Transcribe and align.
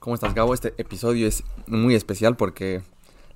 ¿Cómo 0.00 0.14
estás, 0.14 0.34
Gabo? 0.34 0.54
Este 0.54 0.72
episodio 0.78 1.28
es 1.28 1.44
muy 1.66 1.94
especial 1.94 2.34
porque 2.34 2.80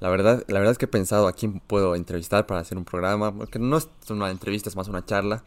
la 0.01 0.09
verdad, 0.09 0.45
la 0.49 0.61
verdad 0.61 0.73
es 0.73 0.79
que 0.79 0.87
he 0.87 0.89
pensado 0.89 1.29
a 1.29 1.35
quién 1.35 1.61
puedo 1.61 1.95
entrevistar 1.95 2.47
para 2.47 2.61
hacer 2.61 2.79
un 2.79 2.87
programa, 2.87 3.37
porque 3.37 3.59
no 3.59 3.77
es 3.77 3.87
una 4.09 4.31
entrevista, 4.31 4.71
es 4.71 4.77
más 4.77 4.89
una 4.89 5.05
charla. 5.05 5.45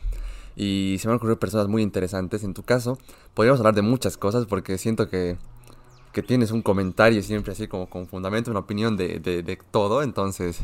Y 0.55 0.97
se 0.99 1.07
me 1.07 1.13
han 1.13 1.17
ocurrido 1.17 1.39
personas 1.39 1.69
muy 1.69 1.81
interesantes. 1.81 2.43
En 2.43 2.53
tu 2.53 2.61
caso, 2.61 2.99
podríamos 3.33 3.59
hablar 3.59 3.73
de 3.73 3.81
muchas 3.81 4.15
cosas 4.15 4.45
porque 4.45 4.77
siento 4.77 5.09
que, 5.09 5.37
que 6.13 6.21
tienes 6.21 6.51
un 6.51 6.61
comentario 6.61 7.23
siempre 7.23 7.53
así 7.53 7.67
como 7.67 7.89
con 7.89 8.05
fundamento, 8.05 8.51
una 8.51 8.59
opinión 8.59 8.95
de, 8.95 9.19
de, 9.19 9.41
de 9.41 9.57
todo. 9.71 10.03
Entonces, 10.03 10.59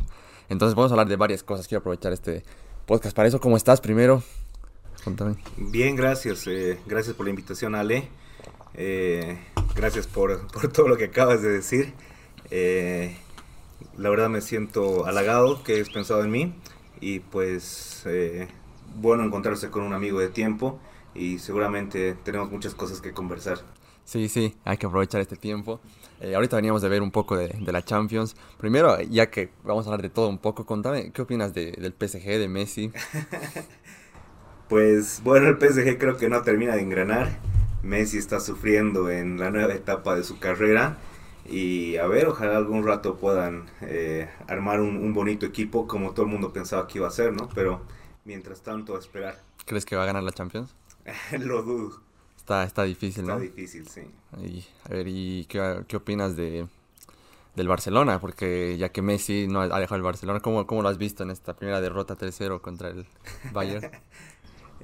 entonces 0.49 0.75
podemos 0.75 0.91
hablar 0.91 1.07
de 1.07 1.15
varias 1.15 1.41
cosas. 1.41 1.67
Quiero 1.67 1.79
aprovechar 1.79 2.13
este 2.13 2.43
podcast 2.85 3.15
para 3.15 3.27
eso. 3.27 3.39
¿Cómo 3.39 3.57
estás 3.57 3.81
primero? 3.81 4.21
Contame. 5.04 5.35
Bien, 5.57 5.95
gracias. 5.95 6.45
Eh, 6.45 6.79
gracias 6.85 7.15
por 7.15 7.25
la 7.25 7.31
invitación, 7.31 7.73
Ale. 7.73 8.07
Eh, 8.75 9.38
gracias 9.75 10.07
por, 10.07 10.48
por, 10.48 10.71
todo 10.71 10.88
lo 10.88 10.98
que 10.98 11.05
acabas 11.05 11.42
de 11.42 11.50
decir. 11.50 11.93
Eh, 12.51 13.18
la 13.97 14.10
verdad 14.10 14.29
me 14.29 14.42
siento 14.42 15.06
halagado 15.06 15.64
que 15.64 15.74
hayas 15.74 15.89
pensado 15.89 16.24
en 16.24 16.32
mí 16.32 16.56
y 17.00 17.20
pues 17.20 18.04
eh, 18.06 18.47
bueno 18.96 19.23
encontrarse 19.23 19.70
con 19.70 19.84
un 19.84 19.93
amigo 19.93 20.20
de 20.20 20.29
tiempo 20.29 20.79
y 21.14 21.39
seguramente 21.39 22.15
tenemos 22.23 22.50
muchas 22.51 22.75
cosas 22.75 23.01
que 23.01 23.14
conversar. 23.14 23.60
Sí, 24.06 24.28
sí, 24.28 24.56
hay 24.65 24.78
que 24.78 24.86
aprovechar 24.86 25.21
este 25.21 25.37
tiempo. 25.37 25.79
Eh, 26.20 26.36
ahorita 26.36 26.57
veníamos 26.57 26.82
de 26.82 26.89
ver 26.89 27.01
un 27.01 27.11
poco 27.11 27.37
de, 27.37 27.48
de, 27.48 27.71
la 27.71 27.84
Champions. 27.84 28.36
Primero, 28.57 29.00
ya 29.01 29.29
que 29.29 29.50
vamos 29.64 29.86
a 29.86 29.89
hablar 29.89 30.01
de 30.01 30.09
todo 30.09 30.28
un 30.28 30.39
poco, 30.39 30.65
contame, 30.65 31.11
¿qué 31.11 31.21
opinas 31.21 31.54
de, 31.54 31.71
del 31.71 31.93
PSG, 31.93 32.25
de 32.38 32.48
Messi? 32.50 32.92
pues 34.70 35.22
bueno, 35.23 35.48
el 35.48 35.58
PSG 35.58 35.98
creo 35.98 36.17
que 36.17 36.30
no 36.30 36.42
termina 36.42 36.75
de 36.75 36.81
engranar. 36.81 37.39
Messi 37.83 38.17
está 38.17 38.39
sufriendo 38.39 39.09
en 39.09 39.39
la 39.39 39.52
nueva 39.52 39.73
etapa 39.73 40.16
de 40.16 40.23
su 40.23 40.39
carrera. 40.39 40.97
Y 41.45 41.97
a 41.97 42.08
ver, 42.08 42.28
ojalá 42.28 42.56
algún 42.56 42.86
rato 42.86 43.17
puedan 43.17 43.66
eh, 43.81 44.30
armar 44.48 44.80
un, 44.80 44.95
un, 44.95 45.14
bonito 45.14 45.45
equipo 45.45 45.88
como 45.88 46.11
todo 46.11 46.26
el 46.26 46.31
mundo 46.31 46.54
pensaba 46.54 46.88
que 46.88 47.00
iba 47.00 47.08
a 47.08 47.11
ser, 47.11 47.34
¿no? 47.34 47.50
Pero 47.54 47.81
mientras 48.23 48.61
tanto, 48.61 48.95
a 48.95 49.00
esperar. 49.00 49.42
¿Crees 49.66 49.86
que 49.86 49.98
va 49.98 50.04
a 50.04 50.06
ganar 50.06 50.23
la 50.23 50.31
Champions? 50.31 50.73
Lo 51.39 51.61
dudo. 51.64 52.02
Está, 52.38 52.64
está 52.64 52.84
difícil, 52.84 53.23
está 53.23 53.36
¿no? 53.36 53.42
Está 53.42 53.56
difícil, 53.56 53.88
sí. 53.88 54.02
Y, 54.42 54.66
a 54.86 54.89
ver, 54.89 55.08
¿y 55.08 55.45
qué, 55.45 55.84
qué 55.88 55.98
opinas 55.98 56.36
de, 56.36 56.67
del 57.56 57.67
Barcelona? 57.67 58.20
Porque 58.20 58.78
ya 58.78 58.89
que 58.89 59.02
Messi 59.02 59.48
no 59.48 59.61
ha 59.61 59.80
dejado 59.80 59.95
el 59.95 60.02
Barcelona, 60.02 60.39
¿cómo, 60.39 60.66
cómo 60.67 60.81
lo 60.81 60.89
has 60.89 60.98
visto 60.98 61.23
en 61.23 61.31
esta 61.31 61.56
primera 61.56 61.81
derrota 61.81 62.17
3-0 62.17 62.61
contra 62.61 62.89
el 62.89 63.06
Bayern? 63.52 63.92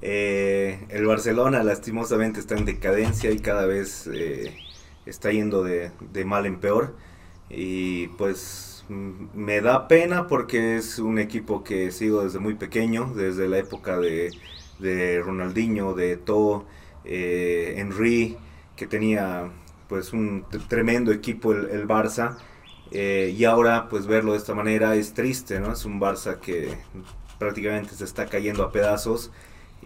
eh, 0.01 0.85
el 0.89 1.05
Barcelona 1.05 1.63
lastimosamente 1.63 2.39
está 2.39 2.55
en 2.57 2.65
decadencia 2.65 3.31
y 3.31 3.39
cada 3.39 3.65
vez 3.65 4.07
eh, 4.13 4.55
está 5.05 5.31
yendo 5.31 5.63
de, 5.63 5.91
mal 6.25 6.45
en 6.45 6.59
peor. 6.59 6.95
Y 7.49 8.07
pues 8.09 8.85
me 8.89 9.61
da 9.61 9.87
pena 9.87 10.27
porque 10.27 10.77
es 10.77 10.99
un 10.99 11.19
equipo 11.19 11.63
que 11.63 11.91
sigo 11.91 12.23
desde 12.23 12.39
muy 12.39 12.55
pequeño, 12.55 13.13
desde 13.15 13.47
la 13.47 13.57
época 13.57 13.99
de, 13.99 14.31
Ronaldinho, 15.23 15.93
de 15.93 16.17
To, 16.17 16.65
eh, 17.05 17.75
Henry, 17.77 18.37
que 18.75 18.87
tenía 18.87 19.51
pues 19.87 20.13
un 20.13 20.45
tremendo 20.67 21.11
equipo 21.11 21.53
el, 21.53 21.69
el 21.69 21.87
Barça. 21.87 22.37
Eh, 22.91 23.35
y 23.37 23.45
ahora 23.45 23.87
pues 23.87 24.07
verlo 24.07 24.31
de 24.31 24.39
esta 24.39 24.55
manera 24.55 24.95
es 24.95 25.13
triste, 25.13 25.59
¿no? 25.59 25.73
Es 25.73 25.85
un 25.85 25.99
Barça 25.99 26.39
que 26.39 26.75
prácticamente 27.37 27.93
se 27.95 28.03
está 28.03 28.25
cayendo 28.25 28.63
a 28.63 28.71
pedazos 28.71 29.31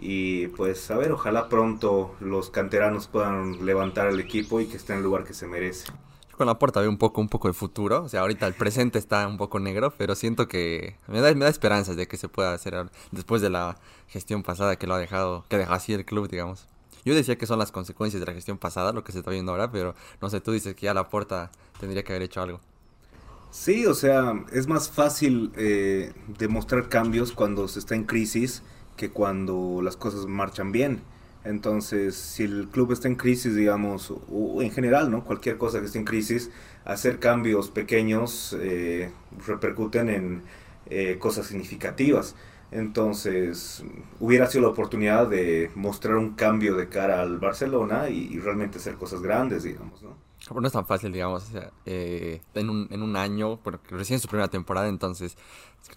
y 0.04 0.48
pues 0.48 0.90
a 0.90 0.98
ver, 0.98 1.12
ojalá 1.12 1.48
pronto 1.48 2.14
los 2.20 2.50
canteranos 2.50 3.06
puedan 3.06 3.64
levantar 3.64 4.06
al 4.06 4.20
equipo 4.20 4.60
y 4.60 4.66
que 4.66 4.76
esté 4.76 4.92
en 4.92 4.98
el 4.98 5.04
lugar 5.04 5.24
que 5.24 5.32
se 5.32 5.46
merece. 5.46 5.86
Yo 6.30 6.36
con 6.36 6.46
la 6.46 6.58
puerta 6.58 6.80
veo 6.80 6.90
un 6.90 6.98
poco, 6.98 7.22
un 7.22 7.30
poco 7.30 7.48
de 7.48 7.54
futuro, 7.54 8.02
o 8.02 8.08
sea, 8.10 8.20
ahorita 8.20 8.46
el 8.46 8.52
presente 8.52 8.98
está 8.98 9.26
un 9.26 9.38
poco 9.38 9.60
negro, 9.60 9.94
pero 9.96 10.14
siento 10.14 10.46
que 10.46 10.98
me 11.08 11.22
da, 11.22 11.32
me 11.34 11.46
da 11.46 11.50
esperanzas 11.50 11.96
de 11.96 12.06
que 12.06 12.18
se 12.18 12.28
pueda 12.28 12.52
hacer 12.52 12.90
después 13.12 13.40
de 13.40 13.48
la 13.48 13.78
gestión 14.06 14.42
pasada 14.42 14.76
que 14.76 14.86
lo 14.86 14.92
ha 14.92 14.98
dejado, 14.98 15.46
que 15.48 15.56
dejó 15.56 15.72
así 15.72 15.94
el 15.94 16.04
club, 16.04 16.28
digamos. 16.28 16.68
Yo 17.06 17.14
decía 17.14 17.38
que 17.38 17.46
son 17.46 17.58
las 17.58 17.72
consecuencias 17.72 18.20
de 18.20 18.26
la 18.26 18.34
gestión 18.34 18.58
pasada, 18.58 18.92
lo 18.92 19.04
que 19.04 19.12
se 19.12 19.20
está 19.20 19.30
viendo 19.30 19.52
ahora, 19.52 19.70
pero 19.72 19.94
no 20.20 20.28
sé, 20.28 20.42
tú 20.42 20.52
dices 20.52 20.74
que 20.74 20.84
ya 20.84 20.92
la 20.92 21.08
puerta 21.08 21.50
tendría 21.80 22.04
que 22.04 22.12
haber 22.12 22.24
hecho 22.24 22.42
algo. 22.42 22.60
Sí, 23.50 23.86
o 23.86 23.94
sea, 23.94 24.34
es 24.52 24.68
más 24.68 24.90
fácil 24.90 25.50
eh, 25.56 26.12
demostrar 26.26 26.90
cambios 26.90 27.32
cuando 27.32 27.68
se 27.68 27.78
está 27.78 27.94
en 27.94 28.04
crisis 28.04 28.62
que 28.96 29.10
cuando 29.10 29.80
las 29.82 29.96
cosas 29.96 30.26
marchan 30.26 30.72
bien. 30.72 31.02
Entonces, 31.44 32.14
si 32.16 32.44
el 32.44 32.68
club 32.68 32.92
está 32.92 33.06
en 33.08 33.16
crisis, 33.16 33.54
digamos, 33.54 34.12
o 34.30 34.62
en 34.62 34.70
general, 34.70 35.10
¿no? 35.10 35.24
Cualquier 35.24 35.58
cosa 35.58 35.80
que 35.80 35.86
esté 35.86 35.98
en 35.98 36.04
crisis, 36.06 36.50
hacer 36.84 37.18
cambios 37.20 37.70
pequeños 37.70 38.56
eh, 38.58 39.10
repercuten 39.46 40.08
en 40.08 40.42
eh, 40.86 41.18
cosas 41.18 41.46
significativas. 41.46 42.34
Entonces, 42.70 43.84
hubiera 44.20 44.46
sido 44.46 44.62
la 44.62 44.70
oportunidad 44.70 45.28
de 45.28 45.70
mostrar 45.74 46.16
un 46.16 46.34
cambio 46.34 46.76
de 46.76 46.88
cara 46.88 47.20
al 47.20 47.38
Barcelona 47.38 48.08
y, 48.08 48.32
y 48.32 48.38
realmente 48.40 48.78
hacer 48.78 48.94
cosas 48.96 49.20
grandes, 49.22 49.64
digamos, 49.64 50.02
¿no? 50.02 50.16
Pero 50.48 50.60
no 50.60 50.66
es 50.66 50.72
tan 50.72 50.86
fácil, 50.86 51.12
digamos, 51.12 51.44
o 51.44 51.52
sea, 51.52 51.72
eh, 51.86 52.42
en, 52.54 52.68
un, 52.68 52.88
en 52.90 53.02
un 53.02 53.16
año, 53.16 53.58
porque 53.62 53.94
recién 53.94 54.20
su 54.20 54.28
primera 54.28 54.48
temporada, 54.48 54.88
entonces 54.88 55.38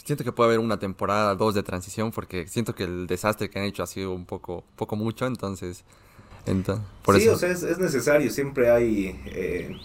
siento 0.03 0.23
que 0.23 0.31
puede 0.31 0.49
haber 0.49 0.59
una 0.59 0.79
temporada, 0.79 1.35
dos 1.35 1.53
de 1.55 1.63
transición, 1.63 2.11
porque 2.11 2.47
siento 2.47 2.75
que 2.75 2.83
el 2.83 3.07
desastre 3.07 3.49
que 3.49 3.59
han 3.59 3.65
hecho 3.65 3.83
ha 3.83 3.87
sido 3.87 4.13
un 4.13 4.25
poco, 4.25 4.63
poco 4.75 4.95
mucho, 4.95 5.25
entonces... 5.25 5.83
entonces 6.45 6.85
por 7.03 7.15
sí, 7.15 7.23
eso. 7.23 7.33
o 7.33 7.37
sea, 7.37 7.51
es, 7.51 7.63
es, 7.63 7.79
necesario, 7.79 8.29
siempre 8.31 8.69
hay... 8.69 9.19
Eh, 9.25 9.77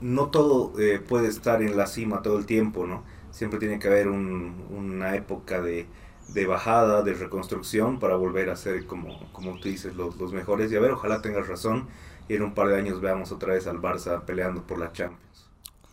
no 0.00 0.28
todo 0.30 0.72
eh, 0.80 0.98
puede 0.98 1.28
estar 1.28 1.62
en 1.62 1.76
la 1.76 1.86
cima 1.86 2.22
todo 2.22 2.38
el 2.38 2.44
tiempo, 2.44 2.86
¿no? 2.86 3.04
Siempre 3.30 3.58
tiene 3.58 3.78
que 3.78 3.88
haber 3.88 4.08
un, 4.08 4.66
una 4.70 5.14
época 5.14 5.62
de, 5.62 5.86
de, 6.34 6.46
bajada, 6.46 7.02
de 7.02 7.14
reconstrucción, 7.14 7.98
para 7.98 8.16
volver 8.16 8.50
a 8.50 8.56
ser, 8.56 8.84
como, 8.86 9.32
como 9.32 9.58
tú 9.58 9.68
dices, 9.68 9.94
los, 9.94 10.16
los 10.16 10.32
mejores. 10.32 10.70
Y 10.72 10.76
a 10.76 10.80
ver, 10.80 10.90
ojalá 10.90 11.22
tengas 11.22 11.46
razón 11.46 11.88
y 12.28 12.34
en 12.34 12.42
un 12.42 12.52
par 12.52 12.68
de 12.68 12.76
años 12.76 13.00
veamos 13.00 13.32
otra 13.32 13.54
vez 13.54 13.66
al 13.66 13.80
Barça 13.80 14.24
peleando 14.24 14.66
por 14.66 14.78
la 14.78 14.92
Champions. 14.92 15.51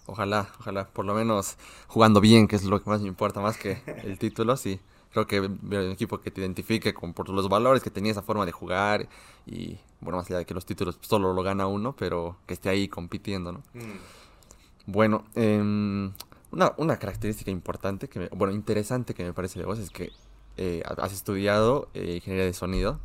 Ojalá, 0.10 0.50
ojalá, 0.60 0.88
por 0.88 1.06
lo 1.06 1.14
menos 1.14 1.58
jugando 1.88 2.20
bien, 2.20 2.48
que 2.48 2.56
es 2.56 2.64
lo 2.64 2.82
que 2.82 2.90
más 2.90 3.02
me 3.02 3.08
importa, 3.08 3.42
más 3.42 3.58
que 3.58 3.82
el 4.04 4.18
título, 4.20 4.58
sí. 4.58 4.80
Creo 5.12 5.28
que 5.28 5.40
un 5.40 5.92
equipo 5.92 6.20
que 6.20 6.32
te 6.32 6.42
identifique 6.42 6.94
con, 6.94 7.14
por 7.14 7.30
los 7.30 7.50
valores 7.50 7.82
que 7.82 7.90
tenía 7.90 8.12
esa 8.12 8.22
forma 8.22 8.46
de 8.46 8.52
jugar 8.52 9.08
y, 9.46 9.78
bueno, 10.02 10.18
más 10.18 10.28
allá 10.28 10.40
de 10.40 10.46
que 10.46 10.54
los 10.54 10.66
títulos 10.66 11.00
solo 11.02 11.34
lo 11.34 11.44
gana 11.44 11.68
uno, 11.68 11.96
pero 11.98 12.38
que 12.46 12.54
esté 12.54 12.70
ahí 12.70 12.88
compitiendo, 12.88 13.52
¿no? 13.52 13.60
Mm. 13.74 14.92
Bueno, 14.92 15.26
eh, 15.36 16.12
una, 16.52 16.74
una 16.78 16.98
característica 16.98 17.52
importante, 17.52 18.08
que 18.08 18.20
me, 18.20 18.28
bueno, 18.30 18.54
interesante 18.54 19.14
que 19.14 19.24
me 19.24 19.34
parece 19.34 19.60
de 19.60 19.66
vos 19.66 19.78
es 19.80 19.90
que 19.90 20.12
eh, 20.58 20.84
has 20.98 21.14
estudiado 21.14 21.90
eh, 21.94 22.16
ingeniería 22.16 22.46
de 22.46 22.54
sonido. 22.54 23.00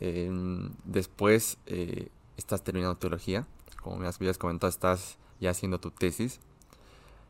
Em, 0.00 0.70
después 0.84 1.58
eh, 1.66 2.08
estás 2.36 2.62
terminando 2.62 2.96
teología, 2.96 3.46
como 3.82 3.96
me 3.96 4.08
habías 4.08 4.38
comentado, 4.38 4.70
estás 4.70 5.18
ya 5.40 5.50
haciendo 5.50 5.78
tu 5.80 5.90
tesis. 5.90 6.40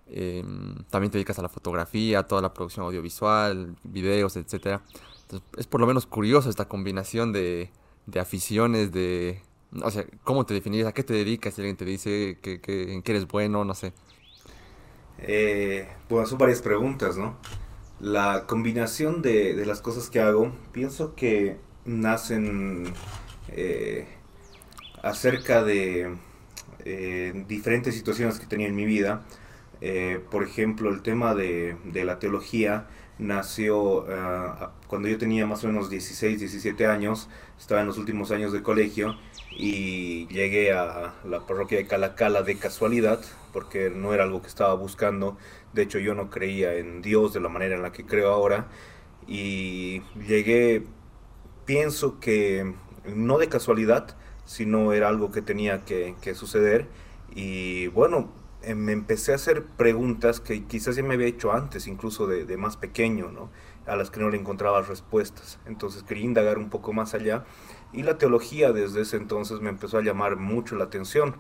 Eh, 0.07 0.45
también 0.91 1.11
te 1.11 1.19
dedicas 1.19 1.39
a 1.39 1.43
la 1.43 1.49
fotografía, 1.49 2.25
toda 2.25 2.43
la 2.43 2.53
producción 2.53 2.87
audiovisual, 2.87 3.77
videos, 3.85 4.37
etc. 4.37 4.81
Es 5.57 5.67
por 5.67 5.81
lo 5.81 5.87
menos 5.87 6.07
curioso 6.07 6.51
esta 6.51 6.69
combinación 6.69 7.33
de, 7.33 7.71
de 8.07 8.21
aficiones, 8.21 8.93
de... 8.93 9.43
O 9.83 9.91
sea, 9.91 10.05
¿cómo 10.23 10.47
te 10.47 10.55
definirías? 10.55 10.89
¿A 10.89 10.93
qué 10.93 11.03
te 11.03 11.15
dedicas? 11.15 11.55
Si 11.55 11.61
alguien 11.61 11.77
te 11.77 11.85
dice 11.85 12.39
que, 12.43 12.61
que, 12.61 12.93
en 12.93 13.03
qué 13.03 13.13
eres 13.13 13.27
bueno, 13.27 13.65
no 13.65 13.75
sé. 13.75 13.93
Eh, 15.19 15.89
bueno, 16.09 16.27
son 16.27 16.39
varias 16.39 16.63
preguntas, 16.63 17.17
¿no? 17.17 17.37
La 18.01 18.47
combinación 18.47 19.23
de, 19.23 19.55
de 19.55 19.67
las 19.67 19.81
cosas 19.81 20.11
que 20.11 20.21
hago, 20.21 20.53
pienso 20.73 21.15
que 21.15 21.59
nacen 21.85 22.93
eh, 23.49 24.07
acerca 25.03 25.63
de 25.63 26.17
eh, 26.85 27.45
diferentes 27.49 27.95
situaciones 27.95 28.39
que 28.39 28.47
tenía 28.47 28.69
en 28.69 28.77
mi 28.77 28.85
vida. 28.85 29.23
Eh, 29.81 30.21
por 30.31 30.43
ejemplo, 30.43 30.91
el 30.91 31.03
tema 31.03 31.35
de, 31.35 31.77
de 31.85 32.05
la 32.05 32.19
teología 32.19 32.87
nació 33.19 34.03
uh, 34.03 34.69
cuando 34.89 35.09
yo 35.09 35.19
tenía 35.19 35.47
más 35.47 35.63
o 35.65 35.69
menos 35.69 35.91
16, 35.91 36.39
17 36.41 36.87
años, 36.87 37.29
estaba 37.59 37.81
en 37.81 37.87
los 37.87 37.99
últimos 37.99 38.31
años 38.31 38.53
de 38.53 38.63
colegio 38.63 39.17
y 39.51 40.27
llegué 40.29 40.73
a 40.73 41.15
la 41.25 41.47
parroquia 41.47 41.79
de 41.79 41.87
Calacala 41.87 42.43
de 42.43 42.57
casualidad, 42.57 43.21
porque 43.53 43.91
no 43.91 44.15
era 44.15 44.25
algo 44.25 44.43
que 44.43 44.49
estaba 44.49 44.75
buscando, 44.75 45.37
de 45.73 45.83
hecho 45.83 45.99
yo 45.99 46.15
no 46.15 46.31
creía 46.31 46.75
en 46.75 47.03
Dios 47.03 47.33
de 47.33 47.41
la 47.41 47.49
manera 47.49 47.77
en 47.77 47.83
la 47.83 47.93
que 47.93 48.05
creo 48.05 48.33
ahora, 48.33 48.67
y 49.27 50.03
llegué, 50.27 50.85
pienso 51.65 52.19
que 52.21 52.75
no 53.15 53.39
de 53.39 53.49
casualidad, 53.49 54.17
sino 54.45 54.93
era 54.93 55.09
algo 55.09 55.31
que 55.31 55.43
tenía 55.43 55.85
que, 55.85 56.15
que 56.21 56.35
suceder, 56.35 56.89
y 57.35 57.89
bueno, 57.89 58.31
me 58.75 58.93
empecé 58.93 59.33
a 59.33 59.35
hacer 59.35 59.65
preguntas 59.65 60.41
que 60.41 60.65
quizás 60.65 60.97
ya 60.97 61.03
me 61.03 61.15
había 61.15 61.27
hecho 61.27 61.53
antes, 61.53 61.87
incluso 61.87 62.27
de, 62.27 62.45
de, 62.45 62.57
más 62.57 62.77
pequeño, 62.77 63.31
¿no? 63.31 63.51
a 63.87 63.97
las 63.97 64.11
que 64.11 64.21
no 64.21 64.31
le 64.31 64.39
encontraba 64.39 64.81
respuestas. 64.81 65.59
Entonces 65.67 66.03
quería 66.03 66.25
indagar 66.25 66.57
un 66.57 66.71
poco 66.71 66.95
más 66.95 67.13
allá 67.13 67.45
y 67.93 68.03
la 68.03 68.17
teología 68.17 68.73
desde 68.73 69.03
ese 69.03 69.19
entonces 69.19 69.61
me 69.61 69.69
empezó 69.69 69.99
a 69.99 70.03
llamar 70.03 70.37
mucho 70.37 70.75
la 70.75 70.85
atención 70.85 71.37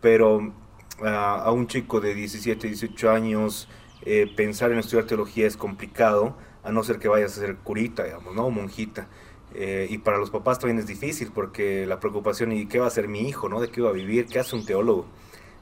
pero 0.00 0.52
ah, 1.02 1.42
a 1.44 1.50
un 1.52 1.66
chico 1.66 2.00
de 2.00 2.14
17, 2.14 2.66
18 2.68 3.10
años 3.10 3.68
eh, 4.02 4.32
pensar 4.36 4.70
en 4.72 4.78
estudiar 4.78 5.06
teología 5.06 5.46
es 5.46 5.56
complicado, 5.56 6.36
a 6.62 6.70
no 6.70 6.84
ser 6.84 6.98
que 6.98 7.08
vayas 7.08 7.36
a 7.36 7.40
ser 7.40 7.56
curita, 7.56 8.04
digamos, 8.04 8.34
¿no? 8.34 8.50
Monjita. 8.50 9.08
Eh, 9.58 9.86
y 9.88 9.96
para 9.98 10.18
los 10.18 10.28
papás 10.30 10.58
también 10.58 10.78
es 10.78 10.86
difícil 10.86 11.30
porque 11.32 11.86
la 11.86 11.98
preocupación 11.98 12.52
y 12.52 12.66
qué 12.66 12.78
va 12.78 12.84
a 12.84 12.88
hacer 12.88 13.08
mi 13.08 13.26
hijo, 13.26 13.48
¿no? 13.48 13.58
De 13.58 13.70
qué 13.70 13.80
va 13.80 13.88
a 13.88 13.92
vivir, 13.92 14.26
qué 14.26 14.38
hace 14.38 14.54
un 14.54 14.66
teólogo. 14.66 15.06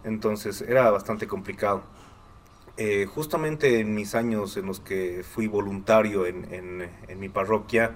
Entonces 0.03 0.63
era 0.63 0.91
bastante 0.91 1.29
complicado. 1.29 1.85
Eh, 2.77 3.07
justamente 3.07 3.79
en 3.79 3.95
mis 3.95 4.17
años 4.17 4.57
en 4.57 4.67
los 4.67 4.81
que 4.81 5.23
fui 5.23 5.47
voluntario 5.47 6.27
en, 6.27 6.45
en, 6.51 7.21
mi 7.21 7.29
parroquia, 7.29 7.95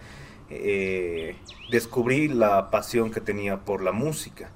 eh, 0.51 1.35
descubrí 1.69 2.29
la 2.29 2.71
pasión 2.71 3.11
que 3.11 3.21
tenía 3.21 3.65
por 3.65 3.83
la 3.83 3.91
música 3.91 4.53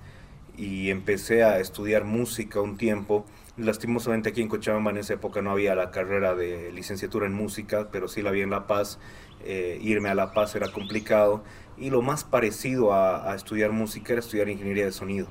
y 0.56 0.90
empecé 0.90 1.42
a 1.42 1.58
estudiar 1.58 2.04
música 2.04 2.60
un 2.60 2.76
tiempo. 2.76 3.26
Lastimosamente 3.58 4.30
aquí 4.30 4.40
en 4.40 4.48
Cochabamba 4.48 4.92
en 4.92 4.96
esa 4.96 5.14
época 5.14 5.42
no 5.42 5.50
había 5.50 5.74
la 5.74 5.90
carrera 5.90 6.34
de 6.34 6.72
licenciatura 6.72 7.26
en 7.26 7.34
música, 7.34 7.90
pero 7.92 8.08
sí 8.08 8.22
la 8.22 8.30
había 8.30 8.44
en 8.44 8.50
La 8.50 8.66
Paz. 8.66 8.98
Eh, 9.44 9.78
irme 9.82 10.08
a 10.08 10.14
La 10.14 10.32
Paz 10.32 10.54
era 10.54 10.72
complicado 10.72 11.44
y 11.76 11.90
lo 11.90 12.00
más 12.00 12.24
parecido 12.24 12.94
a, 12.94 13.34
estudiar 13.34 13.72
música 13.72 14.14
era 14.14 14.20
estudiar 14.20 14.48
ingeniería 14.48 14.86
de 14.86 14.92
sonido. 14.92 15.28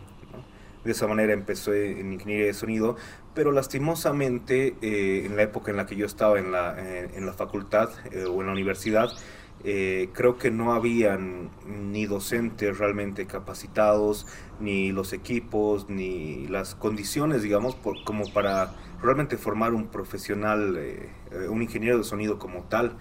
De 0.83 0.91
esa 0.91 1.07
manera 1.07 1.33
empecé 1.33 1.99
en 1.99 2.13
ingeniería 2.13 2.45
de 2.45 2.53
sonido, 2.53 2.95
pero 3.33 3.51
lastimosamente 3.51 4.75
eh, 4.81 5.25
en 5.25 5.35
la 5.35 5.43
época 5.43 5.71
en 5.71 5.77
la 5.77 5.87
que 5.87 5.95
yo 5.95 6.05
estaba 6.05 6.37
en 6.39 6.51
la, 6.51 6.75
en, 6.79 7.25
la 7.25 7.33
facultad 7.33 7.89
eh, 8.11 8.25
o 8.25 8.41
en 8.41 8.47
la 8.47 8.53
universidad, 8.53 9.09
eh, 9.63 10.09
creo 10.13 10.37
que 10.37 10.51
no 10.51 10.73
habían 10.73 11.49
ni 11.65 12.05
docentes 12.05 12.77
realmente 12.77 13.27
capacitados, 13.27 14.27
ni 14.59 14.91
los 14.91 15.13
equipos, 15.13 15.89
ni 15.89 16.47
las 16.47 16.75
condiciones, 16.75 17.43
digamos, 17.43 17.75
como 18.05 18.31
para 18.33 18.73
realmente 19.01 19.37
formar 19.37 19.73
un 19.73 19.87
profesional, 19.87 20.77
un 21.49 21.61
ingeniero 21.61 21.97
de 21.97 22.03
sonido 22.03 22.37
como 22.37 22.63
tal. 22.63 22.97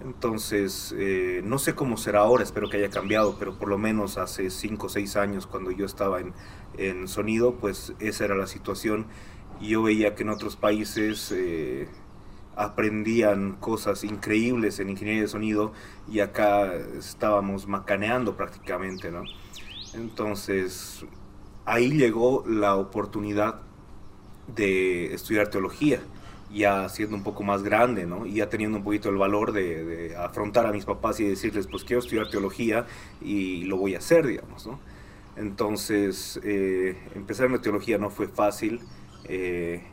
Entonces, 0.00 0.94
no 1.42 1.58
sé 1.58 1.74
cómo 1.74 1.96
será 1.96 2.20
ahora, 2.20 2.44
espero 2.44 2.68
que 2.68 2.76
haya 2.76 2.90
cambiado, 2.90 3.36
pero 3.38 3.58
por 3.58 3.68
lo 3.68 3.78
menos 3.78 4.18
hace 4.18 4.50
5 4.50 4.86
o 4.86 4.88
6 4.88 5.16
años 5.16 5.46
cuando 5.46 5.70
yo 5.70 5.86
estaba 5.86 6.20
en, 6.20 6.34
en 6.76 7.08
sonido, 7.08 7.54
pues 7.54 7.94
esa 7.98 8.26
era 8.26 8.34
la 8.36 8.46
situación 8.46 9.06
y 9.60 9.70
yo 9.70 9.82
veía 9.82 10.14
que 10.14 10.22
en 10.22 10.30
otros 10.30 10.56
países 10.56 11.32
eh, 11.34 11.88
aprendían 12.58 13.52
cosas 13.52 14.02
increíbles 14.02 14.80
en 14.80 14.90
ingeniería 14.90 15.22
de 15.22 15.28
sonido 15.28 15.72
y 16.10 16.18
acá 16.20 16.74
estábamos 16.98 17.68
macaneando 17.68 18.36
prácticamente, 18.36 19.12
¿no? 19.12 19.22
Entonces, 19.94 21.04
ahí 21.64 21.92
llegó 21.92 22.44
la 22.46 22.74
oportunidad 22.74 23.60
de 24.48 25.14
estudiar 25.14 25.48
teología, 25.48 26.00
ya 26.52 26.88
siendo 26.88 27.14
un 27.14 27.22
poco 27.22 27.44
más 27.44 27.62
grande, 27.62 28.06
¿no? 28.06 28.26
Y 28.26 28.34
ya 28.34 28.48
teniendo 28.48 28.78
un 28.78 28.84
poquito 28.84 29.08
el 29.08 29.16
valor 29.16 29.52
de, 29.52 30.16
afrontar 30.16 30.66
a 30.66 30.72
mis 30.72 30.84
papás 30.84 31.20
y 31.20 31.28
decirles, 31.28 31.68
pues 31.68 31.84
quiero 31.84 32.00
estudiar 32.00 32.28
teología 32.28 32.86
y 33.20 33.64
lo 33.64 33.76
voy 33.76 33.94
a 33.94 33.98
hacer, 33.98 34.26
digamos, 34.26 34.66
¿no? 34.66 34.80
Entonces, 35.36 36.40
eh, 36.42 36.96
empezar 37.14 37.46
en 37.46 37.52
la 37.52 37.60
teología 37.60 37.98
no 37.98 38.10
fue 38.10 38.26
fácil, 38.26 38.80
eh, 39.24 39.84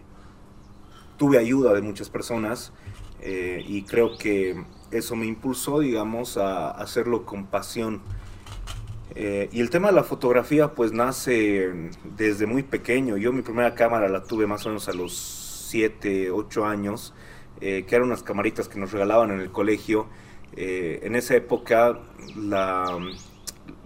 tuve 1.17 1.37
ayuda 1.37 1.73
de 1.73 1.81
muchas 1.81 2.09
personas 2.09 2.73
eh, 3.21 3.63
y 3.67 3.83
creo 3.83 4.17
que 4.17 4.63
eso 4.91 5.15
me 5.15 5.25
impulsó, 5.25 5.79
digamos, 5.79 6.37
a, 6.37 6.71
hacerlo 6.71 7.25
con 7.25 7.47
pasión. 7.47 8.01
Eh, 9.15 9.49
y 9.51 9.61
el 9.61 9.69
tema 9.69 9.89
de 9.89 9.95
la 9.95 10.03
fotografía 10.03 10.73
pues 10.73 10.91
nace 10.91 11.91
desde 12.17 12.45
muy 12.45 12.63
pequeño. 12.63 13.17
Yo 13.17 13.31
mi 13.31 13.41
primera 13.41 13.75
cámara 13.75 14.09
la 14.09 14.23
tuve 14.23 14.45
más 14.45 14.65
o 14.65 14.69
menos 14.69 14.89
a 14.89 14.93
los 14.93 15.15
7, 15.69 16.31
8 16.31 16.65
años, 16.65 17.13
que 17.59 17.85
eran 17.89 18.03
unas 18.03 18.21
camaritas 18.21 18.67
que 18.67 18.77
nos 18.77 18.91
regalaban 18.91 19.31
en 19.31 19.39
el 19.39 19.51
colegio. 19.51 20.07
en 20.55 21.15
esa 21.15 21.35
época 21.35 21.99
la, 22.35 22.97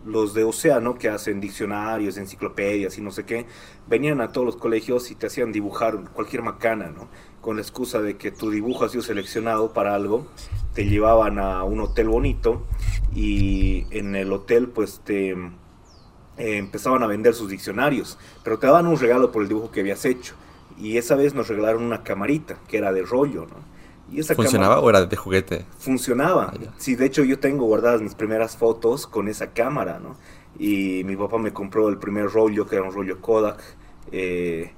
los 0.09 0.33
de 0.33 0.43
Océano, 0.43 0.95
que 0.95 1.09
hacen 1.09 1.39
diccionarios, 1.39 2.17
enciclopedias 2.17 2.97
y 2.97 3.01
no 3.01 3.11
sé 3.11 3.25
qué, 3.25 3.45
venían 3.87 4.21
a 4.21 4.31
todos 4.31 4.45
los 4.45 4.55
colegios 4.55 5.11
y 5.11 5.15
te 5.15 5.27
hacían 5.27 5.51
dibujar 5.51 5.99
cualquier 6.13 6.41
macana, 6.41 6.89
¿no? 6.89 7.07
Con 7.41 7.55
la 7.55 7.61
excusa 7.61 8.01
de 8.01 8.17
que 8.17 8.31
tu 8.31 8.49
dibujo 8.49 8.85
ha 8.85 8.89
sido 8.89 9.03
seleccionado 9.03 9.71
para 9.73 9.95
algo, 9.95 10.27
te 10.73 10.85
llevaban 10.85 11.39
a 11.39 11.63
un 11.63 11.79
hotel 11.79 12.09
bonito 12.09 12.65
y 13.13 13.85
en 13.91 14.15
el 14.15 14.31
hotel 14.33 14.67
pues 14.69 15.01
te 15.03 15.31
eh, 15.31 16.57
empezaban 16.57 17.03
a 17.03 17.07
vender 17.07 17.33
sus 17.33 17.49
diccionarios, 17.49 18.17
pero 18.43 18.59
te 18.59 18.67
daban 18.67 18.87
un 18.87 18.97
regalo 18.99 19.31
por 19.31 19.43
el 19.43 19.47
dibujo 19.47 19.71
que 19.71 19.81
habías 19.81 20.05
hecho. 20.05 20.35
Y 20.77 20.97
esa 20.97 21.15
vez 21.15 21.33
nos 21.33 21.49
regalaron 21.49 21.83
una 21.83 22.03
camarita 22.03 22.57
que 22.67 22.77
era 22.77 22.93
de 22.93 23.03
rollo, 23.03 23.41
¿no? 23.45 23.78
¿Funcionaba 24.35 24.79
o 24.79 24.89
era 24.89 25.05
de 25.05 25.15
juguete? 25.15 25.65
Funcionaba. 25.77 26.53
Ah, 26.53 26.73
sí, 26.77 26.95
de 26.95 27.05
hecho 27.05 27.23
yo 27.23 27.39
tengo 27.39 27.65
guardadas 27.65 28.01
mis 28.01 28.15
primeras 28.15 28.57
fotos 28.57 29.07
con 29.07 29.27
esa 29.27 29.51
cámara, 29.51 29.99
¿no? 29.99 30.15
Y 30.57 31.03
mi 31.05 31.15
papá 31.15 31.37
me 31.37 31.53
compró 31.53 31.89
el 31.89 31.97
primer 31.97 32.29
rollo, 32.29 32.67
que 32.67 32.75
era 32.75 32.85
un 32.85 32.93
rollo 32.93 33.21
Kodak. 33.21 33.61
Eh, 34.11 34.71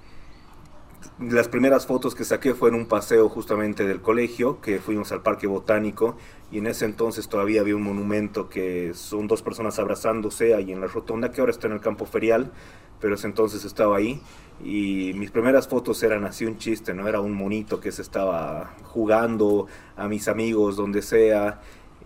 las 1.19 1.48
primeras 1.48 1.86
fotos 1.86 2.15
que 2.15 2.24
saqué 2.24 2.53
fue 2.53 2.69
en 2.69 2.75
un 2.75 2.86
paseo 2.86 3.30
justamente 3.30 3.86
del 3.86 4.01
colegio, 4.01 4.62
que 4.62 4.80
fuimos 4.80 5.12
al 5.12 5.21
Parque 5.21 5.48
Botánico, 5.48 6.18
y 6.51 6.59
en 6.59 6.68
ese 6.68 6.86
entonces 6.86 7.27
todavía 7.27 7.62
había 7.62 7.75
un 7.75 7.83
monumento 7.83 8.50
que 8.50 8.94
son 8.94 9.27
dos 9.27 9.42
personas 9.42 9.80
abrazándose 9.80 10.53
ahí 10.53 10.71
en 10.71 10.81
la 10.81 10.88
rotonda, 10.88 11.31
que 11.31 11.42
ahora 11.42 11.51
está 11.51 11.68
en 11.68 11.74
el 11.74 11.80
campo 11.80 12.06
ferial, 12.06 12.51
pero 13.00 13.15
ese 13.15 13.27
entonces 13.27 13.65
estaba 13.65 13.98
ahí 13.98 14.21
y 14.63 15.13
mis 15.15 15.31
primeras 15.31 15.68
fotos 15.68 16.01
eran 16.03 16.24
así 16.24 16.45
un 16.45 16.57
chiste, 16.57 16.94
¿no? 16.94 17.07
Era 17.07 17.19
un 17.19 17.33
monito 17.33 17.80
que 17.80 17.92
se 17.92 18.01
estaba 18.01 18.75
jugando 18.83 19.68
a 19.95 20.07
mis 20.07 20.27
amigos, 20.27 20.75
donde 20.75 21.01
sea, 21.01 21.62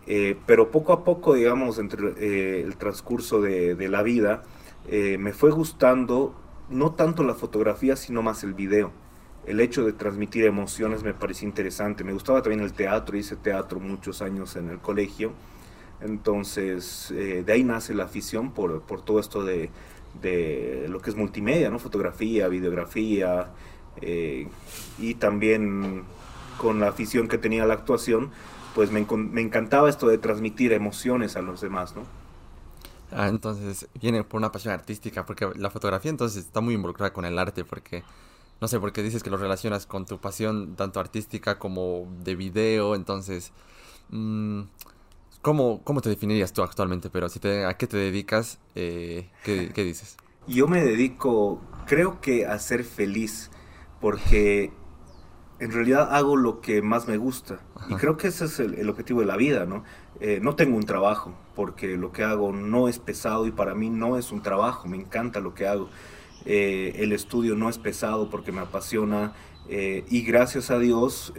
eh, 0.08 0.38
pero 0.46 0.72
poco 0.72 0.94
a 0.94 1.04
poco, 1.04 1.34
digamos, 1.34 1.80
entre 1.80 2.14
eh, 2.18 2.62
el 2.62 2.78
transcurso 2.78 3.42
de, 3.42 3.76
la 3.90 4.04
vida, 4.04 4.44
eh, 4.88 5.18
me 5.18 5.34
fue 5.34 5.52
gustando 5.52 6.36
no 6.70 6.92
tanto 6.92 7.24
la 7.24 7.34
fotografía, 7.34 7.96
sino 7.96 8.22
más 8.22 8.44
el 8.44 8.54
video. 8.54 8.92
El 9.46 9.60
hecho 9.60 9.86
de 9.86 9.94
transmitir 9.94 10.46
emociones 10.46 11.04
me 11.04 11.14
parecía 11.14 11.48
interesante. 11.48 12.04
Me 12.04 12.14
gustaba 12.14 12.42
también 12.42 12.62
el 12.62 12.74
teatro, 12.74 13.16
hice 13.18 13.36
teatro 13.36 13.80
muchos 13.80 14.22
años 14.22 14.56
en 14.56 14.70
el 14.70 14.80
colegio. 14.80 15.34
Entonces, 16.02 17.14
de 17.14 17.52
ahí 17.52 17.64
nace 17.64 17.94
la 17.94 18.06
afición 18.06 18.52
por, 18.52 18.82
por 18.82 19.02
todo 19.02 19.20
esto 19.20 19.44
de, 19.44 19.70
de 20.22 20.86
lo 20.90 21.00
que 21.00 21.10
es 21.10 21.16
multimedia, 21.16 21.70
¿no? 21.70 21.80
Fotografía, 21.80 22.48
videografía 22.48 23.50
eh, 24.02 24.48
y 24.98 25.16
también 25.16 26.04
con 26.58 26.80
la 26.80 26.90
afición 26.90 27.28
que 27.28 27.38
tenía 27.38 27.66
la 27.66 27.74
actuación, 27.74 28.32
pues 28.74 28.92
me, 28.92 29.06
me, 29.10 29.42
encantaba 29.42 29.90
esto 29.90 30.08
de 30.08 30.18
transmitir 30.18 30.74
emociones 30.74 31.36
a 31.36 31.42
los 31.42 31.62
demás, 31.62 31.96
¿no? 31.96 32.04
Ah, 33.12 33.28
entonces 33.28 33.88
viene 34.00 34.24
por 34.24 34.40
una 34.40 34.52
pasión 34.52 34.74
artística, 34.74 35.26
porque 35.26 35.50
la 35.56 35.70
fotografía 35.70 36.12
entonces 36.12 36.46
está 36.46 36.62
muy 36.62 36.74
involucrada 36.74 37.14
con 37.14 37.26
el 37.26 37.38
arte, 37.38 37.64
porque 37.64 38.04
no 38.62 38.68
sé, 38.68 38.80
porque 38.80 39.04
dices 39.04 39.24
que 39.24 39.30
lo 39.30 39.38
relacionas 39.38 39.86
con 39.86 40.06
tu 40.06 40.20
pasión 40.20 40.76
tanto 40.76 41.00
artística 41.00 41.60
como 41.60 42.08
de 42.24 42.36
video, 42.36 42.96
entonces... 42.96 43.52
Mmm, 44.10 44.64
¿Cómo, 45.46 45.84
¿Cómo 45.84 46.02
te 46.02 46.10
definirías 46.10 46.54
tú 46.54 46.64
actualmente? 46.64 47.12
Pero 47.12 47.30
si 47.30 47.40
te, 47.40 47.66
¿a 47.66 47.78
qué 47.78 47.86
te 47.86 47.98
dedicas? 47.98 48.58
Eh, 48.74 49.30
¿qué, 49.44 49.72
¿qué, 49.72 49.84
dices? 49.84 50.18
Yo 50.48 50.68
me 50.68 50.84
dedico, 50.84 51.62
creo 51.86 52.20
que 52.20 52.48
a 52.48 52.58
ser 52.58 52.84
feliz, 52.84 53.52
porque 54.02 54.74
en 55.60 55.72
realidad 55.72 56.14
hago 56.14 56.36
lo 56.36 56.62
que 56.62 56.82
más 56.82 57.08
me 57.08 57.18
gusta. 57.18 57.60
Y 57.90 57.96
creo 57.96 58.18
que 58.18 58.28
ese 58.28 58.46
es 58.46 58.60
el, 58.60 58.90
objetivo 58.90 59.22
de 59.22 59.26
la 59.26 59.38
vida, 59.38 59.66
¿no? 59.66 59.84
Eh, 60.20 60.40
no 60.42 60.56
tengo 60.56 60.78
un 60.78 60.86
trabajo, 60.86 61.34
porque 61.56 61.98
lo 61.98 62.12
que 62.12 62.24
hago 62.24 62.52
no 62.52 62.88
es 62.88 63.00
pesado 63.00 63.48
y 63.48 63.52
para 63.52 63.76
mí 63.76 63.90
no 63.90 64.18
es 64.18 64.32
un 64.32 64.42
trabajo, 64.42 64.88
me 64.88 64.98
encanta 64.98 65.40
lo 65.40 65.54
que 65.54 65.68
hago. 65.68 65.90
Eh, 66.46 66.94
el 66.98 67.12
estudio 67.12 67.56
no 67.56 67.70
es 67.70 67.78
pesado 67.78 68.30
porque 68.30 68.52
me 68.52 68.62
apasiona, 68.62 69.34
eh, 69.68 70.06
y 70.10 70.22
gracias 70.22 70.70
a 70.70 70.78
Dios 70.78 71.34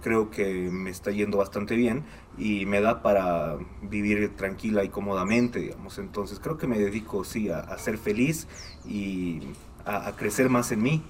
creo 0.00 0.30
que 0.30 0.70
me 0.72 0.88
está 0.88 1.10
yendo 1.10 1.36
bastante 1.36 1.76
bien 1.76 2.04
y 2.38 2.64
me 2.64 2.80
da 2.80 3.02
para 3.02 3.58
vivir 3.82 4.34
tranquila 4.36 4.84
y 4.84 4.88
cómodamente, 4.88 5.58
digamos. 5.58 5.98
Entonces 5.98 6.40
creo 6.40 6.56
que 6.56 6.66
me 6.66 6.78
dedico, 6.78 7.24
sí, 7.24 7.50
a, 7.50 7.76
ser 7.78 7.98
feliz 7.98 8.46
y 8.86 9.40
a, 9.84 10.12
crecer 10.16 10.48
más 10.48 10.72
en 10.72 10.82
mí. 10.82 11.02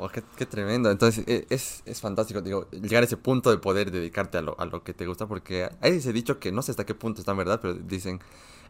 Oh, 0.00 0.08
qué, 0.08 0.46
tremendo. 0.46 0.92
Entonces 0.92 1.24
e, 1.26 1.46
es, 1.50 1.82
es, 1.84 2.00
fantástico, 2.00 2.40
digo, 2.40 2.70
llegar 2.70 3.02
a 3.02 3.06
ese 3.06 3.16
punto 3.16 3.50
de 3.50 3.58
poder 3.58 3.90
dedicarte 3.90 4.38
a 4.38 4.42
lo, 4.42 4.58
a 4.60 4.64
lo 4.64 4.84
que 4.84 4.94
te 4.94 5.06
gusta, 5.06 5.26
porque 5.26 5.68
hay 5.80 5.96
ese 5.96 6.12
dicho 6.12 6.38
que 6.38 6.52
no 6.52 6.62
sé 6.62 6.70
hasta 6.70 6.86
qué 6.86 6.94
punto 6.94 7.20
está 7.20 7.32
en 7.32 7.38
verdad, 7.38 7.58
pero 7.60 7.74
dicen, 7.74 8.20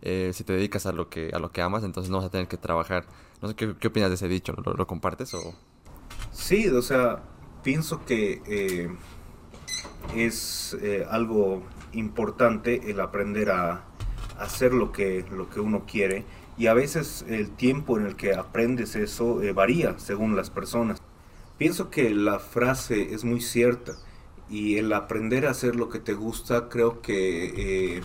eh, 0.00 0.30
si 0.32 0.42
te 0.42 0.54
dedicas 0.54 0.86
a 0.86 0.92
lo, 0.92 1.10
que, 1.10 1.30
a 1.34 1.38
lo 1.38 1.52
que 1.52 1.60
amas, 1.60 1.84
entonces 1.84 2.10
no 2.10 2.16
vas 2.16 2.26
a 2.26 2.30
tener 2.30 2.48
que 2.48 2.56
trabajar. 2.56 3.04
No 3.42 3.48
sé, 3.48 3.54
¿qué, 3.54 3.76
qué 3.78 3.88
opinas 3.88 4.08
de 4.08 4.14
ese 4.14 4.26
dicho? 4.26 4.54
¿Lo, 4.54 4.86
compartes 4.86 5.34
o...? 5.34 5.54
Sí, 6.32 6.66
o 6.68 6.80
sea, 6.80 7.22
pienso 7.62 8.06
que 8.06 8.40
eh, 8.46 8.88
es 10.16 10.78
eh, 10.80 11.06
algo 11.10 11.62
importante 11.92 12.90
el 12.90 13.00
aprender 13.00 13.50
a, 13.50 13.84
hacer 14.38 14.72
lo 14.72 14.92
que, 14.92 15.26
lo 15.32 15.50
que 15.50 15.58
uno 15.58 15.84
quiere 15.84 16.24
Y 16.56 16.68
a 16.68 16.74
veces 16.74 17.24
el 17.28 17.50
tiempo 17.50 17.98
en 17.98 18.06
el 18.06 18.14
que 18.14 18.34
aprendes 18.34 18.94
eso 18.94 19.40
varía 19.52 19.98
según 19.98 20.36
las 20.36 20.48
personas. 20.48 20.97
Pienso 21.58 21.90
que 21.90 22.10
la 22.10 22.38
frase 22.38 23.14
es 23.14 23.24
muy 23.24 23.40
cierta 23.40 23.96
y 24.48 24.76
el 24.76 24.92
aprender 24.92 25.44
a 25.44 25.50
hacer 25.50 25.74
lo 25.74 25.88
que 25.88 25.98
te 25.98 26.14
gusta 26.14 26.68
creo 26.68 27.02
que 27.02 27.96
eh, 27.96 28.00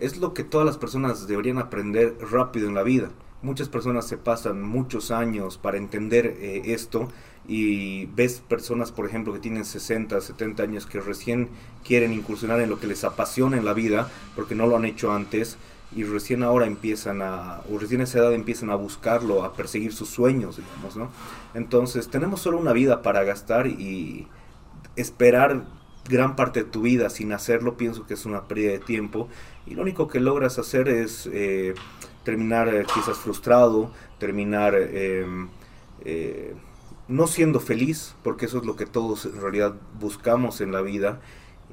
es 0.00 0.18
lo 0.18 0.34
que 0.34 0.44
todas 0.44 0.64
las 0.64 0.78
personas 0.78 1.26
deberían 1.26 1.58
aprender 1.58 2.16
rápido 2.30 2.68
en 2.68 2.74
la 2.74 2.84
vida. 2.84 3.10
Muchas 3.42 3.68
personas 3.68 4.06
se 4.06 4.16
pasan 4.16 4.62
muchos 4.62 5.10
años 5.10 5.58
para 5.58 5.78
entender 5.78 6.36
eh, 6.38 6.62
esto 6.66 7.08
y 7.48 8.06
ves 8.06 8.40
personas, 8.48 8.92
por 8.92 9.06
ejemplo, 9.06 9.32
que 9.32 9.40
tienen 9.40 9.64
60, 9.64 10.20
70 10.20 10.62
años 10.62 10.86
que 10.86 11.00
recién 11.00 11.48
quieren 11.84 12.12
incursionar 12.12 12.60
en 12.60 12.70
lo 12.70 12.78
que 12.78 12.86
les 12.86 13.02
apasiona 13.02 13.56
en 13.56 13.64
la 13.64 13.74
vida 13.74 14.10
porque 14.36 14.54
no 14.54 14.66
lo 14.68 14.76
han 14.76 14.84
hecho 14.84 15.12
antes 15.12 15.58
y 15.94 16.04
recién 16.04 16.42
ahora 16.42 16.66
empiezan 16.66 17.22
a, 17.22 17.60
o 17.70 17.78
recién 17.78 18.00
a 18.00 18.04
esa 18.04 18.18
edad 18.18 18.34
empiezan 18.34 18.70
a 18.70 18.74
buscarlo, 18.74 19.44
a 19.44 19.52
perseguir 19.52 19.92
sus 19.92 20.08
sueños, 20.08 20.56
digamos, 20.56 20.96
¿no? 20.96 21.10
Entonces 21.54 22.08
tenemos 22.08 22.40
solo 22.40 22.58
una 22.58 22.72
vida 22.72 23.02
para 23.02 23.22
gastar 23.24 23.66
y 23.66 24.26
esperar 24.96 25.64
gran 26.08 26.36
parte 26.36 26.64
de 26.64 26.70
tu 26.70 26.82
vida 26.82 27.10
sin 27.10 27.32
hacerlo, 27.32 27.76
pienso 27.76 28.06
que 28.06 28.14
es 28.14 28.26
una 28.26 28.44
pérdida 28.44 28.72
de 28.72 28.78
tiempo 28.78 29.28
y 29.66 29.74
lo 29.74 29.82
único 29.82 30.08
que 30.08 30.20
logras 30.20 30.58
hacer 30.58 30.88
es 30.88 31.28
eh, 31.32 31.74
terminar 32.24 32.68
eh, 32.68 32.84
quizás 32.92 33.18
frustrado, 33.18 33.90
terminar 34.18 34.74
em, 34.74 35.48
eh, 36.04 36.54
no 37.08 37.26
siendo 37.26 37.60
feliz, 37.60 38.14
porque 38.22 38.46
eso 38.46 38.58
es 38.58 38.64
lo 38.64 38.76
que 38.76 38.86
todos 38.86 39.26
en 39.26 39.40
realidad 39.40 39.74
buscamos 40.00 40.60
en 40.60 40.72
la 40.72 40.80
vida 40.80 41.20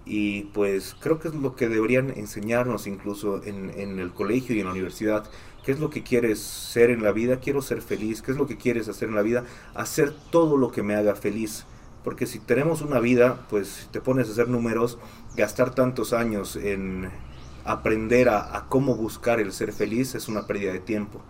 y 0.06 0.44
pues 0.54 0.96
creo 1.00 1.20
que 1.20 1.30
es 1.30 1.36
lo 1.36 1.56
que 1.56 1.70
deberían 1.70 2.10
enseñarnos 2.10 2.88
incluso 2.88 3.44
en, 3.44 3.72
en, 3.78 4.00
el 4.00 4.12
colegio 4.12 4.56
y 4.56 4.60
en 4.60 4.66
la 4.66 4.72
universidad. 4.72 5.30
¿Qué 5.64 5.72
es 5.72 5.80
lo 5.80 5.90
que 5.90 6.04
quieres 6.04 6.40
ser 6.40 6.90
en 6.90 7.04
la 7.04 7.14
vida? 7.14 7.40
Quiero 7.40 7.62
ser 7.62 7.82
feliz. 7.82 8.22
¿Qué 8.22 8.32
es 8.32 8.38
lo 8.38 8.48
que 8.48 8.58
quieres 8.58 8.90
hacer 8.90 9.08
en 9.08 9.16
la 9.16 9.22
vida? 9.22 9.46
Hacer 9.76 10.14
todo 10.30 10.58
lo 10.58 10.72
que 10.72 10.84
me 10.84 10.96
haga 10.96 11.16
feliz. 11.16 11.66
Porque 12.04 12.26
si 12.26 12.40
tenemos 12.40 12.82
una 12.82 13.00
vida, 13.00 13.48
pues 13.50 13.88
te 13.92 14.02
pones 14.02 14.28
a 14.28 14.34
hacer 14.34 14.50
números, 14.50 14.98
gastar 15.38 15.74
tantos 15.74 16.12
años 16.12 16.58
en 16.58 17.10
aprender 17.64 18.28
a, 18.28 18.66
cómo 18.68 18.96
buscar 18.96 19.40
el 19.40 19.54
ser 19.54 19.72
feliz 19.72 20.16
es 20.16 20.28
una 20.28 20.46
pérdida 20.46 20.74
de 20.74 20.80
tiempo. 20.80 21.22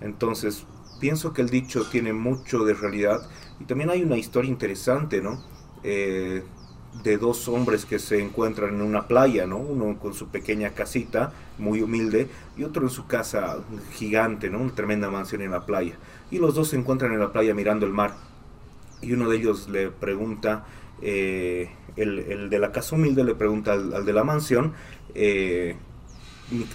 Entonces, 0.00 0.64
pienso 1.00 1.32
que 1.32 1.42
el 1.42 1.50
dicho 1.50 1.86
tiene 1.90 2.12
mucho 2.12 2.64
de 2.64 2.74
realidad. 2.74 3.28
Y 3.58 3.64
también 3.64 3.90
hay 3.90 4.04
una 4.04 4.16
historia 4.16 4.48
interesante, 4.50 5.20
¿no? 5.20 5.42
Eh, 5.82 6.44
de 7.02 7.16
dos 7.16 7.48
hombres 7.48 7.86
que 7.86 7.98
se 7.98 8.20
encuentran 8.20 8.74
en 8.74 8.82
una 8.82 9.08
playa, 9.08 9.46
¿no? 9.46 9.56
Uno 9.56 9.98
con 9.98 10.14
su 10.14 10.28
pequeña 10.28 10.70
casita, 10.70 11.32
muy 11.58 11.80
humilde, 11.80 12.28
y 12.56 12.64
otro 12.64 12.82
en 12.82 12.90
su 12.90 13.06
casa 13.06 13.58
gigante, 13.94 14.50
¿no? 14.50 14.60
Una 14.60 14.74
tremenda 14.74 15.10
mansión 15.10 15.42
en 15.42 15.52
la 15.52 15.64
playa. 15.64 15.96
Y 16.30 16.38
los 16.38 16.54
dos 16.54 16.68
se 16.68 16.76
encuentran 16.76 17.12
en 17.12 17.20
la 17.20 17.32
playa 17.32 17.54
mirando 17.54 17.86
el 17.86 17.92
mar. 17.92 18.14
Y 19.00 19.12
uno 19.12 19.28
de 19.28 19.36
ellos 19.36 19.68
le 19.68 19.90
pregunta, 19.90 20.64
eh, 21.00 21.70
el, 21.96 22.18
el, 22.20 22.50
de 22.50 22.58
la 22.58 22.72
casa 22.72 22.94
humilde 22.94 23.24
le 23.24 23.34
pregunta 23.34 23.72
al, 23.72 24.04
de 24.04 24.12
la 24.12 24.22
mansión, 24.22 24.74
eh, 25.14 25.76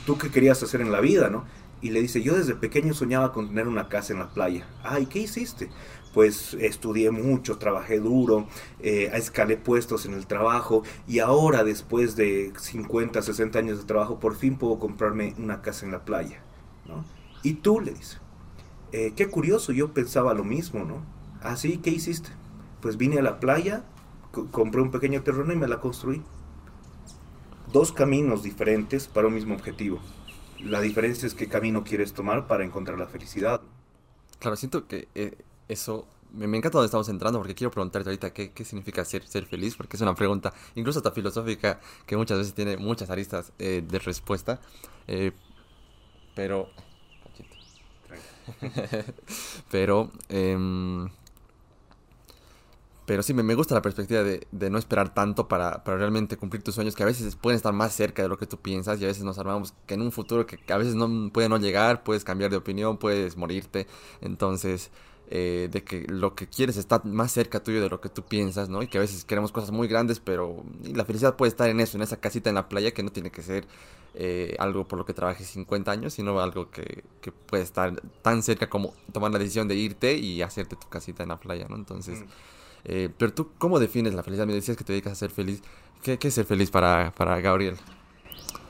¿tú 0.05 0.17
qué 0.17 0.29
querías 0.29 0.61
hacer 0.63 0.81
en 0.81 0.91
la 0.91 0.99
vida, 0.99 1.29
no? 1.29 1.45
Y 1.79 1.91
le 1.91 2.01
dice, 2.01 2.23
yo 2.23 2.35
desde 2.35 2.55
pequeño 2.55 2.95
soñaba 2.95 3.31
con 3.31 3.49
tener 3.49 3.67
una 3.67 3.87
casa 3.87 4.13
en 4.13 4.19
la 4.19 4.29
playa. 4.29 4.67
Ay, 4.83 5.05
¿qué 5.05 5.19
hiciste? 5.19 5.69
Pues 6.17 6.55
estudié 6.55 7.11
mucho, 7.11 7.59
trabajé 7.59 7.99
duro, 7.99 8.47
eh, 8.79 9.11
escalé 9.13 9.55
puestos 9.55 10.07
en 10.07 10.15
el 10.15 10.25
trabajo 10.25 10.81
y 11.07 11.19
ahora 11.19 11.63
después 11.63 12.15
de 12.15 12.53
50, 12.57 13.21
60 13.21 13.59
años 13.59 13.77
de 13.77 13.83
trabajo 13.83 14.19
por 14.19 14.35
fin 14.35 14.57
puedo 14.57 14.79
comprarme 14.79 15.35
una 15.37 15.61
casa 15.61 15.85
en 15.85 15.91
la 15.91 16.05
playa. 16.05 16.41
¿no? 16.87 17.05
Y 17.43 17.53
tú 17.53 17.81
le 17.81 17.91
dices, 17.91 18.19
eh, 18.93 19.13
qué 19.15 19.27
curioso, 19.27 19.71
yo 19.73 19.93
pensaba 19.93 20.33
lo 20.33 20.43
mismo, 20.43 20.85
¿no? 20.85 21.05
Así, 21.43 21.75
ah, 21.77 21.81
¿qué 21.83 21.91
hiciste? 21.91 22.31
Pues 22.81 22.97
vine 22.97 23.19
a 23.19 23.21
la 23.21 23.39
playa, 23.39 23.83
compré 24.49 24.81
un 24.81 24.89
pequeño 24.89 25.21
terreno 25.21 25.53
y 25.53 25.57
me 25.57 25.67
la 25.67 25.79
construí. 25.79 26.23
Dos 27.71 27.91
caminos 27.91 28.41
diferentes 28.41 29.07
para 29.07 29.27
un 29.27 29.35
mismo 29.35 29.53
objetivo. 29.53 29.99
La 30.63 30.81
diferencia 30.81 31.27
es 31.27 31.35
qué 31.35 31.47
camino 31.47 31.83
quieres 31.83 32.13
tomar 32.13 32.47
para 32.47 32.65
encontrar 32.65 32.97
la 32.97 33.05
felicidad. 33.05 33.61
Claro, 34.39 34.55
siento 34.55 34.87
que 34.87 35.07
eh, 35.13 35.37
eso 35.67 36.07
me, 36.33 36.45
encanta 36.57 36.77
donde 36.77 36.87
estamos 36.87 37.09
entrando 37.09 37.39
porque 37.39 37.55
quiero 37.55 37.71
preguntarte 37.71 38.09
ahorita 38.09 38.33
qué, 38.33 38.51
qué 38.51 38.65
significa 38.65 39.03
ser, 39.05 39.25
ser 39.27 39.45
feliz, 39.45 39.75
porque 39.75 39.97
es 39.97 40.01
una 40.01 40.15
pregunta 40.15 40.53
incluso 40.75 40.99
hasta 40.99 41.11
filosófica 41.11 41.79
que 42.05 42.17
muchas 42.17 42.37
veces 42.37 42.53
tiene 42.53 42.77
muchas 42.77 43.09
aristas 43.09 43.51
eh, 43.59 43.83
de 43.87 43.99
respuesta. 43.99 44.59
Eh, 45.07 45.31
pero... 46.35 46.69
pero... 49.71 50.11
Eh, 50.29 51.07
pero 53.07 53.23
sí, 53.23 53.33
me, 53.33 53.41
me 53.41 53.55
gusta 53.55 53.73
la 53.73 53.81
perspectiva 53.81 54.21
de, 54.21 54.45
de 54.51 54.69
no 54.69 54.77
esperar 54.77 55.13
tanto 55.13 55.47
para, 55.47 55.81
para, 55.85 55.97
realmente 55.97 56.35
cumplir 56.35 56.61
tus 56.61 56.75
sueños, 56.75 56.93
que 56.93 57.03
a 57.03 57.05
veces 57.05 57.37
pueden 57.37 57.55
estar 57.55 57.71
más 57.71 57.93
cerca 57.93 58.21
de 58.21 58.27
lo 58.27 58.37
que 58.37 58.47
tú 58.47 58.57
piensas 58.57 58.99
y 58.99 59.05
a 59.05 59.07
veces 59.07 59.23
nos 59.23 59.39
armamos 59.39 59.73
que 59.85 59.93
en 59.93 60.01
un 60.01 60.11
futuro 60.11 60.45
que, 60.45 60.57
que 60.57 60.73
a 60.73 60.77
veces 60.77 60.93
no 60.93 61.31
puede 61.31 61.47
no 61.47 61.57
llegar, 61.57 62.03
puedes 62.03 62.25
cambiar 62.25 62.51
de 62.51 62.57
opinión, 62.57 62.97
puedes 62.97 63.37
morirte. 63.37 63.87
Entonces, 64.19 64.91
eh, 65.29 65.67
de 65.69 65.83
que 65.83 66.05
lo 66.07 66.35
que 66.35 66.47
quieres 66.47 66.77
está 66.77 67.01
más 67.03 67.33
cerca 67.33 67.61
tuyo 67.61 67.81
de 67.81 67.89
lo 67.89 67.99
que 67.99 68.07
tú 68.07 68.23
piensas, 68.23 68.69
¿no? 68.69 68.81
Y 68.81 68.87
que 68.87 68.97
a 68.97 69.01
veces 69.01 69.25
queremos 69.25 69.51
cosas 69.51 69.71
muy 69.71 69.89
grandes, 69.89 70.21
pero 70.21 70.63
la 70.93 71.03
felicidad 71.03 71.35
puede 71.35 71.49
estar 71.49 71.69
en 71.69 71.81
eso, 71.81 71.97
en 71.97 72.03
esa 72.03 72.17
casita 72.17 72.47
en 72.47 72.55
la 72.55 72.69
playa, 72.69 72.91
que 72.91 73.03
no 73.03 73.11
tiene 73.11 73.29
que 73.29 73.41
ser 73.41 73.67
eh, 74.15 74.55
algo 74.57 74.87
por 74.87 74.97
lo 74.97 75.05
que 75.05 75.13
trabajes 75.13 75.47
50 75.47 75.91
años, 75.91 76.13
sino 76.13 76.39
algo 76.39 76.71
que, 76.71 77.03
que, 77.19 77.33
puede 77.33 77.63
estar 77.63 78.01
tan 78.21 78.41
cerca 78.41 78.69
como 78.69 78.93
tomar 79.11 79.31
la 79.31 79.39
decisión 79.39 79.67
de 79.67 79.75
irte 79.75 80.15
y 80.15 80.41
hacerte 80.41 80.77
tu 80.77 80.87
casita 80.87 81.23
en 81.23 81.29
la 81.29 81.37
playa, 81.41 81.67
¿no? 81.69 81.75
Entonces, 81.75 82.21
mm. 82.21 82.25
eh, 82.85 83.09
pero 83.17 83.33
tú, 83.33 83.49
¿cómo 83.57 83.79
defines 83.79 84.13
la 84.13 84.23
felicidad? 84.23 84.47
Me 84.47 84.53
decías 84.53 84.77
que 84.77 84.85
te 84.85 84.93
dedicas 84.93 85.11
a 85.11 85.15
ser 85.17 85.31
feliz. 85.31 85.61
¿Qué, 86.03 86.17
qué 86.17 86.29
es 86.29 86.33
ser 86.33 86.45
feliz 86.45 86.71
para, 86.71 87.11
para 87.11 87.41
Gabriel? 87.41 87.75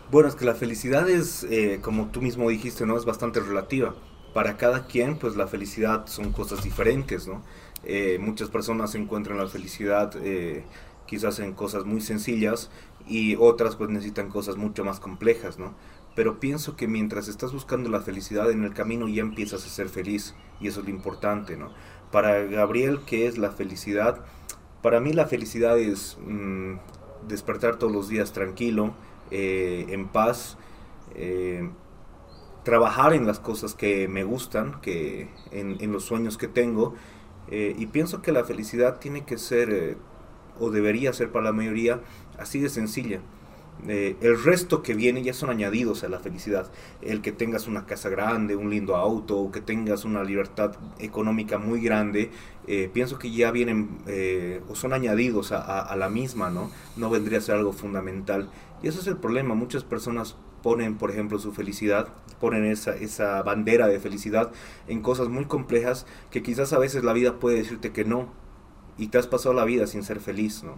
Bueno, 0.09 0.27
es 0.27 0.33
que 0.33 0.45
la 0.45 0.55
felicidad 0.55 1.07
es, 1.07 1.43
eh, 1.43 1.81
como 1.83 2.07
tú 2.07 2.19
mismo 2.19 2.49
dijiste, 2.49 2.87
¿no? 2.87 2.97
Es 2.97 3.05
bastante 3.05 3.41
relativa 3.41 3.93
para 4.33 4.57
cada 4.57 4.85
quien, 4.85 5.17
pues 5.17 5.35
la 5.35 5.47
felicidad 5.47 6.07
son 6.07 6.31
cosas 6.31 6.63
diferentes, 6.63 7.27
¿no? 7.27 7.41
Eh, 7.83 8.17
muchas 8.19 8.49
personas 8.49 8.95
encuentran 8.95 9.37
la 9.37 9.47
felicidad 9.47 10.13
eh, 10.21 10.63
quizás 11.05 11.39
en 11.39 11.53
cosas 11.53 11.85
muy 11.85 12.01
sencillas 12.01 12.69
y 13.07 13.35
otras 13.35 13.75
pues 13.75 13.89
necesitan 13.89 14.29
cosas 14.29 14.57
mucho 14.57 14.83
más 14.83 14.99
complejas, 14.99 15.57
¿no? 15.57 15.73
Pero 16.15 16.39
pienso 16.39 16.75
que 16.75 16.87
mientras 16.87 17.27
estás 17.27 17.53
buscando 17.53 17.89
la 17.89 18.01
felicidad 18.01 18.51
en 18.51 18.63
el 18.63 18.73
camino 18.73 19.07
ya 19.07 19.21
empiezas 19.21 19.65
a 19.65 19.69
ser 19.69 19.89
feliz 19.89 20.35
y 20.59 20.67
eso 20.67 20.79
es 20.81 20.87
lo 20.87 20.91
importante, 20.91 21.57
¿no? 21.57 21.71
Para 22.11 22.43
Gabriel, 22.43 23.01
¿qué 23.05 23.27
es 23.27 23.37
la 23.37 23.51
felicidad? 23.51 24.25
Para 24.81 24.99
mí 24.99 25.13
la 25.13 25.27
felicidad 25.27 25.77
es 25.77 26.17
mmm, 26.25 26.75
despertar 27.27 27.77
todos 27.77 27.93
los 27.93 28.09
días 28.09 28.33
tranquilo, 28.33 28.93
eh, 29.31 29.85
en 29.89 30.07
paz, 30.07 30.57
eh, 31.15 31.69
trabajar 32.67 33.13
en 33.13 33.25
las 33.25 33.39
cosas 33.39 33.73
que 33.75 34.09
me 34.09 34.25
gustan, 34.25 34.81
que 34.81 35.29
en, 35.51 35.89
los 35.89 36.03
sueños 36.03 36.37
que 36.37 36.49
tengo. 36.49 36.95
Eh, 37.49 37.73
y 37.79 37.85
pienso 37.85 38.21
que 38.21 38.33
la 38.33 38.43
felicidad 38.43 38.99
tiene 38.99 39.23
que 39.23 39.37
ser, 39.37 39.69
eh, 39.71 39.95
o 40.59 40.69
debería 40.69 41.13
ser 41.13 41.31
para 41.31 41.45
la 41.45 41.53
mayoría, 41.53 42.01
así 42.37 42.59
de 42.59 42.67
sencilla. 42.67 43.21
Eh, 43.87 44.17
el 44.19 44.43
resto 44.43 44.83
que 44.83 44.95
viene 44.95 45.23
ya 45.23 45.33
son 45.33 45.49
añadidos 45.49 46.03
a 46.03 46.09
la 46.09 46.19
felicidad. 46.19 46.69
El 47.01 47.21
que 47.21 47.31
tengas 47.31 47.67
una 47.67 47.85
casa 47.85 48.09
grande, 48.09 48.57
un 48.57 48.69
lindo 48.69 48.97
auto, 48.97 49.37
o 49.37 49.49
que 49.49 49.61
tengas 49.61 50.03
una 50.03 50.25
libertad 50.25 50.75
económica 50.99 51.57
muy 51.57 51.79
grande, 51.79 52.31
pienso 52.91 53.17
que 53.17 53.31
ya 53.31 53.49
vienen 53.51 53.99
o 54.67 54.75
son 54.75 54.91
añadidos 54.91 55.53
a, 55.53 55.95
la 55.95 56.09
misma, 56.09 56.49
¿no? 56.49 56.69
No 56.97 57.09
vendría 57.09 57.37
a 57.37 57.41
ser 57.41 57.55
algo 57.55 57.71
fundamental. 57.71 58.49
Y 58.83 58.89
eso 58.89 58.99
es 58.99 59.07
el 59.07 59.15
problema. 59.15 59.55
Muchas 59.55 59.85
personas 59.85 60.35
ponen, 60.63 60.97
por 60.97 61.11
ejemplo, 61.11 61.39
su 61.39 61.51
felicidad, 61.53 62.09
ponen 62.39 62.65
esa, 62.65 62.95
esa 62.95 63.41
bandera 63.43 63.87
de 63.87 63.99
felicidad 63.99 64.51
en 64.87 65.01
cosas 65.01 65.29
muy 65.29 65.45
complejas 65.45 66.05
que 66.31 66.43
quizás 66.43 66.73
a 66.73 66.79
veces 66.79 67.03
la 67.03 67.13
vida 67.13 67.39
puede 67.39 67.57
decirte 67.57 67.91
que 67.91 68.05
no 68.05 68.27
y 68.97 69.07
te 69.07 69.17
has 69.17 69.27
pasado 69.27 69.53
la 69.53 69.65
vida 69.65 69.87
sin 69.87 70.03
ser 70.03 70.19
feliz, 70.19 70.63
¿no? 70.63 70.75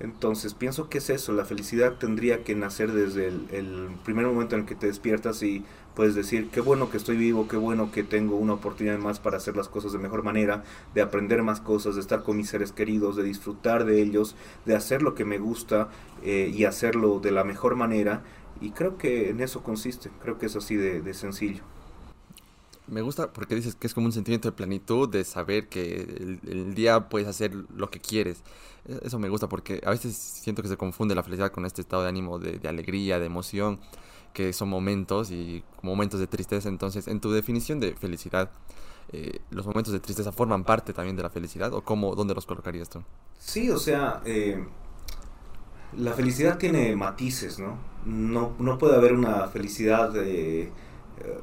Entonces 0.00 0.54
pienso 0.54 0.88
que 0.88 0.98
es 0.98 1.10
eso, 1.10 1.32
la 1.32 1.44
felicidad 1.44 1.94
tendría 1.98 2.44
que 2.44 2.54
nacer 2.54 2.92
desde 2.92 3.26
el, 3.26 3.88
primer 4.04 4.26
momento 4.26 4.54
en 4.54 4.60
el 4.60 4.66
que 4.66 4.76
te 4.76 4.86
despiertas 4.86 5.42
y 5.42 5.64
puedes 5.96 6.14
decir, 6.14 6.50
qué 6.50 6.60
bueno 6.60 6.88
que 6.88 6.96
estoy 6.96 7.16
vivo, 7.16 7.48
qué 7.48 7.56
bueno 7.56 7.90
que 7.90 8.04
tengo 8.04 8.36
una 8.36 8.52
oportunidad 8.52 8.98
más 8.98 9.18
para 9.18 9.38
hacer 9.38 9.56
las 9.56 9.68
cosas 9.68 9.92
de 9.92 9.98
mejor 9.98 10.22
manera, 10.22 10.62
de 10.94 11.02
aprender 11.02 11.42
más 11.42 11.60
cosas, 11.60 11.96
de 11.96 12.00
estar 12.00 12.22
con 12.22 12.36
mis 12.36 12.48
seres 12.48 12.70
queridos, 12.70 13.16
de 13.16 13.24
disfrutar 13.24 13.84
de 13.84 14.00
ellos, 14.00 14.36
de 14.66 14.76
hacer 14.76 15.02
lo 15.02 15.16
que 15.16 15.24
me 15.24 15.38
gusta 15.38 15.88
eh, 16.22 16.52
y 16.54 16.64
hacerlo 16.64 17.18
de 17.18 17.32
la 17.32 17.42
mejor 17.42 17.74
manera 17.74 18.22
y 18.60 18.70
creo 18.70 18.98
que 18.98 19.30
en 19.30 19.40
eso 19.40 19.62
consiste, 19.62 20.10
creo 20.22 20.38
que 20.38 20.46
es 20.46 20.56
así 20.56 20.76
de, 20.76 21.00
de, 21.00 21.14
sencillo. 21.14 21.62
Me 22.86 23.02
gusta 23.02 23.32
porque 23.32 23.54
dices 23.54 23.74
que 23.74 23.86
es 23.86 23.94
como 23.94 24.06
un 24.06 24.12
sentimiento 24.12 24.48
de 24.48 24.52
plenitud, 24.52 25.08
de 25.08 25.24
saber 25.24 25.68
que 25.68 25.96
el, 25.96 26.40
el, 26.48 26.74
día 26.74 27.08
puedes 27.08 27.28
hacer 27.28 27.54
lo 27.54 27.90
que 27.90 28.00
quieres. 28.00 28.42
E, 28.86 29.00
eso 29.04 29.18
me 29.18 29.28
gusta 29.28 29.48
porque 29.48 29.80
a 29.84 29.90
veces 29.90 30.16
siento 30.16 30.62
que 30.62 30.68
se 30.68 30.76
confunde 30.76 31.14
la 31.14 31.22
felicidad 31.22 31.52
con 31.52 31.66
este 31.66 31.82
estado 31.82 32.02
de 32.02 32.08
ánimo 32.08 32.38
de, 32.38 32.58
de 32.58 32.68
alegría, 32.68 33.18
de 33.18 33.26
emoción, 33.26 33.78
que 34.32 34.52
son 34.52 34.68
momentos 34.68 35.30
y 35.30 35.62
momentos 35.82 36.20
de 36.20 36.26
tristeza. 36.26 36.68
Entonces, 36.68 37.08
en 37.08 37.20
tu 37.20 37.30
definición 37.30 37.80
de 37.80 37.94
felicidad, 37.94 38.50
eh, 39.12 39.40
¿los 39.50 39.66
momentos 39.66 39.92
de 39.92 40.00
tristeza 40.00 40.32
forman 40.32 40.64
parte 40.64 40.92
también 40.92 41.16
de 41.16 41.22
la 41.22 41.30
felicidad 41.30 41.72
o 41.72 41.82
cómo, 41.82 42.14
dónde 42.14 42.34
los 42.34 42.46
colocarías 42.46 42.90
tú? 42.90 43.02
Sí, 43.38 43.70
o 43.70 43.78
sea, 43.78 44.20
eh, 44.24 44.64
la 45.96 46.12
felicidad 46.12 46.58
tiene 46.58 46.94
matices, 46.96 47.58
¿no? 47.58 47.78
No, 48.04 48.52
no 48.58 48.78
puede 48.78 48.96
haber 48.96 49.12
una 49.12 49.48
felicidad 49.48 50.12
eh, 50.16 50.70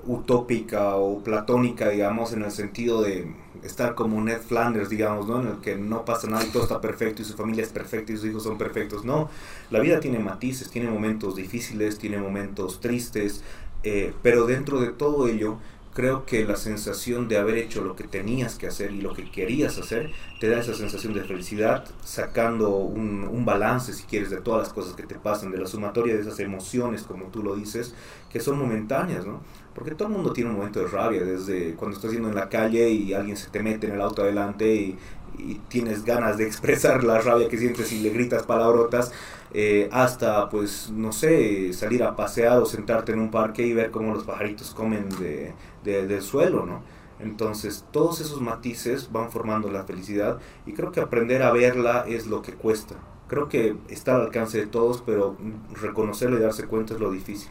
utópica 0.05 0.95
o 0.95 1.23
platónica, 1.23 1.89
digamos, 1.89 2.33
en 2.33 2.43
el 2.43 2.51
sentido 2.51 3.01
de 3.01 3.33
estar 3.63 3.95
como 3.95 4.21
Ned 4.21 4.41
Flanders, 4.41 4.89
digamos, 4.89 5.27
¿no? 5.27 5.41
En 5.41 5.47
el 5.47 5.57
que 5.57 5.75
no 5.75 6.05
pasa 6.05 6.27
nada 6.27 6.43
y 6.45 6.49
todo 6.49 6.63
está 6.63 6.79
perfecto 6.79 7.21
y 7.21 7.25
su 7.25 7.33
familia 7.33 7.63
es 7.63 7.69
perfecta 7.69 8.13
y 8.13 8.17
sus 8.17 8.25
hijos 8.25 8.43
son 8.43 8.57
perfectos. 8.57 9.03
No, 9.03 9.29
la 9.71 9.79
vida 9.79 9.99
tiene 9.99 10.19
matices, 10.19 10.69
tiene 10.69 10.89
momentos 10.89 11.35
difíciles, 11.35 11.97
tiene 11.97 12.17
momentos 12.17 12.79
tristes, 12.79 13.43
eh, 13.83 14.13
pero 14.21 14.45
dentro 14.45 14.79
de 14.79 14.89
todo 14.89 15.27
ello 15.27 15.57
creo 15.95 16.25
que 16.25 16.43
la 16.43 16.57
sensación 16.57 17.29
de 17.29 17.37
haber 17.37 17.57
hecho 17.57 17.81
lo 17.81 17.95
que 17.95 18.03
tenías 18.03 18.55
que 18.55 18.67
hacer 18.67 18.91
y 18.91 18.99
lo 18.99 19.13
que 19.13 19.31
querías 19.31 19.77
hacer 19.79 20.11
te 20.41 20.49
da 20.49 20.59
esa 20.59 20.73
sensación 20.73 21.13
de 21.13 21.23
felicidad, 21.23 21.85
sacando 22.03 22.75
un, 22.75 23.45
balance, 23.45 23.93
si 23.93 24.03
quieres, 24.03 24.29
de 24.29 24.41
todas 24.41 24.63
las 24.63 24.73
cosas 24.73 24.93
que 24.93 25.03
te 25.03 25.15
pasan, 25.15 25.51
de 25.51 25.57
la 25.57 25.67
sumatoria 25.67 26.15
de 26.15 26.21
esas 26.21 26.39
emociones, 26.41 27.03
como 27.03 27.27
tú 27.27 27.43
lo 27.43 27.55
dices, 27.55 27.95
que 28.29 28.41
son 28.41 28.59
momentáneas, 28.59 29.25
¿no? 29.25 29.39
Porque 29.73 29.91
todo 29.91 30.09
el 30.09 30.15
mundo 30.15 30.33
tiene 30.33 30.49
un 30.49 30.57
momento 30.57 30.81
de 30.81 30.87
rabia, 30.87 31.23
desde 31.23 31.75
cuando 31.75 31.95
estás 31.95 32.11
yendo 32.11 32.27
en 32.27 32.35
la 32.35 32.49
calle 32.49 32.89
y 32.89 33.13
alguien 33.13 33.37
se 33.37 33.49
te 33.49 33.63
mete 33.63 33.87
en 33.87 33.93
el 33.93 34.01
auto 34.01 34.23
adelante 34.23 34.75
y, 34.75 34.97
y 35.37 35.61
tienes 35.67 36.03
ganas 36.03 36.37
de 36.37 36.45
expresar 36.45 37.03
la 37.03 37.19
rabia 37.19 37.47
que 37.47 37.57
sientes 37.57 37.91
y 37.91 37.99
le 37.99 38.09
gritas 38.09 38.43
palabrotas, 38.43 39.11
eh, 39.53 39.89
hasta, 39.91 40.49
pues, 40.49 40.91
no 40.91 41.11
sé, 41.11 41.71
salir 41.73 42.03
a 42.03 42.15
pasear 42.15 42.57
o 42.57 42.65
sentarte 42.65 43.13
en 43.13 43.19
un 43.19 43.31
parque 43.31 43.65
y 43.65 43.73
ver 43.73 43.91
cómo 43.91 44.13
los 44.13 44.23
pajaritos 44.23 44.73
comen 44.73 45.07
de, 45.19 45.53
del 45.83 46.21
suelo, 46.21 46.65
¿no? 46.65 46.83
Entonces, 47.19 47.85
todos 47.91 48.19
esos 48.19 48.41
matices 48.41 49.11
van 49.11 49.31
formando 49.31 49.71
la 49.71 49.85
felicidad 49.85 50.39
y 50.65 50.73
creo 50.73 50.91
que 50.91 50.99
aprender 50.99 51.43
a 51.43 51.51
verla 51.51 52.05
es 52.07 52.27
lo 52.27 52.41
que 52.41 52.53
cuesta. 52.53 52.95
Creo 53.27 53.47
que 53.47 53.77
está 53.87 54.15
al 54.15 54.21
alcance 54.23 54.57
de 54.57 54.67
todos, 54.67 55.01
pero 55.05 55.37
reconocerlo 55.71 56.37
y 56.37 56.41
darse 56.41 56.67
cuenta 56.67 56.93
es 56.93 56.99
lo 56.99 57.11
difícil. 57.11 57.49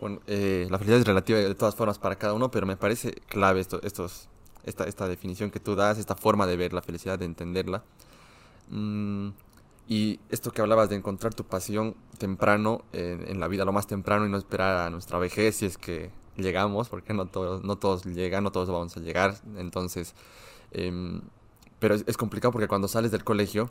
Bueno, 0.00 0.18
eh, 0.26 0.66
la 0.68 0.78
felicidad 0.78 0.98
es 0.98 1.06
relativa 1.06 1.38
de 1.38 1.54
todas 1.54 1.76
formas 1.76 2.00
para 2.00 2.16
cada 2.16 2.34
uno, 2.34 2.50
pero 2.50 2.66
me 2.66 2.76
parece 2.76 3.12
clave 3.28 3.60
esto, 3.60 3.80
estos, 3.84 4.28
esta, 4.64 4.84
esta 4.84 5.08
definición 5.08 5.50
que 5.50 5.60
tú 5.60 5.74
das, 5.74 5.98
esta 5.98 6.14
forma 6.14 6.46
de 6.46 6.56
ver 6.56 6.72
la 6.72 6.82
felicidad, 6.82 7.18
de 7.18 7.24
entenderla. 7.24 7.82
Mm, 8.70 9.30
y 9.88 10.20
esto 10.30 10.52
que 10.52 10.62
hablabas 10.62 10.88
de 10.88 10.96
encontrar 10.96 11.34
tu 11.34 11.44
pasión 11.44 11.96
temprano, 12.18 12.82
en 12.92 13.40
la 13.40 13.48
vida, 13.48 13.64
lo 13.64 13.72
más 13.72 13.86
temprano 13.86 14.26
y 14.26 14.30
no 14.30 14.38
esperar 14.38 14.86
a 14.86 14.90
nuestra 14.90 15.18
vejez 15.18 15.56
si 15.56 15.66
es 15.66 15.76
que 15.76 16.10
llegamos, 16.36 16.88
porque 16.88 17.12
no 17.14 17.26
todos, 17.26 17.62
no 17.62 17.76
todos 17.76 18.04
llegan, 18.04 18.44
no 18.44 18.52
todos 18.52 18.68
vamos 18.68 18.96
a 18.96 19.00
llegar. 19.00 19.34
Entonces, 19.56 20.14
em, 20.70 21.20
pero 21.78 21.94
es, 21.94 22.16
complicado 22.16 22.52
porque 22.52 22.68
cuando 22.68 22.88
sales 22.88 23.10
del 23.10 23.24
colegio 23.24 23.70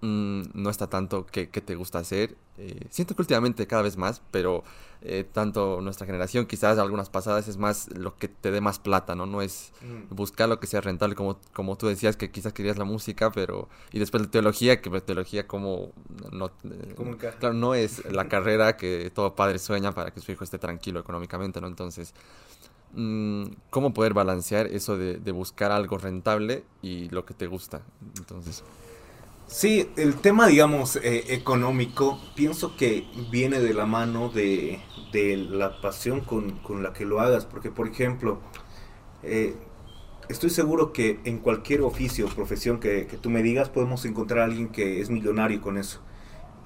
Mm, 0.00 0.42
no 0.54 0.70
está 0.70 0.86
tanto 0.88 1.26
que, 1.26 1.46
te 1.46 1.74
gusta 1.74 1.98
hacer. 1.98 2.36
Eh, 2.56 2.86
siento 2.90 3.16
que 3.16 3.22
últimamente 3.22 3.66
cada 3.66 3.82
vez 3.82 3.96
más, 3.96 4.22
pero 4.30 4.62
eh, 5.02 5.24
tanto 5.32 5.80
nuestra 5.80 6.06
generación, 6.06 6.46
quizás 6.46 6.78
algunas 6.78 7.10
pasadas, 7.10 7.48
es 7.48 7.56
más 7.56 7.88
lo 7.96 8.16
que 8.16 8.28
te 8.28 8.52
dé 8.52 8.60
más 8.60 8.78
plata, 8.78 9.16
¿no? 9.16 9.26
No 9.26 9.42
es 9.42 9.72
buscar 10.10 10.48
lo 10.48 10.60
que 10.60 10.68
sea 10.68 10.80
rentable, 10.80 11.16
como, 11.16 11.40
como 11.52 11.76
tú 11.76 11.88
decías, 11.88 12.16
que 12.16 12.30
quizás 12.30 12.52
querías 12.52 12.78
la 12.78 12.84
música, 12.84 13.32
pero... 13.32 13.68
Y 13.90 13.98
después 13.98 14.22
la 14.22 14.30
teología, 14.30 14.80
que 14.80 14.88
la 14.90 15.00
teología 15.00 15.48
como... 15.48 15.90
No, 16.30 16.46
eh, 16.46 17.16
claro, 17.18 17.54
no 17.54 17.74
es 17.74 18.04
la 18.12 18.28
carrera 18.28 18.76
que 18.76 19.10
todo 19.12 19.34
padre 19.34 19.58
sueña 19.58 19.92
para 19.92 20.12
que 20.12 20.20
su 20.20 20.30
hijo 20.30 20.44
esté 20.44 20.58
tranquilo 20.58 21.00
económicamente, 21.00 21.60
¿no? 21.60 21.66
Entonces... 21.66 22.14
Mm, 22.94 23.44
cómo 23.68 23.92
poder 23.92 24.14
balancear 24.14 24.66
eso 24.68 24.96
de, 24.96 25.18
de 25.18 25.30
buscar 25.30 25.72
algo 25.72 25.98
rentable 25.98 26.64
y 26.82 27.08
lo 27.10 27.24
que 27.26 27.34
te 27.34 27.46
gusta. 27.48 27.82
Entonces... 28.16 28.62
Sí, 29.48 29.88
el 29.96 30.16
tema, 30.16 30.46
digamos, 30.46 30.96
eh, 30.96 31.24
económico, 31.28 32.20
pienso 32.36 32.76
que 32.76 33.06
viene 33.30 33.60
de 33.60 33.72
la 33.72 33.86
mano 33.86 34.28
de, 34.28 34.78
la 35.50 35.80
pasión 35.80 36.20
con, 36.20 36.82
la 36.82 36.92
que 36.92 37.06
lo 37.06 37.20
hagas, 37.20 37.46
porque, 37.46 37.70
por 37.70 37.88
ejemplo, 37.88 38.40
eh, 39.22 39.54
estoy 40.28 40.50
seguro 40.50 40.92
que 40.92 41.20
en 41.24 41.38
cualquier 41.38 41.80
oficio 41.80 42.26
o 42.26 42.28
profesión 42.28 42.78
que, 42.78 43.06
que, 43.06 43.16
tú 43.16 43.30
me 43.30 43.42
digas, 43.42 43.70
podemos 43.70 44.04
encontrar 44.04 44.40
a 44.40 44.44
alguien 44.44 44.68
que 44.68 45.00
es 45.00 45.08
millonario 45.08 45.62
con 45.62 45.78
eso. 45.78 46.00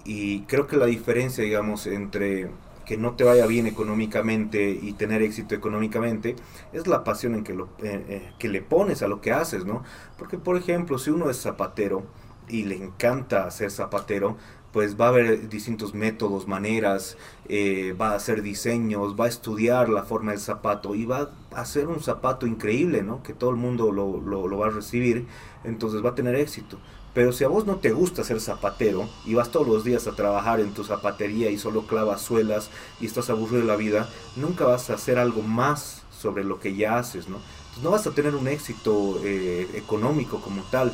Y 0.05 0.41
creo 0.43 0.67
que 0.67 0.77
la 0.77 0.87
diferencia, 0.87 1.45
digamos, 1.45 1.87
entre 1.87 2.51
que 2.85 2.97
no 2.97 3.15
te 3.15 3.23
vaya 3.23 3.47
bien 3.47 3.69
económicamente 3.69 4.71
y 4.71 4.93
tener 4.95 5.23
éxito 5.23 5.55
económicamente, 5.55 6.35
es 6.73 6.89
la 6.89 7.05
pasión 7.05 7.37
en 7.37 7.45
que, 7.45 7.55
lo, 7.55 7.69
eh, 7.83 8.33
que 8.41 8.49
le 8.49 8.61
pones 8.61 9.03
a 9.03 9.09
lo 9.09 9.21
que 9.21 9.31
haces, 9.31 9.65
¿no? 9.65 9.85
Porque, 10.19 10.37
por 10.37 10.57
ejemplo, 10.57 10.99
si 10.99 11.11
uno 11.11 11.31
es 11.31 11.41
zapatero, 11.41 12.05
y 12.53 12.65
le 12.65 12.77
encanta 12.77 13.51
ser 13.51 13.71
zapatero, 13.71 14.37
pues 14.73 14.99
va 14.99 15.07
a 15.07 15.09
haber 15.09 15.49
distintos 15.49 15.95
métodos, 15.95 16.49
maneras, 16.49 17.17
eh, 17.49 17.95
va 18.01 18.11
a 18.11 18.15
hacer 18.15 18.43
diseños, 18.43 19.19
va 19.19 19.27
a 19.27 19.29
estudiar 19.29 19.89
la 19.89 20.05
forma 20.05 20.33
del 20.33 20.41
zapato 20.41 20.95
y 20.95 21.05
va 21.05 21.31
a 21.53 21.61
hacer 21.61 21.89
un 21.89 22.01
zapato 22.01 22.47
increíble, 22.47 23.03
¿no? 23.03 23.23
Que 23.23 23.35
todo 23.35 23.51
el 23.51 23.57
mundo 23.57 23.93
lo, 23.93 24.59
va 24.59 24.67
a 24.67 24.71
recibir, 24.71 25.27
entonces 25.65 26.05
va 26.05 26.11
a 26.11 26.15
tener 26.15 26.35
éxito. 26.35 26.79
Pero 27.15 27.33
si 27.33 27.45
a 27.45 27.49
vos 27.49 27.67
no 27.67 27.77
te 27.77 27.93
gusta 27.93 28.25
ser 28.25 28.41
zapatero 28.41 29.07
y 29.27 29.35
vas 29.35 29.51
todos 29.51 29.69
los 29.69 29.85
días 29.85 30.07
a 30.07 30.17
trabajar 30.17 30.61
en 30.61 30.73
tu 30.73 30.83
zapatería 30.83 31.51
y 31.51 31.59
solo 31.59 31.87
clavas 31.87 32.23
suelas 32.23 32.71
y 33.01 33.07
estás 33.07 33.29
aburrido 33.29 33.61
de 33.61 33.67
la 33.67 33.77
vida, 33.77 34.09
nunca 34.37 34.65
vas 34.65 34.89
a 34.89 34.95
hacer 34.95 35.19
algo 35.19 35.43
más 35.43 36.05
sobre 36.11 36.45
lo 36.45 36.59
que 36.59 36.75
ya 36.75 36.99
haces, 36.99 37.29
¿no? 37.29 37.37
Entonces 37.37 37.85
no 37.85 37.91
vas 37.91 38.07
a 38.07 38.13
tener 38.13 38.35
un 38.35 38.49
éxito 38.49 39.21
eh, 39.25 39.69
económico 39.75 40.41
como 40.41 40.63
tal. 40.65 40.93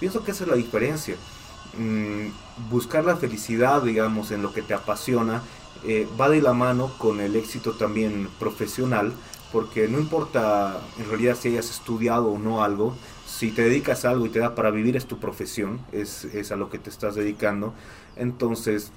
Pienso 0.00 0.24
que 0.24 0.32
esa 0.32 0.44
es 0.44 0.50
la 0.50 0.56
diferencia. 0.56 1.16
Mm, 1.78 2.70
buscar 2.70 3.04
la 3.04 3.16
felicidad, 3.16 3.82
digamos, 3.82 4.32
en 4.32 4.42
lo 4.42 4.52
que 4.52 4.62
te 4.62 4.74
apasiona, 4.74 5.42
eh, 5.84 6.08
va 6.20 6.28
de 6.28 6.42
la 6.42 6.52
mano 6.52 6.92
con 6.98 7.20
el 7.20 7.36
éxito 7.36 7.72
también 7.72 8.28
profesional, 8.38 9.12
porque 9.52 9.88
no 9.88 9.98
importa 9.98 10.80
en 10.98 11.08
realidad 11.08 11.36
si 11.38 11.48
hayas 11.48 11.70
estudiado 11.70 12.28
o 12.28 12.38
no 12.38 12.64
algo, 12.64 12.96
si 13.26 13.50
te 13.50 13.62
dedicas 13.62 14.04
a 14.04 14.10
algo 14.10 14.26
y 14.26 14.30
te 14.30 14.40
da 14.40 14.54
para 14.54 14.70
vivir 14.70 14.96
es 14.96 15.06
tu 15.06 15.18
profesión, 15.18 15.80
es, 15.92 16.24
es 16.26 16.50
a 16.52 16.56
lo 16.56 16.70
que 16.70 16.78
te 16.78 16.90
estás 16.90 17.14
dedicando, 17.14 17.72
entonces 18.16 18.92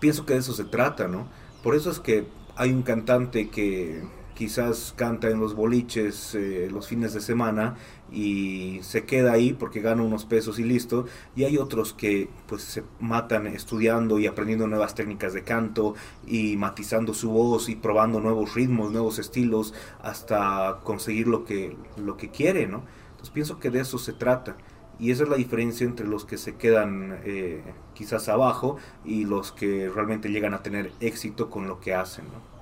pienso 0.00 0.26
que 0.26 0.34
de 0.34 0.40
eso 0.40 0.52
se 0.52 0.64
trata, 0.64 1.08
¿no? 1.08 1.26
Por 1.62 1.74
eso 1.74 1.90
es 1.90 2.00
que 2.00 2.26
hay 2.56 2.70
un 2.72 2.82
cantante 2.82 3.48
que 3.48 4.02
quizás 4.34 4.94
canta 4.96 5.30
en 5.30 5.40
los 5.40 5.54
boliches 5.54 6.34
eh, 6.34 6.68
los 6.70 6.88
fines 6.88 7.14
de 7.14 7.20
semana 7.20 7.76
y 8.12 8.80
se 8.82 9.04
queda 9.04 9.32
ahí 9.32 9.52
porque 9.52 9.80
gana 9.80 10.02
unos 10.02 10.24
pesos 10.24 10.58
y 10.58 10.64
listo. 10.64 11.06
Y 11.36 11.44
hay 11.44 11.56
otros 11.56 11.94
que 11.94 12.28
pues 12.46 12.62
se 12.62 12.84
matan 13.00 13.46
estudiando 13.46 14.18
y 14.18 14.26
aprendiendo 14.26 14.66
nuevas 14.66 14.94
técnicas 14.94 15.32
de 15.32 15.42
canto 15.42 15.94
y 16.26 16.56
matizando 16.56 17.14
su 17.14 17.30
voz 17.30 17.68
y 17.68 17.76
probando 17.76 18.20
nuevos 18.20 18.54
ritmos 18.54 18.92
nuevos 18.92 19.18
estilos 19.18 19.74
hasta 20.02 20.80
conseguir 20.84 21.28
lo 21.28 21.44
que 21.44 21.76
lo 21.96 22.16
que 22.16 22.30
quiere 22.30 22.66
no 22.66 22.82
entonces 23.10 23.30
pienso 23.30 23.58
que 23.58 23.70
de 23.70 23.80
eso 23.80 23.98
se 23.98 24.12
trata. 24.12 24.56
Y 24.98 25.10
esa 25.10 25.24
es 25.24 25.28
la 25.28 25.36
diferencia 25.36 25.84
entre 25.86 26.06
los 26.06 26.24
que 26.24 26.36
se 26.38 26.56
quedan 26.56 27.20
eh, 27.24 27.62
quizás 27.94 28.28
abajo 28.28 28.76
y 29.04 29.24
los 29.24 29.50
que 29.50 29.88
realmente 29.88 30.28
llegan 30.28 30.54
a 30.54 30.62
tener 30.62 30.92
éxito 31.00 31.50
con 31.50 31.66
lo 31.66 31.80
que 31.80 31.94
hacen 31.94 32.26
¿no? 32.26 32.53